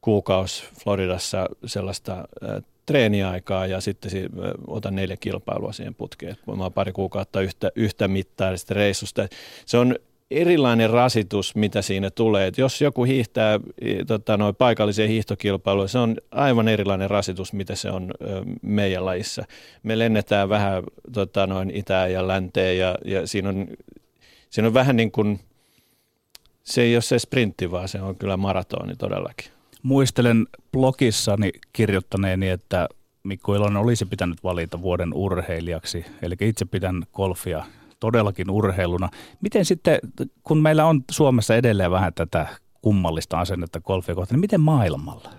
kuukausi 0.00 0.64
Floridassa 0.84 1.46
sellaista 1.66 2.12
äh, 2.14 2.62
treeniaikaa 2.86 3.66
ja 3.66 3.80
sitten 3.80 4.10
si- 4.10 4.28
otan 4.66 4.94
neljä 4.94 5.16
kilpailua 5.16 5.72
siihen 5.72 5.94
putkeen. 5.94 6.36
Mä 6.46 6.62
oon 6.62 6.72
pari 6.72 6.92
kuukautta 6.92 7.40
yhtä, 7.40 7.70
yhtä 7.76 8.08
mittaisesta 8.08 8.74
reissusta. 8.74 9.28
Se 9.66 9.78
on 9.78 9.96
erilainen 10.40 10.90
rasitus, 10.90 11.54
mitä 11.54 11.82
siinä 11.82 12.10
tulee. 12.10 12.46
Et 12.46 12.58
jos 12.58 12.80
joku 12.80 13.04
hiihtää 13.04 13.60
tota, 14.06 14.36
noin 14.36 14.54
paikalliseen 14.54 15.08
hiihtokilpailuun, 15.08 15.88
se 15.88 15.98
on 15.98 16.16
aivan 16.30 16.68
erilainen 16.68 17.10
rasitus, 17.10 17.52
mitä 17.52 17.74
se 17.74 17.90
on 17.90 18.10
ö, 18.22 18.42
meidän 18.62 19.04
lajissa. 19.04 19.44
Me 19.82 19.98
lennetään 19.98 20.48
vähän 20.48 20.82
tota, 21.12 21.46
noin 21.46 21.70
itään 21.70 22.12
ja 22.12 22.28
länteen 22.28 22.78
ja, 22.78 22.98
ja 23.04 23.26
siinä, 23.26 23.48
on, 23.48 23.68
siinä 24.50 24.66
on 24.66 24.74
vähän 24.74 24.96
niin 24.96 25.12
kuin, 25.12 25.40
se 26.62 26.82
ei 26.82 26.96
ole 26.96 27.02
se 27.02 27.18
sprintti, 27.18 27.70
vaan 27.70 27.88
se 27.88 28.00
on 28.00 28.16
kyllä 28.16 28.36
maratoni 28.36 28.96
todellakin. 28.96 29.50
Muistelen 29.82 30.46
blogissani 30.72 31.50
kirjoittaneeni, 31.72 32.48
että 32.48 32.88
Mikko 33.22 33.54
Ilonen 33.54 33.76
olisi 33.76 34.04
pitänyt 34.04 34.44
valita 34.44 34.82
vuoden 34.82 35.14
urheilijaksi, 35.14 36.04
eli 36.22 36.34
itse 36.40 36.64
pidän 36.64 37.02
golfia 37.12 37.64
todellakin 38.02 38.50
urheiluna. 38.50 39.08
Miten 39.40 39.64
sitten, 39.64 39.98
kun 40.42 40.62
meillä 40.62 40.86
on 40.86 41.04
Suomessa 41.10 41.56
edelleen 41.56 41.90
vähän 41.90 42.14
tätä 42.14 42.46
kummallista 42.80 43.40
asennetta 43.40 43.80
golfia 43.80 44.14
kohtaan, 44.14 44.34
niin 44.34 44.40
miten 44.40 44.60
maailmalla? 44.60 45.30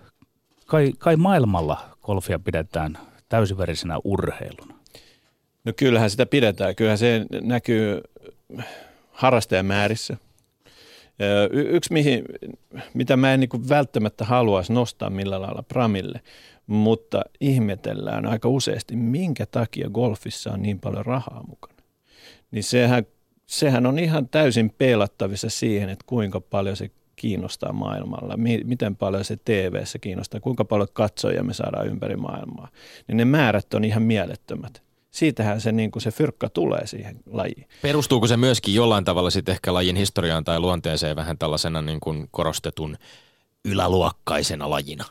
Kai, 0.65 0.93
kai 0.97 1.15
maailmalla 1.15 1.77
golfia 2.03 2.39
pidetään 2.39 2.97
täysiverisenä 3.29 3.99
urheiluna. 4.03 4.75
No 5.65 5.73
kyllähän 5.77 6.09
sitä 6.09 6.25
pidetään. 6.25 6.75
Kyllähän 6.75 6.97
se 6.97 7.25
näkyy 7.41 8.01
harrastajamäärissä. 9.11 10.17
Y- 11.51 11.75
yksi, 11.75 11.93
mihin, 11.93 12.25
mitä 12.93 13.17
mä 13.17 13.33
en 13.33 13.39
niin 13.39 13.69
välttämättä 13.69 14.25
haluaisi 14.25 14.73
nostaa 14.73 15.09
millä 15.09 15.41
lailla 15.41 15.63
Pramille, 15.63 16.21
mutta 16.67 17.21
ihmetellään 17.41 18.25
aika 18.25 18.47
useasti, 18.49 18.95
minkä 18.95 19.45
takia 19.45 19.89
golfissa 19.89 20.51
on 20.51 20.61
niin 20.61 20.79
paljon 20.79 21.05
rahaa 21.05 21.43
mukana 21.47 21.72
niin 22.53 22.63
sehän, 22.63 23.05
sehän 23.45 23.85
on 23.85 23.99
ihan 23.99 24.29
täysin 24.29 24.73
peilattavissa 24.77 25.49
siihen, 25.49 25.89
että 25.89 26.05
kuinka 26.07 26.41
paljon 26.41 26.75
se 26.75 26.91
kiinnostaa 27.15 27.73
maailmalla, 27.73 28.37
miten 28.63 28.95
paljon 28.95 29.25
se 29.25 29.37
TV-ssä 29.45 29.99
kiinnostaa, 29.99 30.39
kuinka 30.39 30.65
paljon 30.65 30.87
katsojia 30.93 31.43
me 31.43 31.53
saadaan 31.53 31.87
ympäri 31.87 32.15
maailmaa. 32.15 32.67
Niin 33.07 33.17
ne 33.17 33.25
määrät 33.25 33.73
on 33.73 33.83
ihan 33.83 34.03
mielettömät. 34.03 34.83
Siitähän 35.11 35.61
se, 35.61 35.71
niin 35.71 35.91
kuin 35.91 36.03
se 36.03 36.11
fyrkka 36.11 36.49
tulee 36.49 36.87
siihen 36.87 37.19
lajiin. 37.31 37.67
Perustuuko 37.81 38.27
se 38.27 38.37
myöskin 38.37 38.73
jollain 38.73 39.05
tavalla 39.05 39.29
sitten 39.29 39.53
ehkä 39.53 39.73
lajin 39.73 39.95
historiaan 39.95 40.43
tai 40.43 40.59
luonteeseen 40.59 41.15
vähän 41.15 41.37
tällaisena 41.37 41.81
niin 41.81 41.99
kuin 41.99 42.27
korostetun 42.31 42.97
yläluokkaisena 43.65 44.69
lajina? 44.69 45.05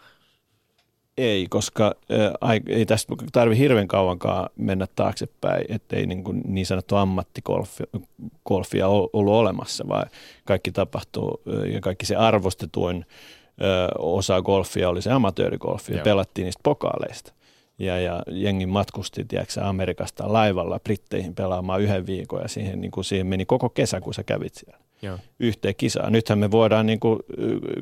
Ei, 1.18 1.46
koska 1.50 1.94
ei 2.66 2.86
tästä 2.86 3.14
tarvi 3.32 3.58
hirveän 3.58 3.88
kauankaan 3.88 4.50
mennä 4.56 4.86
taaksepäin, 4.96 5.64
ettei 5.68 6.06
niin, 6.06 6.24
kuin 6.24 6.42
niin 6.44 6.66
sanottu 6.66 6.96
ammattikolfia 6.96 8.88
ollut 8.88 9.34
olemassa, 9.34 9.84
vaan 9.88 10.06
kaikki 10.44 10.72
tapahtuu 10.72 11.42
ja 11.72 11.80
kaikki 11.80 12.06
se 12.06 12.16
arvostetuin 12.16 13.06
osa 13.98 14.42
golfia 14.42 14.88
oli 14.88 15.02
se 15.02 15.12
amatöörigolfi 15.12 15.94
ja 15.94 16.02
pelattiin 16.02 16.44
niistä 16.44 16.60
pokaaleista. 16.62 17.32
ja, 17.78 18.00
ja 18.00 18.22
jengi 18.30 18.66
matkusti 18.66 19.24
tiedätkö, 19.24 19.64
Amerikasta 19.64 20.32
laivalla 20.32 20.80
Britteihin 20.80 21.34
pelaamaan 21.34 21.80
yhden 21.80 22.06
viikon 22.06 22.42
ja 22.42 22.48
siihen, 22.48 22.80
niin 22.80 22.90
kuin 22.90 23.04
siihen 23.04 23.26
meni 23.26 23.44
koko 23.44 23.68
kesä, 23.68 24.00
kun 24.00 24.14
sä 24.14 24.22
kävit 24.22 24.54
siellä. 24.54 24.78
Joo. 25.02 25.18
yhteen 25.40 25.74
kisaan. 25.76 26.12
Nythän 26.12 26.38
me 26.38 26.50
voidaan 26.50 26.86
niin 26.86 27.00
kuin 27.00 27.18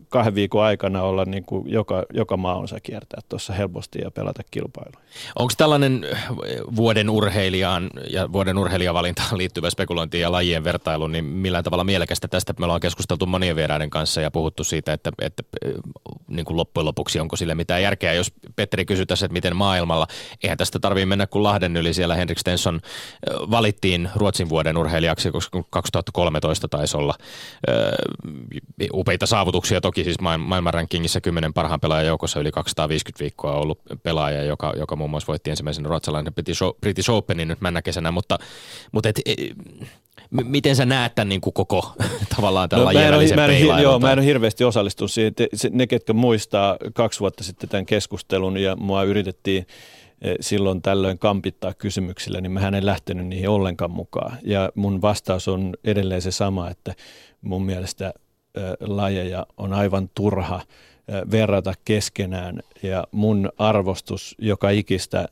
kahden 0.08 0.34
viikon 0.34 0.64
aikana 0.64 1.02
olla 1.02 1.24
niin 1.24 1.44
kuin 1.44 1.70
joka, 1.72 2.04
joka 2.14 2.36
maaonsa 2.36 2.80
kiertää 2.80 3.20
tuossa 3.28 3.52
helposti 3.52 3.98
ja 3.98 4.10
pelata 4.10 4.42
kilpailuja. 4.50 5.04
Onko 5.36 5.52
tällainen 5.56 6.06
vuoden 6.76 7.10
urheilijaan 7.10 7.90
ja 8.10 8.32
vuoden 8.32 8.58
urheilijavalintaan 8.58 9.38
liittyvä 9.38 9.70
spekulointi 9.70 10.20
ja 10.20 10.32
lajien 10.32 10.64
vertailu, 10.64 11.06
niin 11.06 11.24
millään 11.24 11.64
tavalla 11.64 11.84
mielekästä 11.84 12.28
tästä? 12.28 12.54
Me 12.58 12.64
ollaan 12.64 12.80
keskusteltu 12.80 13.26
monien 13.26 13.56
vieraiden 13.56 13.90
kanssa 13.90 14.20
ja 14.20 14.30
puhuttu 14.30 14.64
siitä, 14.64 14.92
että, 14.92 15.12
että 15.20 15.42
niin 16.28 16.44
kuin 16.44 16.56
loppujen 16.56 16.84
lopuksi 16.84 17.20
onko 17.20 17.36
sille 17.36 17.54
mitään 17.54 17.82
järkeä. 17.82 18.12
Jos 18.12 18.32
Petteri 18.56 18.84
kysyy 18.84 19.06
tässä, 19.06 19.26
että 19.26 19.32
miten 19.32 19.56
maailmalla, 19.56 20.06
eihän 20.42 20.58
tästä 20.58 20.78
tarvii 20.78 21.06
mennä 21.06 21.26
kuin 21.26 21.42
Lahden 21.42 21.76
yli. 21.76 21.94
Siellä 21.94 22.14
Henrik 22.14 22.38
Stenson 22.38 22.80
valittiin 23.50 24.10
Ruotsin 24.14 24.48
vuoden 24.48 24.76
urheilijaksi, 24.76 25.30
koska 25.30 25.62
2013 25.70 26.68
taisi 26.68 26.96
olla 26.96 27.09
olla 27.10 27.14
upeita 28.92 29.26
saavutuksia. 29.26 29.80
Toki 29.80 30.04
siis 30.04 30.20
maailmanrankingissa 30.20 31.20
kymmenen 31.20 31.52
parhaan 31.52 31.80
pelaajan 31.80 32.06
joukossa 32.06 32.40
yli 32.40 32.50
250 32.52 33.22
viikkoa 33.22 33.52
ollut 33.52 33.80
pelaaja, 34.02 34.42
joka, 34.42 34.72
joka 34.76 34.96
muun 34.96 35.10
muassa 35.10 35.26
voitti 35.26 35.50
ensimmäisen 35.50 35.86
ruotsalainen 35.86 36.32
British 36.80 37.10
Openin 37.10 37.48
nyt 37.48 37.60
männä 37.60 37.82
kesänä, 37.82 38.10
mutta, 38.10 38.38
mutta 38.92 39.08
et, 39.08 39.20
et, 39.26 39.38
miten 40.30 40.76
sä 40.76 40.84
näet 40.84 41.14
tämän 41.14 41.28
niin 41.28 41.40
kuin 41.40 41.54
koko 41.54 41.92
tavallaan 42.36 42.68
tämän 42.68 42.80
no, 42.80 42.84
lajien 42.84 43.12
välisen 43.12 43.38
mä 43.38 43.46
en, 43.46 43.82
Joo, 43.82 43.98
mä 43.98 44.12
en 44.12 44.18
ole 44.18 44.26
hirveästi 44.26 44.64
osallistunut 44.64 45.10
siihen. 45.10 45.32
Ne, 45.70 45.86
ketkä 45.86 46.12
muistaa 46.12 46.76
kaksi 46.94 47.20
vuotta 47.20 47.44
sitten 47.44 47.68
tämän 47.68 47.86
keskustelun 47.86 48.56
ja 48.56 48.76
mua 48.76 49.02
yritettiin 49.02 49.66
silloin 50.40 50.82
tällöin 50.82 51.18
kampittaa 51.18 51.74
kysymyksillä, 51.74 52.40
niin 52.40 52.52
mä 52.52 52.68
en 52.68 52.86
lähtenyt 52.86 53.26
niihin 53.26 53.48
ollenkaan 53.48 53.90
mukaan. 53.90 54.38
Ja 54.42 54.72
mun 54.74 55.02
vastaus 55.02 55.48
on 55.48 55.74
edelleen 55.84 56.22
se 56.22 56.30
sama, 56.30 56.70
että 56.70 56.94
mun 57.40 57.64
mielestä 57.64 58.14
lajeja 58.80 59.46
on 59.56 59.72
aivan 59.72 60.10
turha 60.14 60.60
verrata 61.30 61.74
keskenään 61.84 62.60
ja 62.82 63.04
mun 63.12 63.52
arvostus 63.58 64.34
joka 64.38 64.70
ikistä 64.70 65.28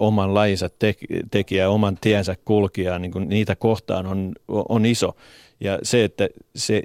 oman 0.00 0.34
lajinsa 0.34 0.68
tekijä, 1.30 1.70
oman 1.70 1.98
tiensä 2.00 2.36
kulkijaa, 2.44 2.98
niin 2.98 3.12
kuin 3.12 3.28
niitä 3.28 3.56
kohtaan 3.56 4.06
on, 4.06 4.32
on 4.48 4.86
iso. 4.86 5.16
Ja 5.60 5.78
se, 5.82 6.04
että 6.04 6.28
se 6.56 6.82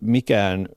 mikään 0.00 0.68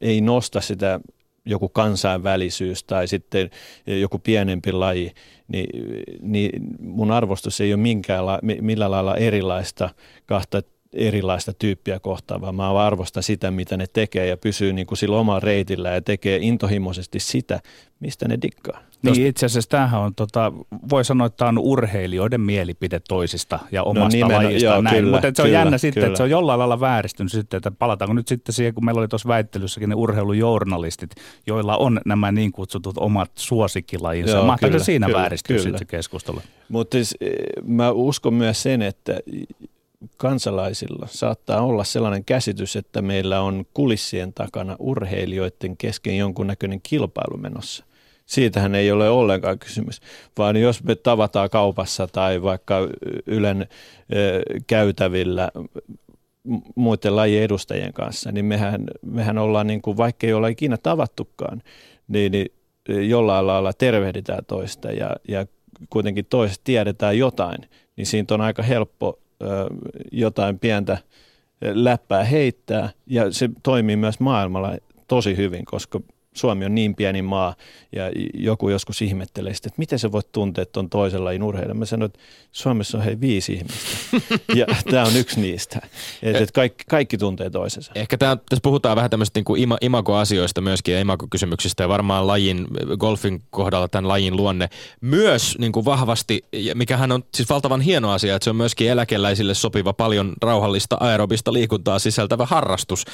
ei 0.00 0.20
nosta 0.20 0.60
sitä 0.60 1.00
joku 1.44 1.68
kansainvälisyys 1.68 2.84
tai 2.84 3.08
sitten 3.08 3.50
joku 3.86 4.18
pienempi 4.18 4.72
laji, 4.72 5.12
niin, 5.48 5.68
niin 6.20 6.62
mun 6.80 7.10
arvostus 7.10 7.60
ei 7.60 7.74
ole 7.74 7.82
minkään 7.82 8.26
la, 8.26 8.38
millä 8.42 8.90
lailla 8.90 9.16
erilaista 9.16 9.90
kahta 10.26 10.62
erilaista 10.92 11.52
tyyppiä 11.52 12.00
kohtaan, 12.00 12.40
vaan 12.40 12.54
mä 12.54 12.86
arvostan 12.86 13.22
sitä, 13.22 13.50
mitä 13.50 13.76
ne 13.76 13.86
tekee 13.92 14.26
ja 14.26 14.36
pysyy 14.36 14.72
niin 14.72 14.86
kuin 14.86 14.98
sillä 14.98 15.16
omalla 15.16 15.40
reitillä 15.40 15.90
ja 15.90 16.02
tekee 16.02 16.38
intohimoisesti 16.42 17.20
sitä, 17.20 17.60
mistä 18.00 18.28
ne 18.28 18.38
dikkaa. 18.42 18.80
Niin 19.02 19.26
itse 19.26 19.46
asiassa 19.46 19.70
tämähän 19.70 20.00
on, 20.00 20.14
tota, 20.14 20.52
voi 20.90 21.04
sanoa, 21.04 21.26
että 21.26 21.36
tämä 21.36 21.48
on 21.48 21.58
urheilijoiden 21.58 22.40
mielipide 22.40 23.00
toisista 23.08 23.58
ja 23.72 23.80
no 23.80 23.86
omasta 23.86 24.18
no, 24.18 24.26
nimen, 24.28 24.46
lajista. 24.46 24.68
Joo, 24.68 24.80
näin. 24.80 25.04
Mutta 25.08 25.20
se 25.34 25.42
on 25.42 25.46
kyllä, 25.46 25.58
jännä 25.58 25.78
sitten, 25.78 25.94
kyllä. 25.94 26.06
että 26.06 26.16
se 26.16 26.22
on 26.22 26.30
jollain 26.30 26.58
lailla 26.58 26.80
vääristynyt 26.80 27.32
sitten, 27.32 27.56
että 27.56 27.70
palataanko 27.70 28.14
nyt 28.14 28.28
sitten 28.28 28.52
siihen, 28.52 28.74
kun 28.74 28.84
meillä 28.84 28.98
oli 28.98 29.08
tuossa 29.08 29.28
väittelyssäkin 29.28 29.88
ne 29.88 29.94
urheilujournalistit, 29.94 31.10
joilla 31.46 31.76
on 31.76 32.00
nämä 32.06 32.32
niin 32.32 32.52
kutsutut 32.52 32.98
omat 32.98 33.30
suosikkilajinsa. 33.34 34.42
Mahtaako 34.42 34.78
siinä 34.78 35.06
kyllä, 35.06 35.18
vääristyä 35.18 35.56
kyllä. 35.56 35.68
sitten 35.68 35.86
keskustelu? 35.86 36.42
Mutta 36.68 36.94
siis, 36.94 37.16
eh, 37.20 37.32
mä 37.64 37.90
uskon 37.90 38.34
myös 38.34 38.62
sen, 38.62 38.82
että 38.82 39.20
kansalaisilla 40.16 41.06
saattaa 41.10 41.60
olla 41.60 41.84
sellainen 41.84 42.24
käsitys, 42.24 42.76
että 42.76 43.02
meillä 43.02 43.40
on 43.40 43.64
kulissien 43.74 44.32
takana 44.32 44.76
urheilijoiden 44.78 45.76
kesken 45.76 46.18
jonkunnäköinen 46.18 46.80
kilpailu 46.82 47.36
menossa. 47.36 47.84
Siitähän 48.26 48.74
ei 48.74 48.92
ole 48.92 49.10
ollenkaan 49.10 49.58
kysymys, 49.58 50.00
vaan 50.38 50.56
jos 50.56 50.84
me 50.84 50.94
tavataan 50.94 51.50
kaupassa 51.50 52.06
tai 52.06 52.42
vaikka 52.42 52.88
Ylen 53.26 53.68
käytävillä 54.66 55.50
muiden 56.74 57.16
lajien 57.16 57.42
edustajien 57.42 57.92
kanssa, 57.92 58.32
niin 58.32 58.44
mehän, 58.44 58.84
mehän 59.02 59.38
ollaan, 59.38 59.66
niin 59.66 59.82
kuin, 59.82 59.96
vaikka 59.96 60.26
ei 60.26 60.32
olla 60.32 60.48
ikinä 60.48 60.76
tavattukaan, 60.76 61.62
niin, 62.08 62.32
niin 62.32 62.52
jollain 63.08 63.46
lailla 63.46 63.72
tervehditään 63.72 64.44
toista 64.46 64.92
ja, 64.92 65.10
ja 65.28 65.46
kuitenkin 65.90 66.26
toisesta 66.30 66.64
tiedetään 66.64 67.18
jotain, 67.18 67.58
niin 67.96 68.06
siitä 68.06 68.34
on 68.34 68.40
aika 68.40 68.62
helppo 68.62 69.18
jotain 70.12 70.58
pientä 70.58 70.98
läppää 71.60 72.24
heittää. 72.24 72.90
Ja 73.06 73.32
se 73.32 73.50
toimii 73.62 73.96
myös 73.96 74.20
maailmalla 74.20 74.76
tosi 75.08 75.36
hyvin, 75.36 75.64
koska 75.64 76.00
Suomi 76.34 76.64
on 76.64 76.74
niin 76.74 76.94
pieni 76.94 77.22
maa 77.22 77.54
ja 77.92 78.10
joku 78.34 78.68
joskus 78.68 79.02
ihmettelee 79.02 79.54
sitä, 79.54 79.68
että 79.68 79.78
miten 79.78 79.98
se 79.98 80.12
voit 80.12 80.32
tuntea 80.32 80.66
tuon 80.66 80.90
toisella 80.90 81.24
lajin 81.24 81.42
urheilijan. 81.42 81.76
Mä 81.76 81.84
sanoin, 81.84 82.06
että 82.06 82.18
Suomessa 82.52 82.98
on 82.98 83.04
hei 83.04 83.20
viisi 83.20 83.52
ihmistä 83.52 83.88
ja 84.58 84.66
tämä 84.90 85.04
on 85.04 85.16
yksi 85.16 85.40
niistä. 85.40 85.80
Että 86.22 86.52
kaikki, 86.54 86.84
kaikki 86.90 87.18
tuntee 87.18 87.50
toisensa. 87.50 87.92
Ehkä 87.94 88.18
tämä, 88.18 88.36
tässä 88.36 88.60
puhutaan 88.62 88.96
vähän 88.96 89.10
tämmöistä 89.10 89.38
niin 89.38 89.44
kuin 89.44 89.62
ima, 89.62 89.78
imago-asioista 89.80 90.60
myöskin 90.60 90.94
ja 90.94 91.00
imago-kysymyksistä 91.00 91.82
ja 91.82 91.88
varmaan 91.88 92.26
lajin, 92.26 92.66
golfin 92.98 93.42
kohdalla 93.50 93.88
tämän 93.88 94.08
lajin 94.08 94.36
luonne 94.36 94.68
myös 95.00 95.56
niin 95.58 95.72
kuin 95.72 95.84
vahvasti, 95.84 96.44
mikähän 96.74 97.12
on 97.12 97.24
siis 97.34 97.48
valtavan 97.48 97.80
hieno 97.80 98.10
asia, 98.10 98.34
että 98.36 98.44
se 98.44 98.50
on 98.50 98.56
myöskin 98.56 98.90
eläkeläisille 98.90 99.54
sopiva 99.54 99.92
paljon 99.92 100.32
rauhallista 100.42 100.96
aerobista 101.00 101.52
liikuntaa 101.52 101.98
sisältävä 101.98 102.46
harrastus, 102.46 103.04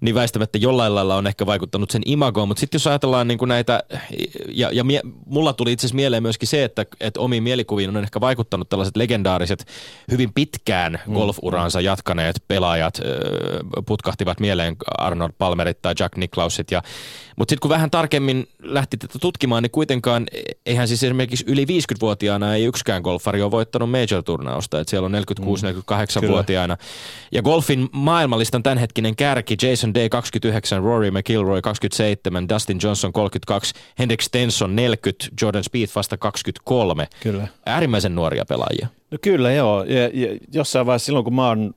niin 0.00 0.14
väistämättä 0.14 0.58
jollain 0.58 0.94
lailla 0.94 1.16
on 1.16 1.26
ehkä 1.26 1.46
vaikuttanut 1.46 1.90
sen 1.90 2.02
imagoon, 2.06 2.48
mutta 2.48 2.60
sitten 2.66 2.78
jos 2.78 2.86
ajatellaan 2.86 3.28
niin 3.28 3.38
kuin 3.38 3.48
näitä, 3.48 3.82
ja, 4.48 4.70
ja 4.72 4.84
mie, 4.84 5.00
mulla 5.26 5.52
tuli 5.52 5.72
itse 5.72 5.86
asiassa 5.86 5.96
mieleen 5.96 6.22
myöskin 6.22 6.48
se, 6.48 6.64
että, 6.64 6.86
että 7.00 7.20
omiin 7.20 7.42
mielikuviin 7.42 7.96
on 7.96 8.02
ehkä 8.02 8.20
vaikuttanut 8.20 8.68
tällaiset 8.68 8.96
legendaariset, 8.96 9.66
hyvin 10.10 10.32
pitkään 10.32 11.00
mm. 11.06 11.14
golfuraansa 11.14 11.80
jatkaneet 11.80 12.36
pelaajat, 12.48 13.00
putkahtivat 13.86 14.40
mieleen 14.40 14.76
Arnold 14.98 15.32
Palmerit 15.38 15.82
tai 15.82 15.94
Jack 15.98 16.16
Nicklausit. 16.16 16.70
Ja, 16.70 16.82
mutta 17.36 17.52
sitten 17.52 17.60
kun 17.60 17.68
vähän 17.68 17.90
tarkemmin 17.90 18.48
lähti 18.62 18.96
tätä 18.96 19.18
tutkimaan, 19.18 19.62
niin 19.62 19.70
kuitenkaan, 19.70 20.26
eihän 20.66 20.88
siis 20.88 21.02
esimerkiksi 21.02 21.44
yli 21.48 21.64
50-vuotiaana 21.64 22.54
ei 22.54 22.64
yksikään 22.64 23.02
golfari 23.02 23.42
ole 23.42 23.50
voittanut 23.50 23.90
major-turnausta, 23.90 24.80
että 24.80 24.90
siellä 24.90 25.06
on 25.06 25.14
46-48-vuotiaana. 25.14 26.74
Mm, 26.74 26.80
ja 27.32 27.42
golfin 27.42 27.88
maailmallistan 27.92 28.62
tämänhetkinen 28.62 29.16
kärki, 29.16 29.56
Jason 29.62 29.94
Day 29.94 30.08
29, 30.08 30.82
Rory 30.82 31.10
McIlroy 31.10 31.62
27, 31.62 32.48
Dustin 32.48 32.78
Johnson 32.82 33.12
32, 33.12 33.74
Hendrik 33.98 34.22
Stenson 34.22 34.76
40, 34.76 35.24
Jordan 35.42 35.64
Speed 35.64 35.88
vasta 35.94 36.16
23. 36.16 37.08
Kyllä. 37.22 37.48
Äärimmäisen 37.66 38.14
nuoria 38.14 38.44
pelaajia. 38.44 38.88
No 39.10 39.18
kyllä 39.20 39.52
joo, 39.52 39.84
ja, 39.84 40.02
ja 40.02 40.38
jossain 40.52 40.86
vaiheessa 40.86 41.06
silloin 41.06 41.24
kun 41.24 41.34
mä 41.34 41.48
oon 41.48 41.74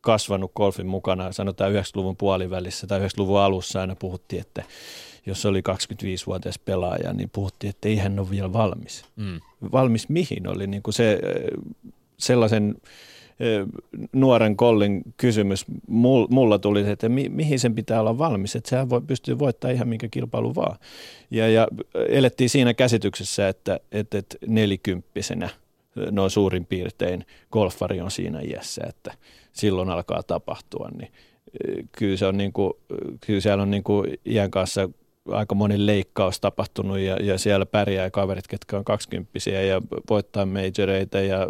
kasvanut 0.00 0.52
golfin 0.54 0.86
mukana, 0.86 1.32
sanotaan 1.32 1.72
90-luvun 1.72 2.16
puolivälissä 2.16 2.86
tai 2.86 3.00
90-luvun 3.00 3.40
alussa 3.40 3.80
aina 3.80 3.94
puhuttiin, 3.94 4.40
että 4.40 4.64
jos 5.26 5.46
oli 5.46 5.60
25-vuotias 5.60 6.58
pelaaja, 6.58 7.12
niin 7.12 7.30
puhuttiin, 7.32 7.70
että 7.70 7.88
ei 7.88 7.96
hän 7.96 8.18
ole 8.18 8.30
vielä 8.30 8.52
valmis. 8.52 9.04
Mm. 9.16 9.40
Valmis 9.72 10.08
mihin 10.08 10.48
oli 10.48 10.66
niin 10.66 10.82
kuin 10.82 10.94
se 10.94 11.18
sellaisen 12.18 12.74
nuoren 14.12 14.56
kollin 14.56 15.02
kysymys 15.16 15.64
mulla 16.30 16.58
tuli, 16.58 16.90
että 16.90 17.08
mi, 17.08 17.28
mihin 17.28 17.60
sen 17.60 17.74
pitää 17.74 18.00
olla 18.00 18.18
valmis, 18.18 18.56
että 18.56 18.70
sehän 18.70 18.90
voi, 18.90 19.00
pystyy 19.00 19.38
voittamaan 19.38 19.74
ihan 19.74 19.88
minkä 19.88 20.08
kilpailu 20.08 20.54
vaan. 20.54 20.78
Ja, 21.30 21.48
ja 21.48 21.68
elettiin 22.08 22.50
siinä 22.50 22.74
käsityksessä, 22.74 23.48
että, 23.48 23.80
että, 23.92 24.18
että 24.18 24.36
nelikymppisenä 24.46 25.48
noin 26.10 26.30
suurin 26.30 26.66
piirtein 26.66 27.24
golfari 27.52 28.00
on 28.00 28.10
siinä 28.10 28.40
iässä, 28.40 28.82
että 28.88 29.14
silloin 29.52 29.90
alkaa 29.90 30.22
tapahtua, 30.22 30.88
niin 30.98 31.12
kyllä, 31.92 32.16
se 32.16 32.26
on 32.26 32.36
niin 32.36 32.52
kuin, 32.52 32.72
kyllä 33.26 33.40
siellä 33.40 33.62
on 33.62 33.70
niin 33.70 33.84
kuin 33.84 34.18
iän 34.26 34.50
kanssa 34.50 34.88
aika 35.28 35.54
moni 35.54 35.86
leikkaus 35.86 36.40
tapahtunut 36.40 36.98
ja, 36.98 37.16
ja 37.16 37.38
siellä 37.38 37.66
pärjää 37.66 38.10
kaverit, 38.10 38.48
ketkä 38.48 38.76
on 38.76 38.84
kaksikymppisiä 38.84 39.62
ja 39.62 39.82
voittaa 40.10 40.46
majoreita 40.46 41.20
ja 41.20 41.48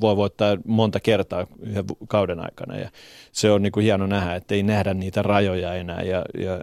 voi 0.00 0.16
voittaa 0.16 0.56
monta 0.66 1.00
kertaa 1.00 1.46
yhden 1.60 1.84
kauden 2.08 2.40
aikana 2.40 2.76
ja 2.76 2.90
se 3.32 3.50
on 3.50 3.62
niin 3.62 3.72
kuin 3.72 3.84
hieno 3.84 4.06
nähdä, 4.06 4.34
että 4.34 4.54
ei 4.54 4.62
nähdä 4.62 4.94
niitä 4.94 5.22
rajoja 5.22 5.74
enää 5.74 6.02
ja, 6.02 6.24
ja 6.38 6.60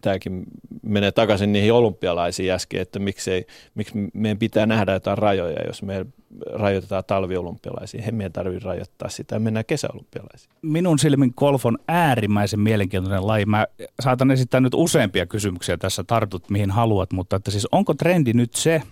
tämäkin 0.00 0.44
menee 0.82 1.12
takaisin 1.12 1.52
niihin 1.52 1.72
olympialaisiin 1.72 2.52
äsken, 2.52 2.80
että 2.80 2.98
miksei, 2.98 3.46
miksi 3.74 4.10
meidän 4.14 4.38
pitää 4.38 4.66
nähdä 4.66 4.92
jotain 4.92 5.18
rajoja, 5.18 5.66
jos 5.66 5.82
me 5.82 6.06
rajoitetaan 6.52 7.04
talviolympialaisiin. 7.06 8.02
He 8.02 8.10
meidän 8.10 8.32
tarvitse 8.32 8.68
rajoittaa 8.68 9.08
sitä 9.08 9.38
mennään 9.38 9.64
kesäolympialaisiin. 9.64 10.52
Minun 10.62 10.98
silmin 10.98 11.32
golf 11.36 11.66
on 11.66 11.78
äärimmäisen 11.88 12.60
mielenkiintoinen 12.60 13.26
laji. 13.26 13.46
Mä 13.46 13.66
saatan 14.00 14.30
esittää 14.30 14.60
nyt 14.60 14.74
useampia 14.74 15.26
kysymyksiä 15.26 15.76
tässä, 15.76 16.04
tartut 16.04 16.50
mihin 16.50 16.70
haluat, 16.70 17.12
mutta 17.12 17.36
että 17.36 17.50
siis 17.50 17.68
onko 17.72 17.94
trendi 17.94 18.32
nyt 18.32 18.54
se, 18.54 18.82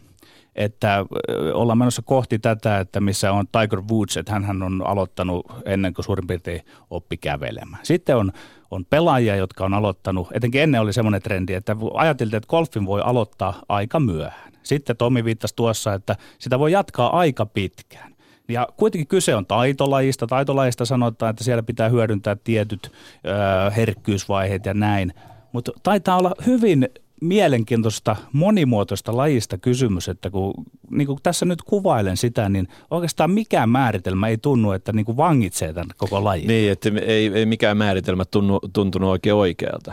että 0.57 1.07
ollaan 1.55 1.79
menossa 1.79 2.03
kohti 2.03 2.39
tätä, 2.39 2.79
että 2.79 3.01
missä 3.01 3.33
on 3.33 3.47
Tiger 3.47 3.83
Woods, 3.91 4.17
että 4.17 4.33
hän 4.33 4.63
on 4.63 4.83
aloittanut 4.87 5.47
ennen 5.65 5.95
kuin 5.95 6.05
suurin 6.05 6.27
piirtein 6.27 6.61
oppi 6.91 7.17
kävelemään. 7.17 7.87
Sitten 7.87 8.17
on, 8.17 8.33
on 8.71 8.85
pelaajia, 8.85 9.37
jotka 9.37 9.65
on 9.65 9.75
aloittanut, 9.75 10.29
etenkin 10.33 10.61
ennen 10.63 10.81
oli 10.81 10.93
semmoinen 10.93 11.23
trendi, 11.23 11.55
että 11.55 11.77
ajateltiin, 11.95 12.37
että 12.37 12.49
golfin 12.49 12.87
voi 12.87 13.01
aloittaa 13.05 13.63
aika 13.69 14.01
myöhään. 14.01 14.53
Sitten 14.63 14.97
Tomi 14.97 15.25
viittasi 15.25 15.57
tuossa, 15.57 15.95
että 15.95 16.17
sitä 16.39 16.59
voi 16.59 16.73
jatkaa 16.73 17.19
aika 17.19 17.47
pitkään. 17.47 18.17
Ja 18.49 18.69
kuitenkin 18.77 19.07
kyse 19.07 19.35
on 19.35 19.47
taitolajista. 19.47 20.27
Taitolajista 20.27 20.85
sanotaan, 20.85 21.31
että 21.31 21.45
siellä 21.45 21.63
pitää 21.63 21.89
hyödyntää 21.89 22.37
tietyt 22.45 22.93
ö, 23.27 23.71
herkkyysvaiheet 23.71 24.67
ja 24.67 24.75
näin. 24.75 25.15
Mutta 25.53 25.73
taitaa 25.83 26.19
olla 26.19 26.33
hyvin 26.47 26.89
mielenkiintoista, 27.21 28.17
monimuotoista 28.33 29.17
lajista 29.17 29.59
kysymys, 29.59 30.09
että 30.09 30.31
kun, 30.31 30.55
niin 30.91 31.07
kuin 31.07 31.19
tässä 31.23 31.47
nyt 31.47 31.63
kuvailen 31.63 32.17
sitä, 32.17 32.49
niin 32.49 32.69
oikeastaan 32.91 33.31
mikään 33.31 33.71
määritelmä 33.71 34.29
ei 34.29 34.39
tunnu, 34.39 34.73
että 34.73 34.93
niin 34.93 35.07
kuin 35.07 35.17
vangitsee 35.17 35.73
tämän 35.73 35.89
koko 35.97 36.25
lajin. 36.25 36.47
Niin, 36.47 36.73
että 36.73 36.91
ei, 37.07 37.31
ei 37.35 37.47
mikään 37.47 37.77
määritelmä 37.77 38.25
tunnu, 38.25 38.61
tuntunut 38.73 39.11
oikein 39.11 39.35
oikealta. 39.35 39.93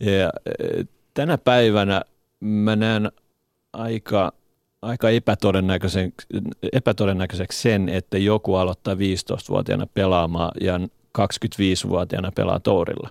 Ja, 0.00 0.30
tänä 1.14 1.38
päivänä 1.38 2.02
mä 2.40 2.76
näen 2.76 3.12
aika, 3.72 4.32
aika 4.82 5.10
epätodennäköiseksi, 5.10 6.26
epätodennäköiseksi 6.72 7.62
sen, 7.62 7.88
että 7.88 8.18
joku 8.18 8.54
aloittaa 8.54 8.94
15-vuotiaana 8.94 9.86
pelaamaan 9.94 10.52
ja 10.60 10.80
25-vuotiaana 11.18 12.32
pelaa 12.32 12.60
tourilla. 12.60 13.10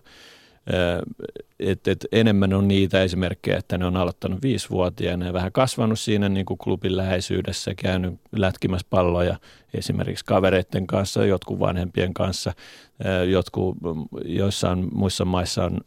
Et, 1.59 1.88
et 1.88 2.05
enemmän 2.11 2.53
on 2.53 2.68
niitä 2.68 3.03
esimerkkejä, 3.03 3.57
että 3.57 3.78
ne 3.78 3.86
on 3.86 3.97
aloittanut 3.97 4.41
viisivuotiaana 4.41 5.26
ja 5.26 5.34
vähän 5.34 5.51
kasvanut 5.51 5.99
siinä 5.99 6.30
niin 6.30 6.45
kuin 6.45 6.57
klubin 6.57 6.97
läheisyydessä, 6.97 7.76
käynyt 7.76 8.14
lätkimässä 8.32 8.88
palloja 8.89 9.38
esimerkiksi 9.74 10.26
kavereiden 10.26 10.88
kanssa, 10.88 11.26
jotkut 11.26 11.59
vanhempien 11.59 12.14
kanssa, 12.14 12.53
jotkut 13.30 13.78
joissain 14.26 14.88
muissa 14.93 15.26
maissa 15.26 15.66
on 15.66 15.80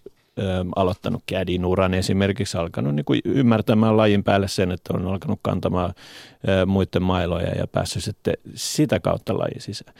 aloittanut 0.76 1.22
kädin 1.26 1.64
uran 1.64 1.94
esimerkiksi, 1.94 2.58
alkanut 2.58 2.94
niin 2.94 3.04
kuin 3.04 3.20
ymmärtämään 3.24 3.96
lajin 3.96 4.24
päälle 4.24 4.48
sen, 4.48 4.70
että 4.70 4.94
on 4.94 5.06
alkanut 5.06 5.38
kantamaan 5.42 5.94
muiden 6.66 7.02
mailoja 7.02 7.50
ja 7.50 7.66
päässyt 7.66 8.04
sitten 8.04 8.34
sitä 8.54 9.00
kautta 9.00 9.38
lajin 9.38 9.60
sisään. 9.60 9.94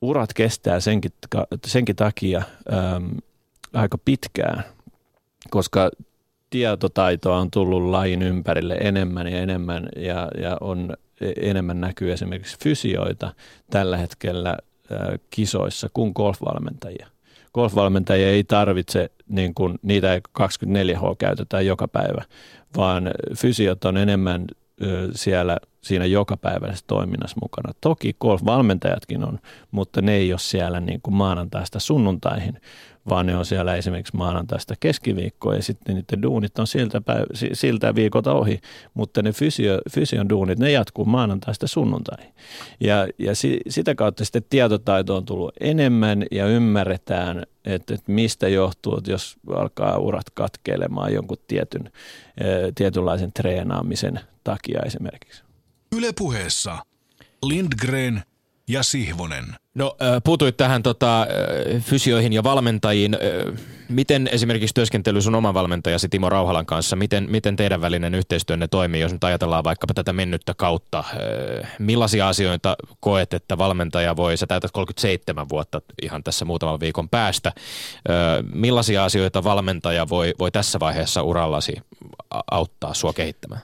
Urat 0.00 0.34
kestää 0.34 0.80
senkin, 0.80 1.12
senkin 1.66 1.96
takia 1.96 2.42
aika 3.76 3.98
pitkään, 4.04 4.64
koska 5.50 5.90
tietotaitoa 6.50 7.38
on 7.38 7.50
tullut 7.50 7.82
lajin 7.82 8.22
ympärille 8.22 8.74
enemmän 8.74 9.26
ja 9.26 9.38
enemmän 9.38 9.88
ja, 9.96 10.28
ja 10.40 10.56
on 10.60 10.96
enemmän 11.40 11.80
näkyy 11.80 12.12
esimerkiksi 12.12 12.56
fysioita 12.62 13.34
tällä 13.70 13.96
hetkellä 13.96 14.56
kisoissa 15.30 15.88
kuin 15.92 16.12
golfvalmentajia. 16.14 17.06
Golfvalmentajia 17.54 18.28
ei 18.28 18.44
tarvitse, 18.44 19.10
niin 19.28 19.54
kuin, 19.54 19.78
niitä 19.82 20.14
ei 20.14 20.20
24H 20.40 21.16
käytetään 21.18 21.66
joka 21.66 21.88
päivä, 21.88 22.24
vaan 22.76 23.10
fysiot 23.36 23.84
on 23.84 23.96
enemmän 23.96 24.46
siellä 25.14 25.58
siinä 25.80 26.04
jokapäiväisessä 26.04 26.84
toiminnassa 26.86 27.36
mukana. 27.42 27.72
Toki 27.80 28.16
golf-valmentajatkin 28.20 29.24
on, 29.24 29.38
mutta 29.70 30.02
ne 30.02 30.14
ei 30.14 30.32
ole 30.32 30.38
siellä 30.38 30.80
niin 30.80 31.00
kuin 31.02 31.14
maanantaista 31.14 31.80
sunnuntaihin, 31.80 32.60
vaan 33.08 33.26
ne 33.26 33.36
on 33.36 33.46
siellä 33.46 33.76
esimerkiksi 33.76 34.16
maanantaista 34.16 34.74
keskiviikkoa 34.80 35.54
ja 35.54 35.62
sitten 35.62 35.94
niiden 35.94 36.22
duunit 36.22 36.58
on 36.58 36.66
siltä, 36.66 36.98
päiv- 36.98 37.50
siltä 37.52 37.94
viikolta 37.94 38.32
ohi, 38.32 38.60
mutta 38.94 39.22
ne 39.22 39.32
fysio, 39.32 39.78
fysion 39.90 40.28
duunit, 40.28 40.58
ne 40.58 40.70
jatkuu 40.70 41.04
maanantaista 41.04 41.66
sunnuntaihin. 41.66 42.34
Ja, 42.80 43.08
ja 43.18 43.34
si, 43.34 43.60
sitä 43.68 43.94
kautta 43.94 44.24
sitten 44.24 44.44
tietotaito 44.50 45.16
on 45.16 45.24
tullut 45.24 45.54
enemmän 45.60 46.24
ja 46.30 46.46
ymmärretään, 46.46 47.42
että, 47.64 47.94
että 47.94 48.12
mistä 48.12 48.48
johtuu, 48.48 48.98
että 48.98 49.10
jos 49.10 49.36
alkaa 49.54 49.98
urat 49.98 50.30
katkeilemaan 50.30 51.14
jonkun 51.14 51.38
tietyn, 51.46 51.90
tietynlaisen 52.74 53.32
treenaamisen 53.32 54.20
takia 54.44 54.80
esimerkiksi. 54.86 55.42
Ylepuheessa 55.96 56.78
Lindgren 57.42 58.22
ja 58.68 58.82
Sihvonen. 58.82 59.44
No 59.74 59.96
puutuit 60.24 60.56
tähän 60.56 60.82
tota, 60.82 61.26
fysioihin 61.80 62.32
ja 62.32 62.42
valmentajiin. 62.42 63.16
Miten 63.88 64.28
esimerkiksi 64.32 64.74
työskentely 64.74 65.22
sun 65.22 65.34
oman 65.34 65.54
valmentajasi 65.54 66.08
Timo 66.08 66.28
Rauhalan 66.28 66.66
kanssa, 66.66 66.96
miten, 66.96 67.26
miten 67.30 67.56
teidän 67.56 67.80
välinen 67.80 68.14
yhteistyönne 68.14 68.68
toimii, 68.68 69.00
jos 69.00 69.12
nyt 69.12 69.24
ajatellaan 69.24 69.64
vaikkapa 69.64 69.94
tätä 69.94 70.12
mennyttä 70.12 70.54
kautta? 70.54 71.04
Millaisia 71.78 72.28
asioita 72.28 72.76
koet, 73.00 73.34
että 73.34 73.58
valmentaja 73.58 74.16
voi, 74.16 74.36
sä 74.36 74.46
täytät 74.46 74.70
37 74.70 75.48
vuotta 75.48 75.82
ihan 76.02 76.24
tässä 76.24 76.44
muutaman 76.44 76.80
viikon 76.80 77.08
päästä, 77.08 77.52
millaisia 78.52 79.04
asioita 79.04 79.44
valmentaja 79.44 80.08
voi, 80.08 80.34
voi 80.38 80.50
tässä 80.50 80.80
vaiheessa 80.80 81.22
urallasi 81.22 81.76
auttaa 82.50 82.94
sua 82.94 83.12
kehittämään? 83.12 83.62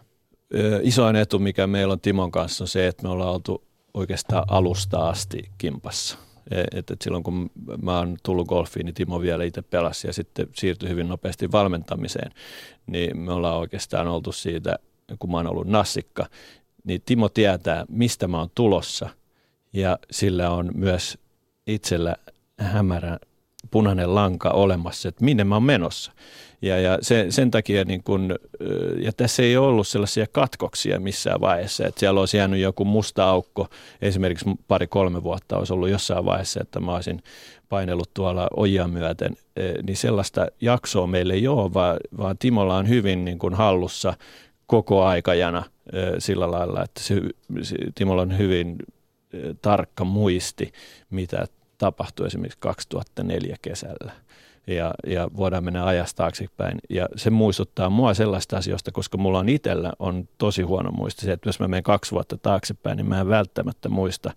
Isoin 0.83 1.17
etu, 1.17 1.39
mikä 1.39 1.67
meillä 1.67 1.93
on 1.93 2.01
Timon 2.01 2.31
kanssa, 2.31 2.65
on 2.65 2.69
se, 2.69 2.87
että 2.87 3.03
me 3.03 3.09
ollaan 3.09 3.35
oltu 3.35 3.72
oikeastaan 3.95 4.45
alusta 4.49 5.09
asti 5.09 5.51
kimpassa. 5.59 6.19
E, 6.51 6.65
et, 6.79 6.91
et 6.91 7.03
silloin 7.03 7.25
kun 7.25 7.51
mä 7.83 7.99
oon 7.99 8.17
tullut 8.23 8.49
golfiin, 8.49 8.87
niin 8.87 8.95
Timo 8.95 9.21
vielä 9.21 9.45
itse 9.45 9.63
pelasi 9.63 10.07
ja 10.07 10.13
sitten 10.13 10.47
siirtyi 10.55 10.89
hyvin 10.89 11.09
nopeasti 11.09 11.53
valmentamiseen. 11.53 12.33
Niin 12.87 13.19
me 13.19 13.33
ollaan 13.33 13.59
oikeastaan 13.59 14.09
oltu 14.09 14.33
siitä, 14.33 14.79
kun 15.19 15.31
mä 15.31 15.37
oon 15.37 15.51
ollut 15.51 15.67
nassikka, 15.67 16.27
niin 16.85 17.03
Timo 17.07 17.29
tietää, 17.29 17.85
mistä 17.89 18.29
mä 18.29 18.39
oon 18.39 18.51
tulossa 18.55 19.09
ja 19.73 19.99
sillä 20.11 20.51
on 20.51 20.71
myös 20.75 21.19
itsellä 21.67 22.17
hämärä 22.59 23.19
punainen 23.73 24.15
lanka 24.15 24.51
olemassa, 24.51 25.09
että 25.09 25.25
minne 25.25 25.45
mä 25.45 25.55
oon 25.55 25.63
menossa. 25.63 26.13
Ja, 26.63 26.81
ja 26.81 26.99
se, 27.01 27.27
sen 27.31 27.51
takia, 27.51 27.85
niin 27.85 28.03
kun, 28.03 28.35
ja 28.99 29.13
tässä 29.13 29.43
ei 29.43 29.57
ollut 29.57 29.89
sellaisia 29.89 30.27
katkoksia 30.33 31.01
missään 31.01 31.41
vaiheessa, 31.41 31.87
että 31.87 32.01
siellä 32.01 32.21
olisi 32.21 32.37
jäänyt 32.37 32.61
joku 32.61 32.85
musta 32.85 33.25
aukko, 33.25 33.69
esimerkiksi 34.03 34.45
pari-kolme 34.69 35.23
vuotta 35.23 35.59
olisi 35.59 35.73
ollut 35.73 35.89
jossain 35.89 36.25
vaiheessa, 36.25 36.61
että 36.61 36.81
mä 36.81 36.95
olisin 36.95 37.23
painellut 37.69 38.15
tuolla 38.15 38.49
ojia 38.57 38.89
myöten, 38.89 39.37
niin 39.83 39.97
sellaista 39.97 40.47
jaksoa 40.61 41.07
meille 41.07 41.33
ei 41.33 41.49
ole, 41.49 41.75
vaan, 41.75 41.97
vaan 42.19 42.39
Timolla 42.39 42.77
on 42.77 42.89
hyvin 42.89 43.25
niin 43.25 43.39
kuin 43.39 43.55
hallussa 43.55 44.15
koko 44.67 45.05
aikajana 45.05 45.65
sillä 46.19 46.51
lailla, 46.51 46.85
että 46.85 47.01
se, 47.01 47.15
Timolla 47.95 48.23
on 48.23 48.39
hyvin 48.39 48.77
tarkka 49.63 50.05
muisti, 50.05 50.73
mitä 51.11 51.47
tapahtui 51.83 52.27
esimerkiksi 52.27 52.59
2004 52.61 53.57
kesällä 53.63 54.13
ja, 54.67 54.95
ja 55.07 55.29
voidaan 55.37 55.65
mennä 55.65 55.85
ajasta 55.85 56.17
taaksepäin. 56.17 56.79
Ja 56.91 57.09
se 57.17 57.31
muistuttaa 57.31 57.91
mua 57.91 58.15
sellaista 58.15 58.57
asioista, 58.57 58.93
koska 58.93 59.19
mulla 59.19 59.39
on 59.39 59.49
itsellä 59.49 59.93
on 59.99 60.29
tosi 60.39 60.63
huono 60.63 60.91
muisti 60.91 61.27
se, 61.27 61.33
että 61.33 61.49
jos 61.49 61.61
mä 61.61 61.69
menen 61.69 61.83
kaksi 61.83 62.13
vuotta 62.13 62.37
taaksepäin, 62.37 62.97
niin 62.97 63.09
mä 63.09 63.21
en 63.21 63.29
välttämättä 63.29 63.89
muista 63.89 64.31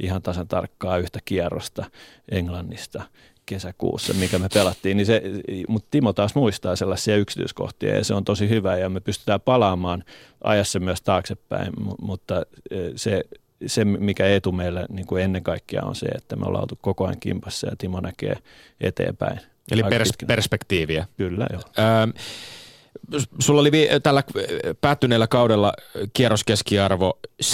ihan 0.00 0.22
tasan 0.22 0.48
tarkkaa 0.48 0.98
yhtä 0.98 1.18
kierrosta 1.24 1.84
Englannista 2.30 3.02
kesäkuussa, 3.46 4.14
mikä 4.14 4.38
me 4.38 4.48
pelattiin, 4.54 4.96
niin 4.96 5.06
se, 5.06 5.22
mutta 5.68 5.88
Timo 5.90 6.12
taas 6.12 6.34
muistaa 6.34 6.76
sellaisia 6.76 7.16
yksityiskohtia 7.16 7.96
ja 7.96 8.04
se 8.04 8.14
on 8.14 8.24
tosi 8.24 8.48
hyvä 8.48 8.76
ja 8.76 8.88
me 8.88 9.00
pystytään 9.00 9.40
palaamaan 9.40 10.04
ajassa 10.44 10.80
myös 10.80 11.02
taaksepäin, 11.02 11.72
mutta 12.02 12.42
e, 12.70 12.76
se, 12.96 13.24
se 13.66 13.84
mikä 13.84 14.28
etu 14.28 14.52
meillä 14.52 14.86
niin 14.88 15.06
kuin 15.06 15.22
ennen 15.22 15.42
kaikkea 15.42 15.82
on 15.82 15.94
se, 15.94 16.06
että 16.06 16.36
me 16.36 16.46
ollaan 16.46 16.62
oltu 16.62 16.78
koko 16.80 17.04
ajan 17.04 17.20
kimpassa 17.20 17.66
ja 17.66 17.76
Timo 17.78 18.00
näkee 18.00 18.36
eteenpäin 18.80 19.40
Eli 19.70 19.82
pers- 19.82 20.26
perspektiiviä. 20.26 21.06
Kyllä, 21.16 21.46
joo. 21.52 21.62
Öö, 21.78 22.06
sulla 23.38 23.60
oli 23.60 23.70
tällä 24.02 24.22
päättyneellä 24.80 25.26
kaudella 25.26 25.72
kierroskeskiarvo 26.12 27.18
71,02, 27.42 27.48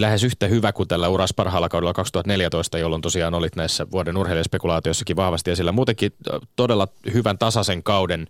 lähes 0.00 0.24
yhtä 0.24 0.46
hyvä 0.46 0.72
kuin 0.72 0.88
tällä 0.88 1.08
uras 1.08 1.34
parhaalla 1.34 1.68
kaudella 1.68 1.92
2014, 1.92 2.78
jolloin 2.78 3.02
tosiaan 3.02 3.34
olit 3.34 3.56
näissä 3.56 3.86
vuoden 3.90 4.16
urheilijaspekulaatiossakin 4.16 5.16
vahvasti 5.16 5.50
esillä. 5.50 5.72
Muutenkin 5.72 6.12
todella 6.56 6.88
hyvän 7.14 7.38
tasaisen 7.38 7.82
kauden, 7.82 8.26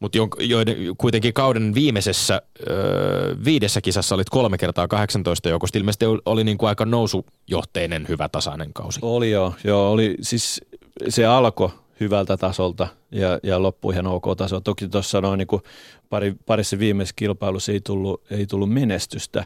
mutta 0.00 0.18
joiden, 0.38 0.76
kuitenkin 0.98 1.32
kauden 1.32 1.74
viimeisessä 1.74 2.42
öö, 2.68 3.36
viidessä 3.44 3.80
kisassa 3.80 4.14
olit 4.14 4.30
kolme 4.30 4.58
kertaa 4.58 4.88
18 4.88 5.48
joukosta. 5.48 5.78
Ilmeisesti 5.78 6.04
oli 6.26 6.44
niin 6.44 6.58
kuin 6.58 6.68
aika 6.68 6.84
nousujohteinen 6.84 8.06
hyvä 8.08 8.28
tasainen 8.28 8.72
kausi. 8.72 9.00
Oli 9.02 9.30
joo, 9.30 9.54
joo 9.64 9.90
oli 9.90 10.16
siis 10.20 10.60
se 11.08 11.26
alkoi 11.26 11.70
hyvältä 12.00 12.36
tasolta 12.36 12.88
ja, 13.10 13.38
ja 13.42 13.62
loppui 13.62 13.92
ihan 13.92 14.06
ok 14.06 14.24
tasoa. 14.36 14.60
Toki 14.60 14.88
tuossa 14.88 15.20
noin 15.20 15.38
niin 15.38 15.62
pari, 16.10 16.34
parissa 16.46 16.78
viimeisessä 16.78 17.14
kilpailussa 17.16 17.72
ei 17.72 17.80
tullut, 17.80 18.22
ei 18.30 18.46
tullut 18.46 18.72
menestystä, 18.72 19.44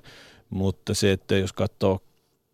mutta 0.51 0.95
se, 0.95 1.13
että 1.13 1.37
jos 1.37 1.53
katsoo 1.53 2.01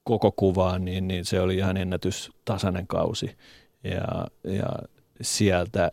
koko 0.04 0.32
kuvaa, 0.32 0.78
niin, 0.78 1.08
niin 1.08 1.24
se 1.24 1.40
oli 1.40 1.56
ihan 1.56 1.76
ennätystasainen 1.76 2.86
kausi. 2.86 3.36
Ja, 3.84 4.26
ja 4.44 4.68
sieltä 5.20 5.92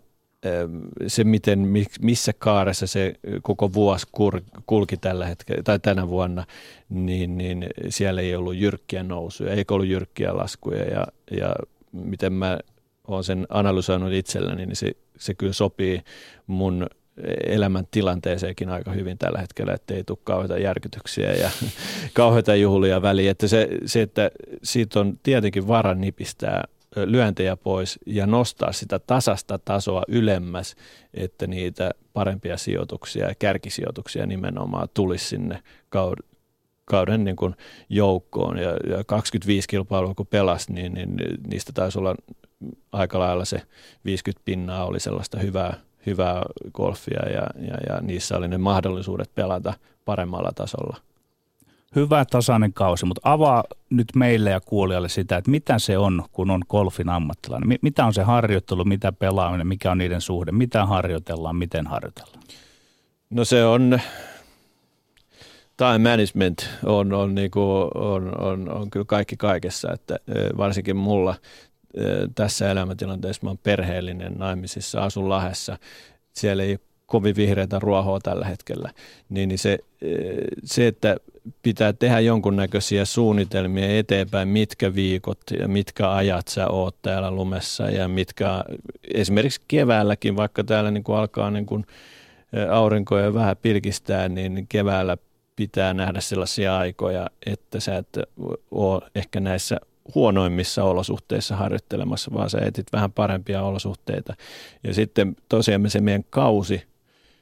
se, 1.07 1.23
miten, 1.23 1.67
missä 2.01 2.33
kaaressa 2.33 2.87
se 2.87 3.13
koko 3.41 3.73
vuosi 3.73 4.07
kulki 4.65 4.97
tällä 4.97 5.25
hetkellä 5.27 5.63
tai 5.63 5.79
tänä 5.79 6.07
vuonna, 6.07 6.45
niin, 6.89 7.37
niin 7.37 7.65
siellä 7.89 8.21
ei 8.21 8.35
ollut 8.35 8.55
jyrkkiä 8.55 9.03
nousuja, 9.03 9.53
eikä 9.53 9.73
ollut 9.73 9.87
jyrkkiä 9.87 10.37
laskuja 10.37 10.83
ja, 10.83 11.07
ja 11.31 11.55
miten 11.91 12.33
mä 12.33 12.59
olen 13.07 13.23
sen 13.23 13.47
analysoinut 13.49 14.13
itselläni, 14.13 14.65
niin 14.65 14.75
se, 14.75 14.91
se 15.17 15.33
kyllä 15.33 15.53
sopii 15.53 16.01
mun 16.47 16.87
elämän 17.45 17.87
tilanteeseenkin 17.91 18.69
aika 18.69 18.91
hyvin 18.91 19.17
tällä 19.17 19.39
hetkellä, 19.39 19.73
että 19.73 19.93
ei 19.93 20.03
tule 20.03 20.17
kauheita 20.23 20.57
järkytyksiä 20.57 21.33
ja 21.33 21.49
kauheita 22.13 22.55
juhlia 22.55 23.01
väliin. 23.01 23.29
Että 23.29 23.47
se, 23.47 23.69
se, 23.85 24.01
että 24.01 24.31
siitä 24.63 24.99
on 24.99 25.19
tietenkin 25.23 25.67
varan 25.67 26.01
nipistää 26.01 26.63
lyöntejä 26.95 27.57
pois 27.57 27.99
ja 28.05 28.27
nostaa 28.27 28.71
sitä 28.71 28.99
tasasta 28.99 29.59
tasoa 29.59 30.03
ylemmäs, 30.07 30.75
että 31.13 31.47
niitä 31.47 31.91
parempia 32.13 32.57
sijoituksia 32.57 33.27
ja 33.27 33.35
kärkisijoituksia 33.39 34.25
nimenomaan 34.25 34.87
tulisi 34.93 35.25
sinne 35.25 35.63
kauden, 35.89 36.29
kauden 36.85 37.23
niin 37.23 37.35
kuin 37.35 37.55
joukkoon. 37.89 38.57
Ja, 38.57 38.69
ja 38.69 39.03
25 39.05 39.67
kilpailua 39.67 40.13
kun 40.13 40.27
pelasi, 40.27 40.73
niin, 40.73 40.93
niin 40.93 41.17
niistä 41.47 41.71
taisi 41.73 41.99
olla 41.99 42.15
aika 42.91 43.19
lailla 43.19 43.45
se 43.45 43.61
50 44.05 44.41
pinnaa 44.45 44.85
oli 44.85 44.99
sellaista 44.99 45.39
hyvää, 45.39 45.73
hyvää 46.05 46.43
golfia 46.73 47.29
ja, 47.29 47.47
ja, 47.67 47.77
ja 47.89 48.01
niissä 48.01 48.37
oli 48.37 48.47
ne 48.47 48.57
mahdollisuudet 48.57 49.35
pelata 49.35 49.73
paremmalla 50.05 50.51
tasolla 50.55 50.97
hyvä 51.95 52.25
tasainen 52.25 52.73
kausi, 52.73 53.05
mutta 53.05 53.21
avaa 53.23 53.63
nyt 53.89 54.07
meille 54.15 54.49
ja 54.49 54.61
kuulijalle 54.61 55.09
sitä, 55.09 55.37
että 55.37 55.51
mitä 55.51 55.79
se 55.79 55.97
on, 55.97 56.23
kun 56.31 56.49
on 56.51 56.61
golfin 56.69 57.09
ammattilainen. 57.09 57.79
Mitä 57.81 58.05
on 58.05 58.13
se 58.13 58.23
harjoittelu, 58.23 58.85
mitä 58.85 59.11
pelaaminen, 59.11 59.67
mikä 59.67 59.91
on 59.91 59.97
niiden 59.97 60.21
suhde, 60.21 60.51
mitä 60.51 60.85
harjoitellaan, 60.85 61.55
miten 61.55 61.87
harjoitellaan? 61.87 62.43
No 63.29 63.45
se 63.45 63.65
on, 63.65 63.99
time 65.77 66.09
management 66.09 66.69
on, 66.85 67.13
on, 67.13 67.35
niinku, 67.35 67.61
on, 67.95 68.41
on, 68.41 68.69
on 68.69 68.89
kyllä 68.89 69.05
kaikki 69.05 69.37
kaikessa, 69.37 69.93
että 69.93 70.19
varsinkin 70.57 70.95
mulla 70.95 71.35
tässä 72.35 72.71
elämäntilanteessa 72.71 73.43
mä 73.43 73.49
oon 73.49 73.57
perheellinen 73.57 74.33
naimisissa, 74.33 75.03
asun 75.03 75.29
Lahessa, 75.29 75.77
siellä 76.33 76.63
ei 76.63 76.77
kovin 77.11 77.35
vihreitä 77.35 77.79
ruohoa 77.79 78.19
tällä 78.19 78.45
hetkellä, 78.45 78.89
niin, 79.29 79.49
niin 79.49 79.59
se, 79.59 79.79
se, 80.63 80.87
että 80.87 81.17
pitää 81.61 81.93
tehdä 81.93 82.19
jonkunnäköisiä 82.19 83.05
suunnitelmia 83.05 83.99
eteenpäin, 83.99 84.47
mitkä 84.47 84.95
viikot 84.95 85.41
ja 85.59 85.67
mitkä 85.67 86.13
ajat 86.13 86.47
sä 86.47 86.67
oot 86.67 86.95
täällä 87.01 87.31
lumessa 87.31 87.89
ja 87.89 88.07
mitkä 88.07 88.63
esimerkiksi 89.13 89.61
keväälläkin, 89.67 90.35
vaikka 90.35 90.63
täällä 90.63 90.91
niin 90.91 91.03
kuin 91.03 91.17
alkaa 91.17 91.51
niin 91.51 91.65
kuin 91.65 91.85
aurinkoja 92.71 93.33
vähän 93.33 93.57
pilkistää, 93.57 94.29
niin 94.29 94.65
keväällä 94.69 95.17
pitää 95.55 95.93
nähdä 95.93 96.21
sellaisia 96.21 96.77
aikoja, 96.77 97.29
että 97.45 97.79
sä 97.79 97.97
et 97.97 98.17
ole 98.71 99.01
ehkä 99.15 99.39
näissä 99.39 99.77
huonoimmissa 100.15 100.83
olosuhteissa 100.83 101.55
harjoittelemassa, 101.55 102.31
vaan 102.33 102.49
sä 102.49 102.59
etit 102.65 102.87
vähän 102.93 103.11
parempia 103.11 103.63
olosuhteita. 103.63 104.35
Ja 104.83 104.93
sitten 104.93 105.35
tosiaan 105.49 105.89
se 105.89 106.01
meidän 106.01 106.23
kausi, 106.29 106.90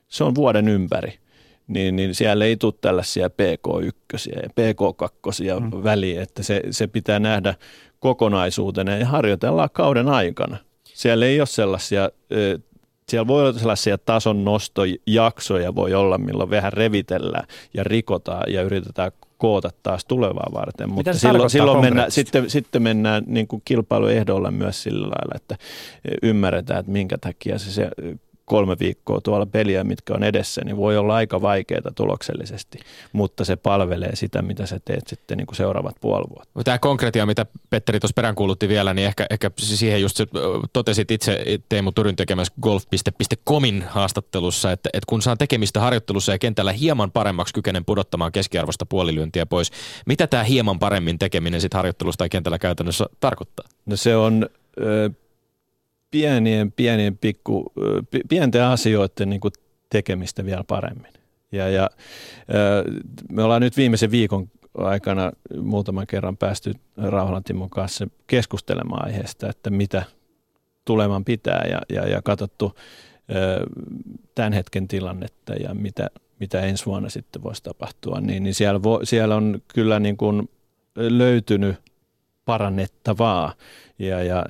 se 0.10 0.24
on 0.24 0.36
vuoden 0.36 0.68
ympäri 0.68 1.20
niin, 1.70 1.95
niin 1.95 2.16
siellä 2.16 2.45
ei 2.45 2.57
tule 2.57 2.74
tällaisia 2.82 3.28
PK1 3.28 4.32
ja 4.36 4.49
PK2 4.49 5.60
mm. 5.60 5.84
väliin, 5.84 6.22
että 6.22 6.43
se, 6.43 6.62
se 6.72 6.88
pitää 6.88 7.20
nähdä 7.20 7.53
kokonaisuutena 7.99 8.97
ja 8.97 9.05
harjoitellaan 9.05 9.70
kauden 9.74 10.07
aikana. 10.07 10.57
Siellä 10.84 11.26
ei 11.26 11.41
ole 11.41 11.47
sellaisia, 11.47 12.10
siellä 13.10 13.28
voi 13.28 13.41
olla 13.41 13.60
sellaisia 13.60 13.97
tason 13.97 14.45
nostojaksoja 14.45 15.76
voi 15.76 15.93
olla, 15.93 16.18
milloin 16.18 16.49
vähän 16.49 16.74
revitellään 16.74 17.47
ja 17.74 17.84
rikotaan 17.84 18.53
ja 18.53 18.62
yritetään 18.62 19.12
koota 19.38 19.70
taas 19.84 20.05
tulevaa 20.05 20.49
varten. 20.53 20.89
Mutta 20.89 21.14
silloin, 21.14 21.49
silloin 21.49 21.82
mennään, 21.82 22.12
sitten, 22.12 22.49
sitten 22.49 22.82
mennään 22.82 23.24
niin 23.28 23.47
kuin 23.47 23.62
kilpailuehdolla 23.66 24.51
myös 24.51 24.84
sillä 24.84 25.07
lailla, 25.07 25.34
että 25.36 25.57
ymmärretään, 26.24 26.80
että 26.80 26.91
minkä 26.91 27.18
takia 27.18 27.60
se, 27.60 27.72
se 27.72 27.89
kolme 28.49 28.75
viikkoa 28.79 29.21
tuolla 29.21 29.45
peliä, 29.45 29.83
mitkä 29.83 30.13
on 30.13 30.23
edessä, 30.23 30.61
niin 30.65 30.77
voi 30.77 30.97
olla 30.97 31.15
aika 31.15 31.41
vaikeaa 31.41 31.91
tuloksellisesti, 31.95 32.79
mutta 33.13 33.45
se 33.45 33.55
palvelee 33.55 34.15
sitä, 34.15 34.41
mitä 34.41 34.65
sä 34.65 34.79
teet 34.85 35.07
sitten 35.07 35.37
niin 35.37 35.47
kuin 35.47 35.55
seuraavat 35.55 35.95
puoli 36.01 36.25
vuotta. 36.29 36.63
Tämä 36.63 36.79
konkretia, 36.79 37.25
mitä 37.25 37.45
Petteri 37.69 37.99
tuossa 37.99 38.13
peräänkuulutti 38.13 38.67
vielä, 38.67 38.93
niin 38.93 39.07
ehkä, 39.07 39.25
ehkä 39.29 39.51
siihen 39.57 40.01
just 40.01 40.19
totesit 40.73 41.11
itse 41.11 41.45
Teemu 41.69 41.91
Turyn 41.91 42.15
tekemässä 42.15 42.53
golf.comin 42.61 43.83
haastattelussa, 43.89 44.71
että, 44.71 44.89
että 44.93 45.05
kun 45.07 45.21
saan 45.21 45.37
tekemistä 45.37 45.79
harjoittelussa 45.79 46.31
ja 46.31 46.39
kentällä 46.39 46.71
hieman 46.71 47.11
paremmaksi 47.11 47.53
kykenen 47.53 47.85
pudottamaan 47.85 48.31
keskiarvosta 48.31 48.85
puolilyöntiä 48.85 49.45
pois, 49.45 49.71
mitä 50.05 50.27
tämä 50.27 50.43
hieman 50.43 50.79
paremmin 50.79 51.19
tekeminen 51.19 51.61
sitten 51.61 51.77
harjoittelussa 51.77 52.17
tai 52.17 52.29
kentällä 52.29 52.59
käytännössä 52.59 53.05
tarkoittaa? 53.19 53.65
No 53.85 53.95
se 53.95 54.15
on... 54.15 54.49
Ö, 54.81 55.09
pienien, 56.12 56.72
pienien 56.72 57.18
pikku, 57.18 57.74
pienten 58.30 58.64
asioiden 58.64 59.30
niin 59.30 59.39
kuin 59.41 59.51
tekemistä 59.89 60.45
vielä 60.45 60.64
paremmin. 60.64 61.14
Ja, 61.51 61.70
ja 61.70 61.89
me 63.32 63.43
ollaan 63.43 63.62
nyt 63.62 63.78
viimeisen 63.78 64.12
viikon 64.12 64.49
aikana 64.78 65.32
muutaman 65.62 66.07
kerran 66.07 66.38
päästy 66.38 66.74
Rauhalan 66.97 67.43
Timon 67.43 67.70
kanssa 67.70 68.07
keskustelemaan 68.28 69.05
aiheesta, 69.05 69.49
että 69.49 69.70
mitä 69.70 70.03
tuleman 70.86 71.26
pitää 71.26 71.66
ja, 71.72 71.82
ja, 71.89 72.07
ja 72.07 72.22
katsottu 72.22 72.76
tämän 74.36 74.53
hetken 74.53 74.88
tilannetta 74.88 75.53
ja 75.53 75.74
mitä, 75.74 76.10
mitä 76.39 76.62
ensi 76.62 76.86
vuonna 76.86 77.10
sitten 77.10 77.43
voisi 77.43 77.64
tapahtua, 77.64 78.22
niin, 78.22 78.43
niin 78.43 78.53
siellä, 78.53 78.84
vo, 78.84 78.99
siellä 79.03 79.36
on 79.36 79.62
kyllä 79.68 79.99
niin 79.99 80.18
kuin 80.18 80.49
löytynyt 80.95 81.76
parannettavaa 82.45 83.53
ja, 83.99 84.24
ja 84.24 84.45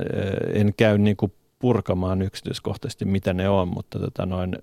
en 0.54 0.74
käy 0.78 0.98
niin 0.98 1.18
kuin 1.18 1.32
purkamaan 1.60 2.22
yksityiskohtaisesti, 2.22 3.06
mitä 3.06 3.34
ne 3.34 3.50
on, 3.50 3.68
mutta 3.68 4.00
tota 4.00 4.26
noin, 4.26 4.58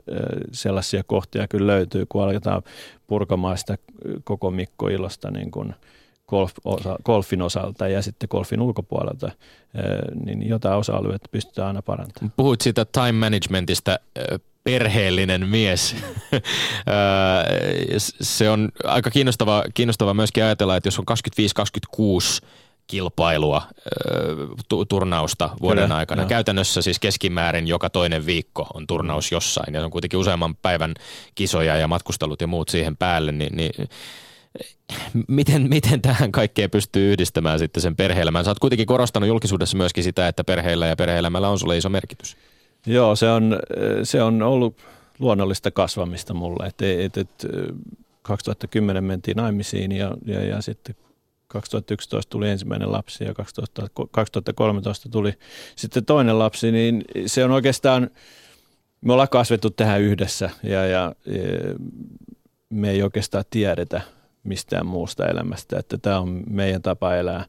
sellaisia 0.52 1.04
kohtia 1.04 1.48
kyllä 1.48 1.66
löytyy, 1.66 2.06
kun 2.08 2.22
aletaan 2.22 2.62
purkamaan 3.06 3.58
sitä 3.58 3.78
koko 4.24 4.50
Mikko 4.50 4.88
Ilosta 4.88 5.30
niin 5.30 5.50
kuin 5.50 5.74
golf, 6.28 6.52
osa, 6.64 6.96
golfin 7.04 7.42
osalta 7.42 7.88
ja 7.88 8.02
sitten 8.02 8.28
golfin 8.30 8.60
ulkopuolelta, 8.60 9.30
niin 10.24 10.48
jotain 10.48 10.78
osa-alueita 10.78 11.28
pystytään 11.30 11.68
aina 11.68 11.82
parantamaan. 11.82 12.32
Puhuit 12.36 12.60
siitä 12.60 12.84
time 12.84 13.12
managementista, 13.12 13.98
perheellinen 14.64 15.48
mies. 15.48 15.96
Se 18.20 18.50
on 18.50 18.68
aika 18.84 19.10
kiinnostava, 19.10 19.64
kiinnostava 19.74 20.14
myöskin 20.14 20.44
ajatella, 20.44 20.76
että 20.76 20.86
jos 20.86 20.98
on 20.98 21.04
25-26 22.42 22.46
kilpailua, 22.86 23.62
turnausta 24.88 25.50
vuoden 25.60 25.84
Kyllä, 25.84 25.96
aikana. 25.96 26.22
Joo. 26.22 26.28
Käytännössä 26.28 26.82
siis 26.82 26.98
keskimäärin 26.98 27.68
joka 27.68 27.90
toinen 27.90 28.26
viikko 28.26 28.66
on 28.74 28.86
turnaus 28.86 29.32
jossain 29.32 29.74
ja 29.74 29.84
on 29.84 29.90
kuitenkin 29.90 30.18
useamman 30.18 30.54
päivän 30.54 30.94
kisoja 31.34 31.76
ja 31.76 31.88
matkustelut 31.88 32.40
ja 32.40 32.46
muut 32.46 32.68
siihen 32.68 32.96
päälle, 32.96 33.32
niin, 33.32 33.56
niin 33.56 33.72
miten, 35.28 35.68
miten 35.68 36.02
tähän 36.02 36.32
kaikkeen 36.32 36.70
pystyy 36.70 37.12
yhdistämään 37.12 37.58
sitten 37.58 37.82
sen 37.82 37.96
perheelämän? 37.96 38.44
Sä 38.44 38.50
oot 38.50 38.58
kuitenkin 38.58 38.86
korostanut 38.86 39.28
julkisuudessa 39.28 39.76
myöskin 39.76 40.04
sitä, 40.04 40.28
että 40.28 40.44
perheellä 40.44 40.86
ja 40.86 40.96
perheelämällä 40.96 41.48
on 41.48 41.58
sulle 41.58 41.76
iso 41.76 41.88
merkitys. 41.88 42.36
Joo, 42.86 43.16
se 43.16 43.30
on, 43.30 43.58
se 44.02 44.22
on 44.22 44.42
ollut 44.42 44.76
luonnollista 45.18 45.70
kasvamista 45.70 46.34
mulle. 46.34 46.66
Et, 46.66 46.82
et, 46.82 47.16
et, 47.16 47.46
2010 48.22 49.04
mentiin 49.04 49.36
naimisiin 49.36 49.92
ja, 49.92 50.16
ja, 50.26 50.44
ja 50.44 50.62
sitten 50.62 50.94
2011 51.48 52.30
tuli 52.30 52.48
ensimmäinen 52.48 52.92
lapsi 52.92 53.24
ja 53.24 53.34
2013 54.10 55.08
tuli 55.08 55.32
sitten 55.76 56.04
toinen 56.04 56.38
lapsi, 56.38 56.72
niin 56.72 57.04
se 57.26 57.44
on 57.44 57.50
oikeastaan, 57.50 58.10
me 59.00 59.12
ollaan 59.12 59.28
kasvettu 59.28 59.70
tähän 59.70 60.00
yhdessä 60.00 60.50
ja, 60.62 60.86
ja, 60.86 61.14
ja 61.26 61.74
me 62.70 62.90
ei 62.90 63.02
oikeastaan 63.02 63.44
tiedetä 63.50 64.00
mistään 64.44 64.86
muusta 64.86 65.26
elämästä, 65.26 65.78
että 65.78 65.98
tämä 65.98 66.18
on 66.18 66.42
meidän 66.50 66.82
tapa 66.82 67.14
elää. 67.14 67.44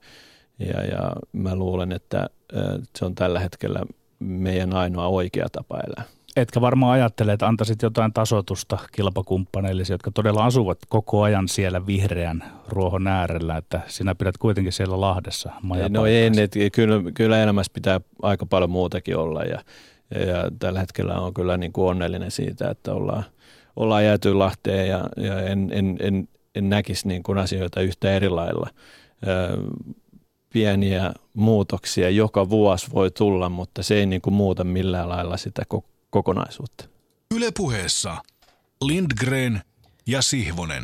Ja, 0.59 0.85
ja 0.85 1.11
mä 1.33 1.55
luulen, 1.55 1.91
että 1.91 2.29
se 2.95 3.05
on 3.05 3.15
tällä 3.15 3.39
hetkellä 3.39 3.85
meidän 4.19 4.73
ainoa 4.73 5.07
oikea 5.07 5.47
tapa 5.51 5.79
elää 5.87 6.16
etkä 6.37 6.61
varmaan 6.61 6.91
ajattele, 6.91 7.33
että 7.33 7.47
antaisit 7.47 7.81
jotain 7.81 8.13
tasotusta 8.13 8.77
kilpakumppaneille, 8.91 9.83
jotka 9.89 10.11
todella 10.11 10.45
asuvat 10.45 10.77
koko 10.89 11.21
ajan 11.21 11.47
siellä 11.47 11.87
vihreän 11.87 12.43
ruohon 12.67 13.07
äärellä, 13.07 13.57
että 13.57 13.81
sinä 13.87 14.15
pidät 14.15 14.37
kuitenkin 14.37 14.73
siellä 14.73 15.01
Lahdessa 15.01 15.51
No 15.89 16.05
ei, 16.05 16.31
että 16.43 16.59
kyllä, 16.71 17.11
kyllä 17.13 17.43
elämässä 17.43 17.71
pitää 17.73 18.01
aika 18.21 18.45
paljon 18.45 18.69
muutakin 18.69 19.17
olla 19.17 19.43
ja, 19.43 19.59
ja 20.15 20.51
tällä 20.59 20.79
hetkellä 20.79 21.19
on 21.19 21.33
kyllä 21.33 21.57
niin 21.57 21.73
kuin 21.73 21.89
onnellinen 21.89 22.31
siitä, 22.31 22.69
että 22.69 22.93
ollaan, 22.93 23.23
ollaan 23.75 24.05
jääty 24.05 24.33
Lahteen 24.33 24.89
ja, 24.89 25.09
ja 25.17 25.41
en, 25.41 25.69
en, 25.73 25.97
en, 25.99 26.27
en 26.55 26.69
näkisi 26.69 27.07
niin 27.07 27.23
kuin 27.23 27.37
asioita 27.37 27.81
yhtä 27.81 28.11
eri 28.11 28.29
lailla. 28.29 28.69
Pieniä 30.53 31.13
muutoksia 31.33 32.09
joka 32.09 32.49
vuosi 32.49 32.87
voi 32.93 33.11
tulla, 33.11 33.49
mutta 33.49 33.83
se 33.83 33.95
ei 33.95 34.05
niin 34.05 34.21
kuin 34.21 34.33
muuta 34.33 34.63
millään 34.63 35.09
lailla 35.09 35.37
sitä 35.37 35.63
kokonaisuutta. 36.09 36.85
Yle 37.35 37.51
puheessa 37.57 38.17
Lindgren 38.81 39.61
ja 40.07 40.21
Sihvonen. 40.21 40.83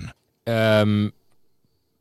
Öm, 0.50 1.12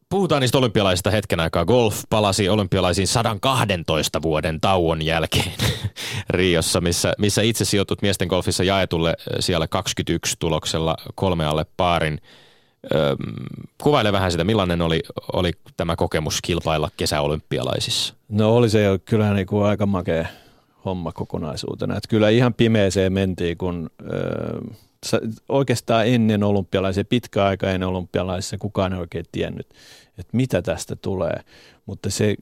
puhutaan 0.08 0.40
niistä 0.40 0.58
olympialaisista 0.58 1.10
hetken 1.10 1.40
aikaa. 1.40 1.64
Golf 1.64 2.02
palasi 2.10 2.48
olympialaisiin 2.48 3.06
112 3.06 4.22
vuoden 4.22 4.60
tauon 4.60 5.02
jälkeen 5.02 5.52
Riossa, 6.30 6.80
missä, 6.80 7.12
missä 7.18 7.42
itse 7.42 7.64
sijoitut 7.64 8.02
miesten 8.02 8.28
golfissa 8.28 8.64
jaetulle 8.64 9.14
siellä 9.40 9.68
21 9.68 10.36
tuloksella 10.38 10.96
kolme 11.14 11.46
alle 11.46 11.66
paarin. 11.76 12.18
Öm, 12.94 13.16
kuvaile 13.82 14.12
vähän 14.12 14.32
sitä, 14.32 14.44
millainen 14.44 14.82
oli, 14.82 15.00
oli 15.32 15.52
tämä 15.76 15.96
kokemus 15.96 16.42
kilpailla 16.42 16.90
kesäolympialaisissa? 16.96 18.14
No 18.28 18.56
oli 18.56 18.70
se 18.70 18.82
jo 18.82 18.98
kyllä 19.04 19.34
niin 19.34 19.46
kuin 19.46 19.64
aika 19.64 19.86
makea 19.86 20.26
homma 20.84 21.12
kokonaisuutena. 21.12 21.96
Että 21.96 22.08
kyllä 22.08 22.28
ihan 22.28 22.54
pimeeseen 22.54 23.12
mentiin, 23.12 23.58
kun 23.58 23.90
öö, 24.12 24.60
oikeastaan 25.48 26.06
ennen 26.06 26.42
olympialaisia, 26.42 27.04
pitkä 27.04 27.44
aika 27.44 27.70
ennen 27.70 27.88
olympialaisia, 27.88 28.58
kukaan 28.58 28.92
ei 28.92 28.98
oikein 28.98 29.24
tiennyt, 29.32 29.68
että 30.18 30.36
mitä 30.36 30.62
tästä 30.62 30.96
tulee. 30.96 31.40
Mutta 31.86 32.10
se 32.10 32.34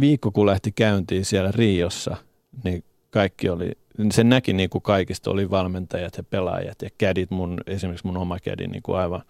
viikko, 0.00 0.30
kun 0.30 0.46
lähti 0.46 0.72
käyntiin 0.72 1.24
siellä 1.24 1.52
Riossa, 1.52 2.16
niin 2.64 2.84
kaikki 3.10 3.48
oli, 3.48 3.72
se 4.10 4.24
näki 4.24 4.52
niin 4.52 4.70
kuin 4.70 4.82
kaikista 4.82 5.30
oli 5.30 5.50
valmentajat 5.50 6.16
ja 6.16 6.22
pelaajat 6.22 6.82
ja 6.82 6.88
kädit, 6.98 7.30
mun, 7.30 7.60
esimerkiksi 7.66 8.06
mun 8.06 8.16
oma 8.16 8.38
kädi 8.38 8.66
niin 8.66 8.82
kuin 8.82 8.98
aivan 8.98 9.22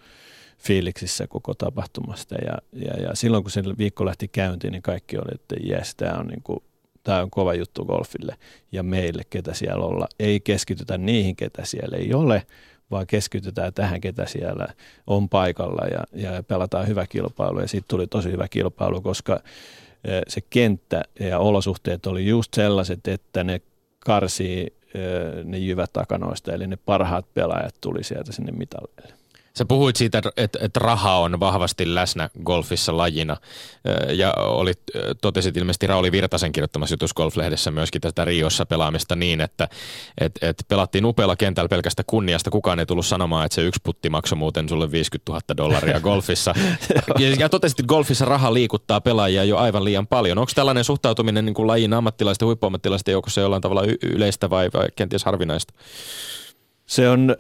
fiiliksissä 0.59 1.27
koko 1.27 1.55
tapahtumasta. 1.55 2.35
Ja, 2.35 2.59
ja, 2.73 3.03
ja 3.03 3.11
silloin 3.15 3.45
kun 3.45 3.51
se 3.51 3.63
viikko 3.79 4.05
lähti 4.05 4.29
käyntiin, 4.29 4.73
niin 4.73 4.83
kaikki 4.83 5.19
oli, 5.19 5.35
että 5.35 5.55
jes, 5.61 5.95
tämä 5.95 6.19
on 6.19 6.27
niin 6.27 6.43
kuin 6.43 6.63
tämä 7.05 7.23
on 7.23 7.31
kova 7.31 7.55
juttu 7.55 7.85
golfille 7.85 8.37
ja 8.73 8.83
meille, 8.83 9.23
ketä 9.31 9.55
siellä 9.55 9.85
olla. 9.85 10.09
Ei 10.19 10.41
keskitytä 10.41 10.99
niihin, 10.99 11.37
ketä 11.37 11.65
siellä 11.65 11.97
ei 11.97 12.15
ole, 12.15 12.47
vaan 12.91 13.07
keskitytään 13.07 13.75
tähän, 13.75 14.01
ketä 14.01 14.27
siellä 14.27 14.67
on 15.07 15.29
paikalla 15.29 15.87
ja, 15.87 16.05
ja 16.13 16.43
pelataan 16.43 16.89
hyvä 16.89 17.07
kilpailu. 17.07 17.61
Ja 17.61 17.69
siitä 17.69 17.85
tuli 17.89 18.07
tosi 18.07 18.33
hyvä 18.33 18.49
kilpailu, 18.49 19.01
koska 19.01 19.41
e, 20.05 20.21
se 20.29 20.41
kenttä 20.41 21.03
ja 21.21 21.39
olosuhteet 21.39 22.07
oli 22.07 22.27
just 22.27 22.55
sellaiset, 22.55 23.09
että 23.09 23.45
ne 23.45 23.61
karsii 23.99 24.77
e, 24.95 24.99
ne 25.45 25.59
jyvät 25.59 25.93
takanoista, 25.93 26.53
eli 26.53 26.67
ne 26.67 26.77
parhaat 26.77 27.35
pelaajat 27.35 27.75
tuli 27.81 28.05
sieltä 28.05 28.33
sinne 28.33 28.53
mitalleille. 28.53 29.24
Sä 29.59 29.65
puhuit 29.65 29.97
siitä, 29.97 30.23
että, 30.37 30.59
että 30.63 30.81
raha 30.81 31.19
on 31.19 31.41
vahvasti 31.41 31.95
läsnä 31.95 32.31
golfissa 32.45 32.97
lajina 32.97 33.37
ja 34.09 34.33
olit, 34.33 34.81
totesit 35.21 35.57
ilmeisesti 35.57 35.87
Rauli 35.87 36.13
Virtasen 36.13 36.53
kirjoittamassa 36.53 36.93
jutussa 36.93 37.15
Golflehdessä 37.15 37.71
myöskin 37.71 38.01
tätä 38.01 38.25
Riossa 38.25 38.67
pelaamista 38.67 39.17
niin, 39.17 39.41
että 39.41 39.69
että 40.21 40.49
että 40.49 40.65
pelattiin 40.69 41.05
upealla 41.05 41.37
kentällä 41.37 41.69
pelkästä 41.69 42.03
kunniasta. 42.07 42.51
Kukaan 42.51 42.81
ei 42.81 42.87
tullut 42.87 43.07
sanomaan, 43.07 43.47
että 43.47 43.55
se 43.55 43.63
yksi 43.63 43.81
putti 43.85 44.11
maksoi 44.11 44.39
muuten 44.39 44.69
sulle 44.69 44.91
50 44.91 45.33
000 45.33 45.57
dollaria 45.57 46.01
golfissa. 46.01 46.55
ja, 47.19 47.31
ja 47.39 47.49
totesit, 47.49 47.81
että 47.81 47.89
golfissa 47.89 48.25
raha 48.25 48.55
liikuttaa 48.55 49.01
pelaajia 49.01 49.45
jo 49.45 49.57
aivan 49.57 49.85
liian 49.85 50.07
paljon. 50.07 50.39
Onko 50.39 50.53
tällainen 50.55 50.85
suhtautuminen 50.85 51.45
niin 51.45 51.55
kuin 51.55 51.67
lajin 51.67 51.93
ammattilaisten 51.93 52.47
huippuammattilaisten 52.47 53.13
joukossa 53.13 53.41
jollain 53.41 53.63
tavalla 53.63 53.83
yleistä 54.03 54.51
vai, 54.51 54.71
vai 54.75 54.89
kenties 54.97 55.25
harvinaista? 55.25 55.75
Se 56.87 57.09
on... 57.09 57.37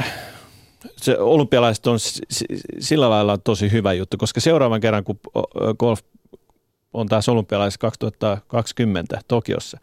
Äh 0.00 0.36
se 1.06 1.18
olympialaiset 1.18 1.86
on 1.86 1.98
sillä 2.78 3.10
lailla 3.10 3.38
tosi 3.38 3.72
hyvä 3.72 3.92
juttu, 3.92 4.16
koska 4.16 4.40
seuraavan 4.40 4.80
kerran, 4.80 5.04
kun 5.04 5.18
golf 5.78 6.00
on 6.92 7.06
taas 7.06 7.28
olympialaisissa 7.28 7.80
2020 7.80 9.18
Tokiossa, 9.28 9.78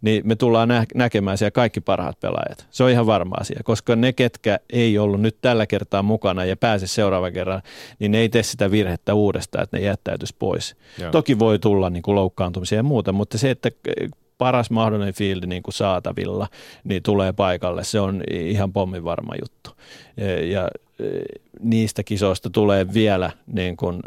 niin 0.00 0.22
me 0.26 0.36
tullaan 0.36 0.68
nä- 0.68 0.86
näkemään 0.94 1.38
siellä 1.38 1.50
kaikki 1.50 1.80
parhaat 1.80 2.20
pelaajat. 2.20 2.66
Se 2.70 2.84
on 2.84 2.90
ihan 2.90 3.06
varma 3.06 3.34
asia, 3.40 3.60
koska 3.64 3.96
ne, 3.96 4.12
ketkä 4.12 4.58
ei 4.72 4.98
ollut 4.98 5.20
nyt 5.20 5.36
tällä 5.40 5.66
kertaa 5.66 6.02
mukana 6.02 6.44
ja 6.44 6.56
pääse 6.56 6.86
seuraavan 6.86 7.32
kerran, 7.32 7.62
niin 7.98 8.12
ne 8.12 8.18
ei 8.18 8.28
tee 8.28 8.42
sitä 8.42 8.70
virhettä 8.70 9.14
uudestaan, 9.14 9.64
että 9.64 9.76
ne 9.76 9.82
jättäytyisi 9.82 10.36
pois. 10.38 10.76
Joo. 10.98 11.10
Toki 11.10 11.38
voi 11.38 11.58
tulla 11.58 11.90
niin 11.90 12.02
kuin 12.02 12.14
loukkaantumisia 12.14 12.78
ja 12.78 12.82
muuta, 12.82 13.12
mutta 13.12 13.38
se, 13.38 13.50
että 13.50 13.70
paras 14.38 14.70
mahdollinen 14.70 15.14
field 15.14 15.46
niin 15.46 15.62
kuin 15.62 15.74
saatavilla, 15.74 16.48
niin 16.84 17.02
tulee 17.02 17.32
paikalle. 17.32 17.84
Se 17.84 18.00
on 18.00 18.22
ihan 18.30 18.72
pommin 18.72 19.04
varma 19.04 19.34
juttu. 19.42 19.70
Ja, 20.16 20.46
ja 20.46 20.68
niistä 21.60 22.02
kisoista 22.02 22.50
tulee 22.50 22.94
vielä, 22.94 23.30
niin 23.46 23.76
kuin 23.76 24.00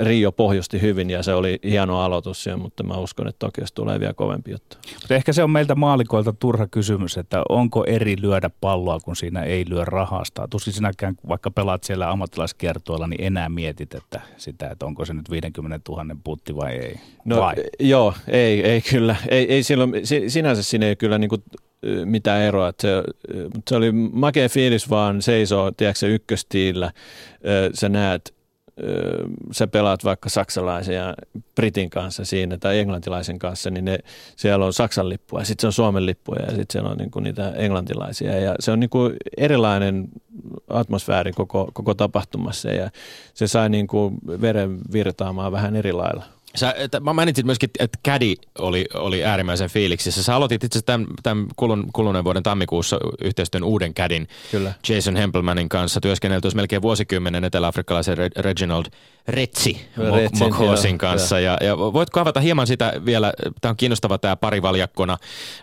Rio 0.00 0.32
pohjusti 0.32 0.80
hyvin 0.80 1.10
ja 1.10 1.22
se 1.22 1.34
oli 1.34 1.58
hieno 1.64 2.00
aloitus 2.00 2.42
siellä, 2.42 2.62
mutta 2.62 2.82
mä 2.82 2.94
uskon, 2.94 3.28
että 3.28 3.46
Tokiosta 3.46 3.74
tulee 3.74 4.00
vielä 4.00 4.14
kovempi 4.14 4.50
juttu. 4.50 4.76
Mutta 4.94 5.14
ehkä 5.14 5.32
se 5.32 5.42
on 5.42 5.50
meiltä 5.50 5.74
maalikoilta 5.74 6.32
turha 6.32 6.66
kysymys, 6.66 7.16
että 7.18 7.42
onko 7.48 7.84
eri 7.84 8.16
lyödä 8.20 8.50
palloa, 8.60 9.00
kun 9.00 9.16
siinä 9.16 9.42
ei 9.42 9.64
lyö 9.68 9.84
rahasta. 9.84 10.48
Tuskin 10.50 10.72
sinäkään, 10.72 11.14
vaikka 11.28 11.50
pelaat 11.50 11.84
siellä 11.84 12.10
ammattilaiskiertoilla, 12.10 13.06
niin 13.06 13.24
enää 13.24 13.48
mietit 13.48 13.94
että 13.94 14.20
sitä, 14.36 14.70
että 14.70 14.86
onko 14.86 15.04
se 15.04 15.14
nyt 15.14 15.30
50 15.30 15.92
000 15.92 16.16
putti 16.24 16.56
vai 16.56 16.72
ei. 16.72 17.00
No 17.24 17.36
vai? 17.36 17.54
joo, 17.80 18.14
ei, 18.28 18.62
ei 18.62 18.80
kyllä. 18.80 19.16
Ei, 19.28 19.52
ei 19.52 19.62
silloin, 19.62 19.92
sinänsä 20.28 20.62
siinä 20.62 20.86
ei 20.86 20.96
kyllä 20.96 21.18
niin 21.18 21.28
kuin 21.28 21.42
mitään 22.04 22.42
eroa. 22.42 22.72
Se, 22.80 22.88
se 23.68 23.76
oli 23.76 23.92
makea 23.92 24.48
fiilis 24.48 24.90
vaan 24.90 25.22
seisoo, 25.22 25.70
tiedätkö 25.70 26.08
ykköstiillä, 26.08 26.92
sä 27.74 27.88
näet, 27.88 28.36
sä 29.52 29.66
pelaat 29.66 30.04
vaikka 30.04 30.28
saksalaisen 30.28 30.94
ja 30.94 31.14
Britin 31.54 31.90
kanssa 31.90 32.24
siinä 32.24 32.58
tai 32.58 32.78
englantilaisen 32.78 33.38
kanssa, 33.38 33.70
niin 33.70 33.84
ne, 33.84 33.98
siellä 34.36 34.66
on 34.66 34.72
Saksan 34.72 35.08
lippua 35.08 35.38
ja 35.38 35.44
sitten 35.44 35.60
se 35.62 35.66
on 35.66 35.72
Suomen 35.72 36.06
lippuja 36.06 36.42
ja 36.42 36.50
sitten 36.50 36.66
siellä 36.68 36.90
on 36.90 36.96
niinku 36.96 37.20
niitä 37.20 37.50
englantilaisia 37.50 38.38
ja 38.38 38.54
se 38.60 38.70
on 38.70 38.80
niinku 38.80 39.10
erilainen 39.36 40.08
atmosfääri 40.68 41.32
koko, 41.32 41.70
koko 41.72 41.94
tapahtumassa 41.94 42.70
ja 42.70 42.90
se 43.34 43.46
sai 43.46 43.68
niinku 43.68 44.12
veren 44.40 44.78
virtaamaan 44.92 45.52
vähän 45.52 45.76
eri 45.76 45.92
lailla. 45.92 46.24
Sä, 46.56 46.74
että, 46.76 47.00
mä 47.00 47.12
mainitsin 47.12 47.46
myöskin, 47.46 47.70
että 47.78 47.98
Caddy 48.08 48.34
oli, 48.58 48.86
oli 48.94 49.24
äärimmäisen 49.24 49.70
fiiliksissä. 49.70 50.22
Sä 50.22 50.36
aloitit 50.36 50.64
itse 50.64 50.78
asiassa 50.78 50.86
tämän, 50.86 51.06
tämän 51.22 51.46
kulun, 51.56 51.86
kuluneen 51.92 52.24
vuoden 52.24 52.42
tammikuussa 52.42 52.98
yhteistyön 53.22 53.64
uuden 53.64 53.94
Cadin 53.94 54.28
Kyllä. 54.50 54.72
Jason 54.88 55.16
Hempelmanin 55.16 55.68
kanssa. 55.68 56.00
Työskennelty 56.00 56.48
melkein 56.54 56.82
vuosikymmenen 56.82 57.44
etelä-afrikkalaisen 57.44 58.16
Reginald 58.36 58.84
Retsi 59.28 59.80
Mokhosin 60.38 60.98
kanssa. 60.98 61.40
Ja, 61.40 61.56
ja 61.60 61.78
voitko 61.78 62.20
avata 62.20 62.40
hieman 62.40 62.66
sitä 62.66 62.92
vielä, 63.04 63.32
tämä 63.60 63.70
on 63.70 63.76
kiinnostava 63.76 64.18
tämä 64.18 64.36
parivaljakkona 64.36 65.18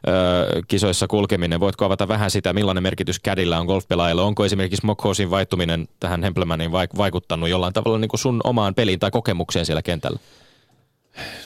ö, 0.07 0.61
kisoissa 0.67 1.07
kulkeminen. 1.07 1.59
Voitko 1.59 1.85
avata 1.85 2.07
vähän 2.07 2.31
sitä, 2.31 2.53
millainen 2.53 2.83
merkitys 2.83 3.21
Cadilla 3.21 3.57
on 3.57 3.65
golfpelaajille? 3.65 4.21
Onko 4.21 4.45
esimerkiksi 4.45 4.85
Mokhosin 4.85 5.29
vaihtuminen 5.29 5.87
tähän 5.99 6.23
Hempelmanin 6.23 6.71
vaikuttanut 6.71 7.49
jollain 7.49 7.73
tavalla 7.73 7.97
niin 7.97 8.09
kuin 8.09 8.19
sun 8.19 8.41
omaan 8.43 8.75
peliin 8.75 8.99
tai 8.99 9.11
kokemukseen 9.11 9.65
siellä 9.65 9.81
kentällä? 9.81 10.19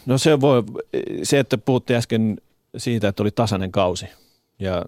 No 0.05 0.17
se 0.17 0.41
voi, 0.41 0.63
se 1.23 1.39
että 1.39 1.57
puhuttiin 1.57 1.97
äsken 1.97 2.37
siitä, 2.77 3.07
että 3.07 3.23
oli 3.23 3.31
tasainen 3.31 3.71
kausi 3.71 4.05
ja 4.59 4.85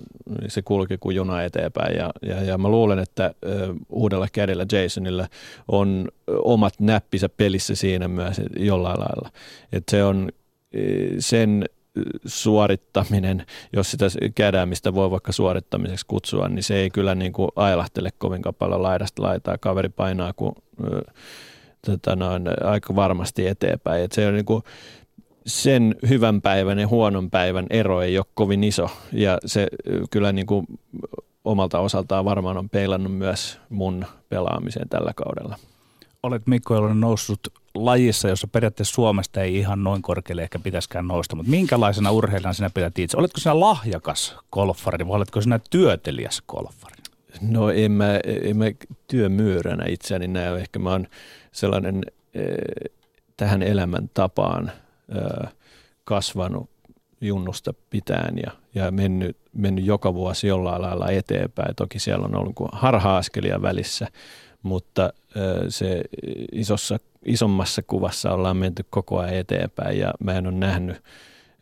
se 0.48 0.62
kulki 0.62 0.98
kuin 0.98 1.16
juna 1.16 1.44
eteenpäin 1.44 1.96
ja, 1.96 2.12
ja, 2.22 2.44
ja 2.44 2.58
mä 2.58 2.70
luulen, 2.70 3.00
että 3.00 3.34
uudella 3.90 4.28
kädellä 4.34 4.66
Jasonilla 4.72 5.28
on 5.68 6.08
omat 6.28 6.74
näppisä 6.80 7.30
pelissä 7.30 7.76
siinä 7.76 8.08
myös 8.08 8.42
jollain 8.58 9.00
lailla. 9.00 9.30
Että 9.72 9.92
se 9.92 10.04
on 10.04 10.30
sen 11.20 11.66
suorittaminen, 12.26 13.46
jos 13.74 13.92
sitä 13.92 14.06
kädäämistä 14.36 14.94
voi 14.94 15.12
vaikka 15.12 15.32
suorittamiseksi 15.32 16.06
kutsua, 16.06 16.48
niin 16.48 16.64
se 16.64 16.76
ei 16.76 16.90
kyllä 16.90 17.16
niin 17.16 17.34
kuin 17.34 17.52
ailahtele 17.56 18.10
kovinkaan 18.18 18.56
paljon 18.56 18.84
laidasta 18.84 19.22
laitaa. 19.22 19.58
Kaveri 19.58 19.90
painaa 19.90 20.34
kuin 20.34 20.56
tota 21.86 22.16
noin, 22.16 22.44
aika 22.64 22.96
varmasti 22.96 23.48
eteenpäin. 23.48 24.04
Et 24.04 24.12
se 24.12 24.28
on 24.28 24.34
niin 24.34 24.46
kuin, 24.46 24.64
sen 25.46 25.96
hyvän 26.10 26.42
päivän 26.42 26.80
ja 26.80 26.88
huonon 26.88 27.30
päivän 27.30 27.66
ero 27.70 28.02
ei 28.02 28.18
ole 28.18 28.26
kovin 28.34 28.64
iso 28.64 28.90
ja 29.12 29.38
se 29.46 29.68
kyllä 30.12 30.32
niin 30.32 30.48
kuin 30.48 30.66
omalta 31.46 31.80
osaltaan 31.80 32.26
varmaan 32.26 32.58
on 32.58 32.70
peilannut 32.70 33.18
myös 33.18 33.60
mun 33.70 34.06
pelaamiseen 34.30 34.90
tällä 34.90 35.12
kaudella. 35.16 35.56
Olet 36.24 36.48
Mikko 36.48 36.76
Jalonen 36.76 37.00
noussut 37.00 37.40
lajissa, 37.76 38.30
jossa 38.30 38.48
periaatteessa 38.48 38.94
Suomesta 38.94 39.42
ei 39.42 39.56
ihan 39.56 39.84
noin 39.84 40.02
korkealle 40.02 40.42
ehkä 40.42 40.60
pitäisikään 40.60 41.08
nousta, 41.08 41.36
mutta 41.36 41.50
minkälaisena 41.50 42.12
urheilijana 42.12 42.54
sinä 42.54 42.70
pidät 42.74 43.00
itse? 43.00 43.18
Oletko 43.18 43.40
sinä 43.40 43.60
lahjakas 43.60 44.36
golfari 44.52 45.08
vai 45.08 45.16
oletko 45.16 45.42
sinä 45.42 45.60
työtelijäs 45.70 46.42
golfari? 46.48 46.96
No 47.42 47.70
en 47.70 47.92
mä, 47.92 48.20
en 48.44 48.58
mä 48.58 48.66
työmyyränä 49.08 49.86
itseäni 49.88 50.28
näe. 50.28 50.56
Ehkä 50.60 50.80
mä 50.80 50.90
oon 50.90 51.08
sellainen 51.52 52.04
eh, 52.34 52.92
tähän 53.38 53.64
elämäntapaan 53.64 54.72
eh, 55.16 55.50
kasvanut 56.04 56.70
junnusta 57.22 57.74
pitäen 57.90 58.38
ja, 58.46 58.52
ja 58.76 58.92
mennyt, 58.92 59.38
mennyt 59.54 59.86
joka 59.86 60.14
vuosi 60.14 60.48
jollain 60.48 60.82
lailla 60.82 61.10
eteenpäin. 61.10 61.76
Toki 61.76 62.00
siellä 62.00 62.26
on 62.26 62.36
ollut 62.36 62.56
harha-askelia 62.72 63.62
välissä, 63.62 64.08
mutta 64.64 65.14
eh, 65.36 65.66
se 65.70 66.02
isossa, 66.52 66.98
isommassa 67.26 67.82
kuvassa 67.82 68.32
ollaan 68.32 68.58
menty 68.58 68.86
koko 68.90 69.20
ajan 69.20 69.36
eteenpäin 69.36 70.00
ja 70.00 70.14
mä 70.20 70.34
en 70.34 70.48
ole 70.48 70.56
nähnyt 70.56 71.04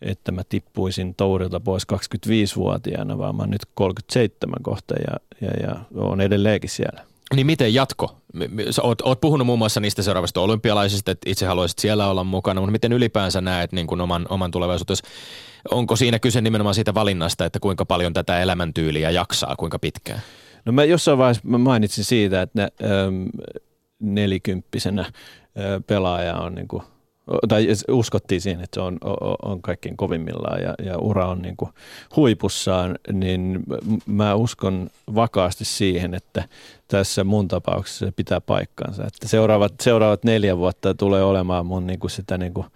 että 0.01 0.31
mä 0.31 0.41
tippuisin 0.49 1.15
tourilta 1.15 1.59
pois 1.59 1.83
25-vuotiaana, 1.93 3.17
vaan 3.17 3.35
mä 3.35 3.43
oon 3.43 3.49
nyt 3.49 3.65
37 3.73 4.55
kohta 4.61 4.95
ja, 4.95 5.17
ja, 5.41 5.67
ja 5.67 5.79
on 5.95 6.21
edelleenkin 6.21 6.69
siellä. 6.69 7.05
Niin 7.35 7.45
miten 7.45 7.73
jatko? 7.73 8.17
Sä 8.69 8.81
oot, 8.81 9.01
oot 9.01 9.21
puhunut 9.21 9.47
muun 9.47 9.59
muassa 9.59 9.79
niistä 9.79 10.01
seuraavista 10.01 10.41
olympialaisista, 10.41 11.11
että 11.11 11.29
itse 11.29 11.45
haluaisit 11.45 11.79
siellä 11.79 12.09
olla 12.09 12.23
mukana, 12.23 12.61
mutta 12.61 12.71
miten 12.71 12.93
ylipäänsä 12.93 13.41
näet 13.41 13.71
niin 13.71 13.87
kuin 13.87 14.01
oman, 14.01 14.25
oman 14.29 14.51
tulevaisuutesi? 14.51 15.03
Onko 15.71 15.95
siinä 15.95 16.19
kyse 16.19 16.41
nimenomaan 16.41 16.75
siitä 16.75 16.93
valinnasta, 16.93 17.45
että 17.45 17.59
kuinka 17.59 17.85
paljon 17.85 18.13
tätä 18.13 18.41
elämäntyyliä 18.41 19.09
jaksaa, 19.09 19.55
kuinka 19.55 19.79
pitkään? 19.79 20.21
No 20.65 20.71
mä 20.71 20.83
jossain 20.83 21.17
vaiheessa 21.17 21.43
mä 21.45 21.57
mainitsin 21.57 22.03
siitä, 22.03 22.41
että 22.41 22.61
ne, 22.61 22.87
ähm, 22.89 23.25
nelikymppisenä 23.99 25.01
äh, 25.01 25.11
pelaaja 25.87 26.35
on 26.35 26.55
niin 26.55 26.67
kuin, 26.67 26.83
tai 27.47 27.67
uskottiin 27.91 28.41
siihen, 28.41 28.63
että 28.63 28.75
se 28.75 28.81
on, 28.81 28.97
on 29.41 29.61
kaikkein 29.61 29.97
kovimmillaan 29.97 30.61
ja, 30.61 30.73
ja 30.83 30.97
ura 30.97 31.27
on 31.27 31.41
niin 31.41 31.57
kuin 31.57 31.71
huipussaan, 32.15 32.99
niin 33.13 33.59
mä 34.05 34.35
uskon 34.35 34.89
vakaasti 35.15 35.65
siihen, 35.65 36.13
että 36.13 36.43
tässä 36.87 37.23
mun 37.23 37.47
tapauksessa 37.47 38.05
se 38.05 38.11
pitää 38.11 38.41
paikkansa. 38.41 39.03
Että 39.03 39.27
seuraavat, 39.27 39.73
seuraavat 39.81 40.23
neljä 40.23 40.57
vuotta 40.57 40.93
tulee 40.93 41.23
olemaan 41.23 41.65
mun 41.65 41.87
niin 41.87 41.99
kuin 41.99 42.11
sitä 42.11 42.37
niin 42.37 42.53
kuin 42.53 42.67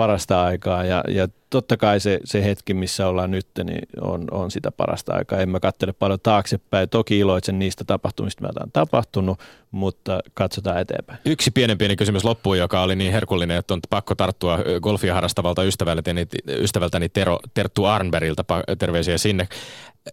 parasta 0.00 0.44
aikaa 0.44 0.84
ja, 0.84 1.04
ja 1.08 1.28
totta 1.50 1.76
kai 1.76 2.00
se, 2.00 2.20
se 2.24 2.44
hetki, 2.44 2.74
missä 2.74 3.06
ollaan 3.06 3.30
nyt, 3.30 3.46
niin 3.64 3.82
on, 4.00 4.24
on 4.30 4.50
sitä 4.50 4.70
parasta 4.70 5.14
aikaa. 5.14 5.38
En 5.38 5.48
mä 5.48 5.60
katsele 5.60 5.92
paljon 5.92 6.20
taaksepäin. 6.22 6.88
Toki 6.88 7.18
iloitsen 7.18 7.58
niistä 7.58 7.84
tapahtumista, 7.84 8.46
mitä 8.46 8.60
on 8.64 8.72
tapahtunut, 8.72 9.40
mutta 9.70 10.20
katsotaan 10.34 10.80
eteenpäin. 10.80 11.18
Yksi 11.24 11.50
pienen 11.50 11.78
pieni 11.78 11.96
kysymys 11.96 12.24
loppuun, 12.24 12.58
joka 12.58 12.82
oli 12.82 12.96
niin 12.96 13.12
herkullinen, 13.12 13.56
että 13.56 13.74
on 13.74 13.80
pakko 13.90 14.14
tarttua 14.14 14.58
golfia 14.82 15.14
harrastavalta 15.14 15.64
ystävältäni, 15.64 16.26
ystävältäni 16.48 17.08
Tero, 17.08 17.38
Terttu 17.54 17.84
Arnbergilta. 17.84 18.44
Terveisiä 18.78 19.18
sinne. 19.18 19.48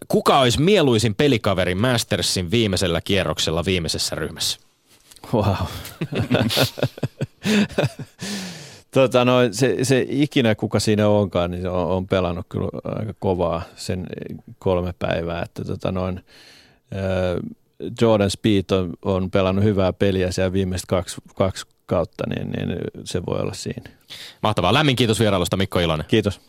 Kuka 0.08 0.38
olisi 0.38 0.60
mieluisin 0.60 1.14
pelikaveri 1.14 1.74
Mastersin 1.74 2.50
viimeisellä 2.50 3.00
kierroksella 3.00 3.64
viimeisessä 3.64 4.16
ryhmässä? 4.16 4.58
Wow. 5.32 5.54
Tota, 8.98 9.24
no, 9.24 9.38
se, 9.50 9.84
se, 9.84 10.06
ikinä 10.08 10.54
kuka 10.54 10.80
siinä 10.80 11.08
onkaan, 11.08 11.50
niin 11.50 11.62
se 11.62 11.68
on, 11.68 11.86
on 11.86 12.06
pelannut 12.06 12.46
kyllä 12.48 12.68
aika 12.84 13.14
kovaa 13.18 13.62
sen 13.76 14.06
kolme 14.58 14.94
päivää. 14.98 15.42
Että, 15.42 15.64
tota, 15.64 15.92
noin, 15.92 16.20
Jordan 18.00 18.30
Speed 18.30 18.64
on, 18.72 18.92
on 19.02 19.30
pelannut 19.30 19.64
hyvää 19.64 19.92
peliä 19.92 20.30
siellä 20.30 20.52
viimeiset 20.52 20.86
kaksi, 20.86 21.16
kaksi 21.34 21.66
kautta, 21.86 22.24
niin, 22.28 22.50
niin 22.50 22.78
se 23.04 23.26
voi 23.26 23.40
olla 23.40 23.54
siinä. 23.54 23.90
Mahtavaa. 24.42 24.74
Lämmin 24.74 24.96
kiitos 24.96 25.20
vierailusta 25.20 25.56
Mikko 25.56 25.80
Ilonen. 25.80 26.06
Kiitos 26.08 26.40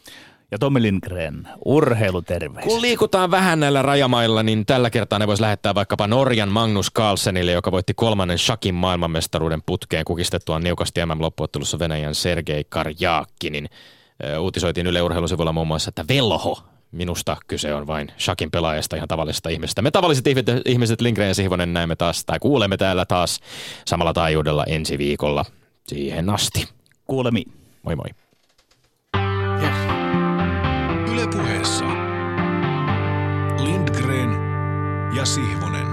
ja 0.51 0.57
Tommi 0.59 0.81
Lindgren, 0.81 1.47
urheiluterveys. 1.65 2.65
Kun 2.65 2.81
liikutaan 2.81 3.31
vähän 3.31 3.59
näillä 3.59 3.81
rajamailla, 3.81 4.43
niin 4.43 4.65
tällä 4.65 4.89
kertaa 4.89 5.19
ne 5.19 5.27
voisi 5.27 5.41
lähettää 5.41 5.75
vaikkapa 5.75 6.07
Norjan 6.07 6.49
Magnus 6.49 6.91
Carlsenille, 6.91 7.51
joka 7.51 7.71
voitti 7.71 7.93
kolmannen 7.93 8.37
shakin 8.37 8.75
maailmanmestaruuden 8.75 9.61
putkeen 9.65 10.05
kukistettua 10.05 10.59
niukasti 10.59 11.05
MM-loppuottelussa 11.05 11.79
Venäjän 11.79 12.15
Sergei 12.15 12.63
Karjaakkinin. 12.69 13.69
Uutisoitiin 14.39 14.87
Yle 14.87 15.01
Urheilusivulla 15.01 15.53
muun 15.53 15.67
muassa, 15.67 15.89
että 15.89 16.05
velho, 16.09 16.63
minusta 16.91 17.37
kyse 17.47 17.73
on 17.73 17.87
vain 17.87 18.11
shakin 18.19 18.51
pelaajasta, 18.51 18.95
ihan 18.95 19.07
tavallisesta 19.07 19.49
ihmisestä. 19.49 19.81
Me 19.81 19.91
tavalliset 19.91 20.25
ihmiset, 20.65 21.01
Lindgren 21.01 21.27
ja 21.27 21.35
Sihvonen, 21.35 21.73
näemme 21.73 21.95
taas, 21.95 22.25
tai 22.25 22.39
kuulemme 22.39 22.77
täällä 22.77 23.05
taas 23.05 23.39
samalla 23.85 24.13
taajuudella 24.13 24.63
ensi 24.63 24.97
viikolla. 24.97 25.45
Siihen 25.87 26.29
asti. 26.29 26.69
Kuulemiin. 27.05 27.51
Moi 27.83 27.95
moi. 27.95 28.09
Ylepuheessa 31.19 31.85
Lindgren 33.59 34.31
ja 35.13 35.25
Sihvonen. 35.25 35.88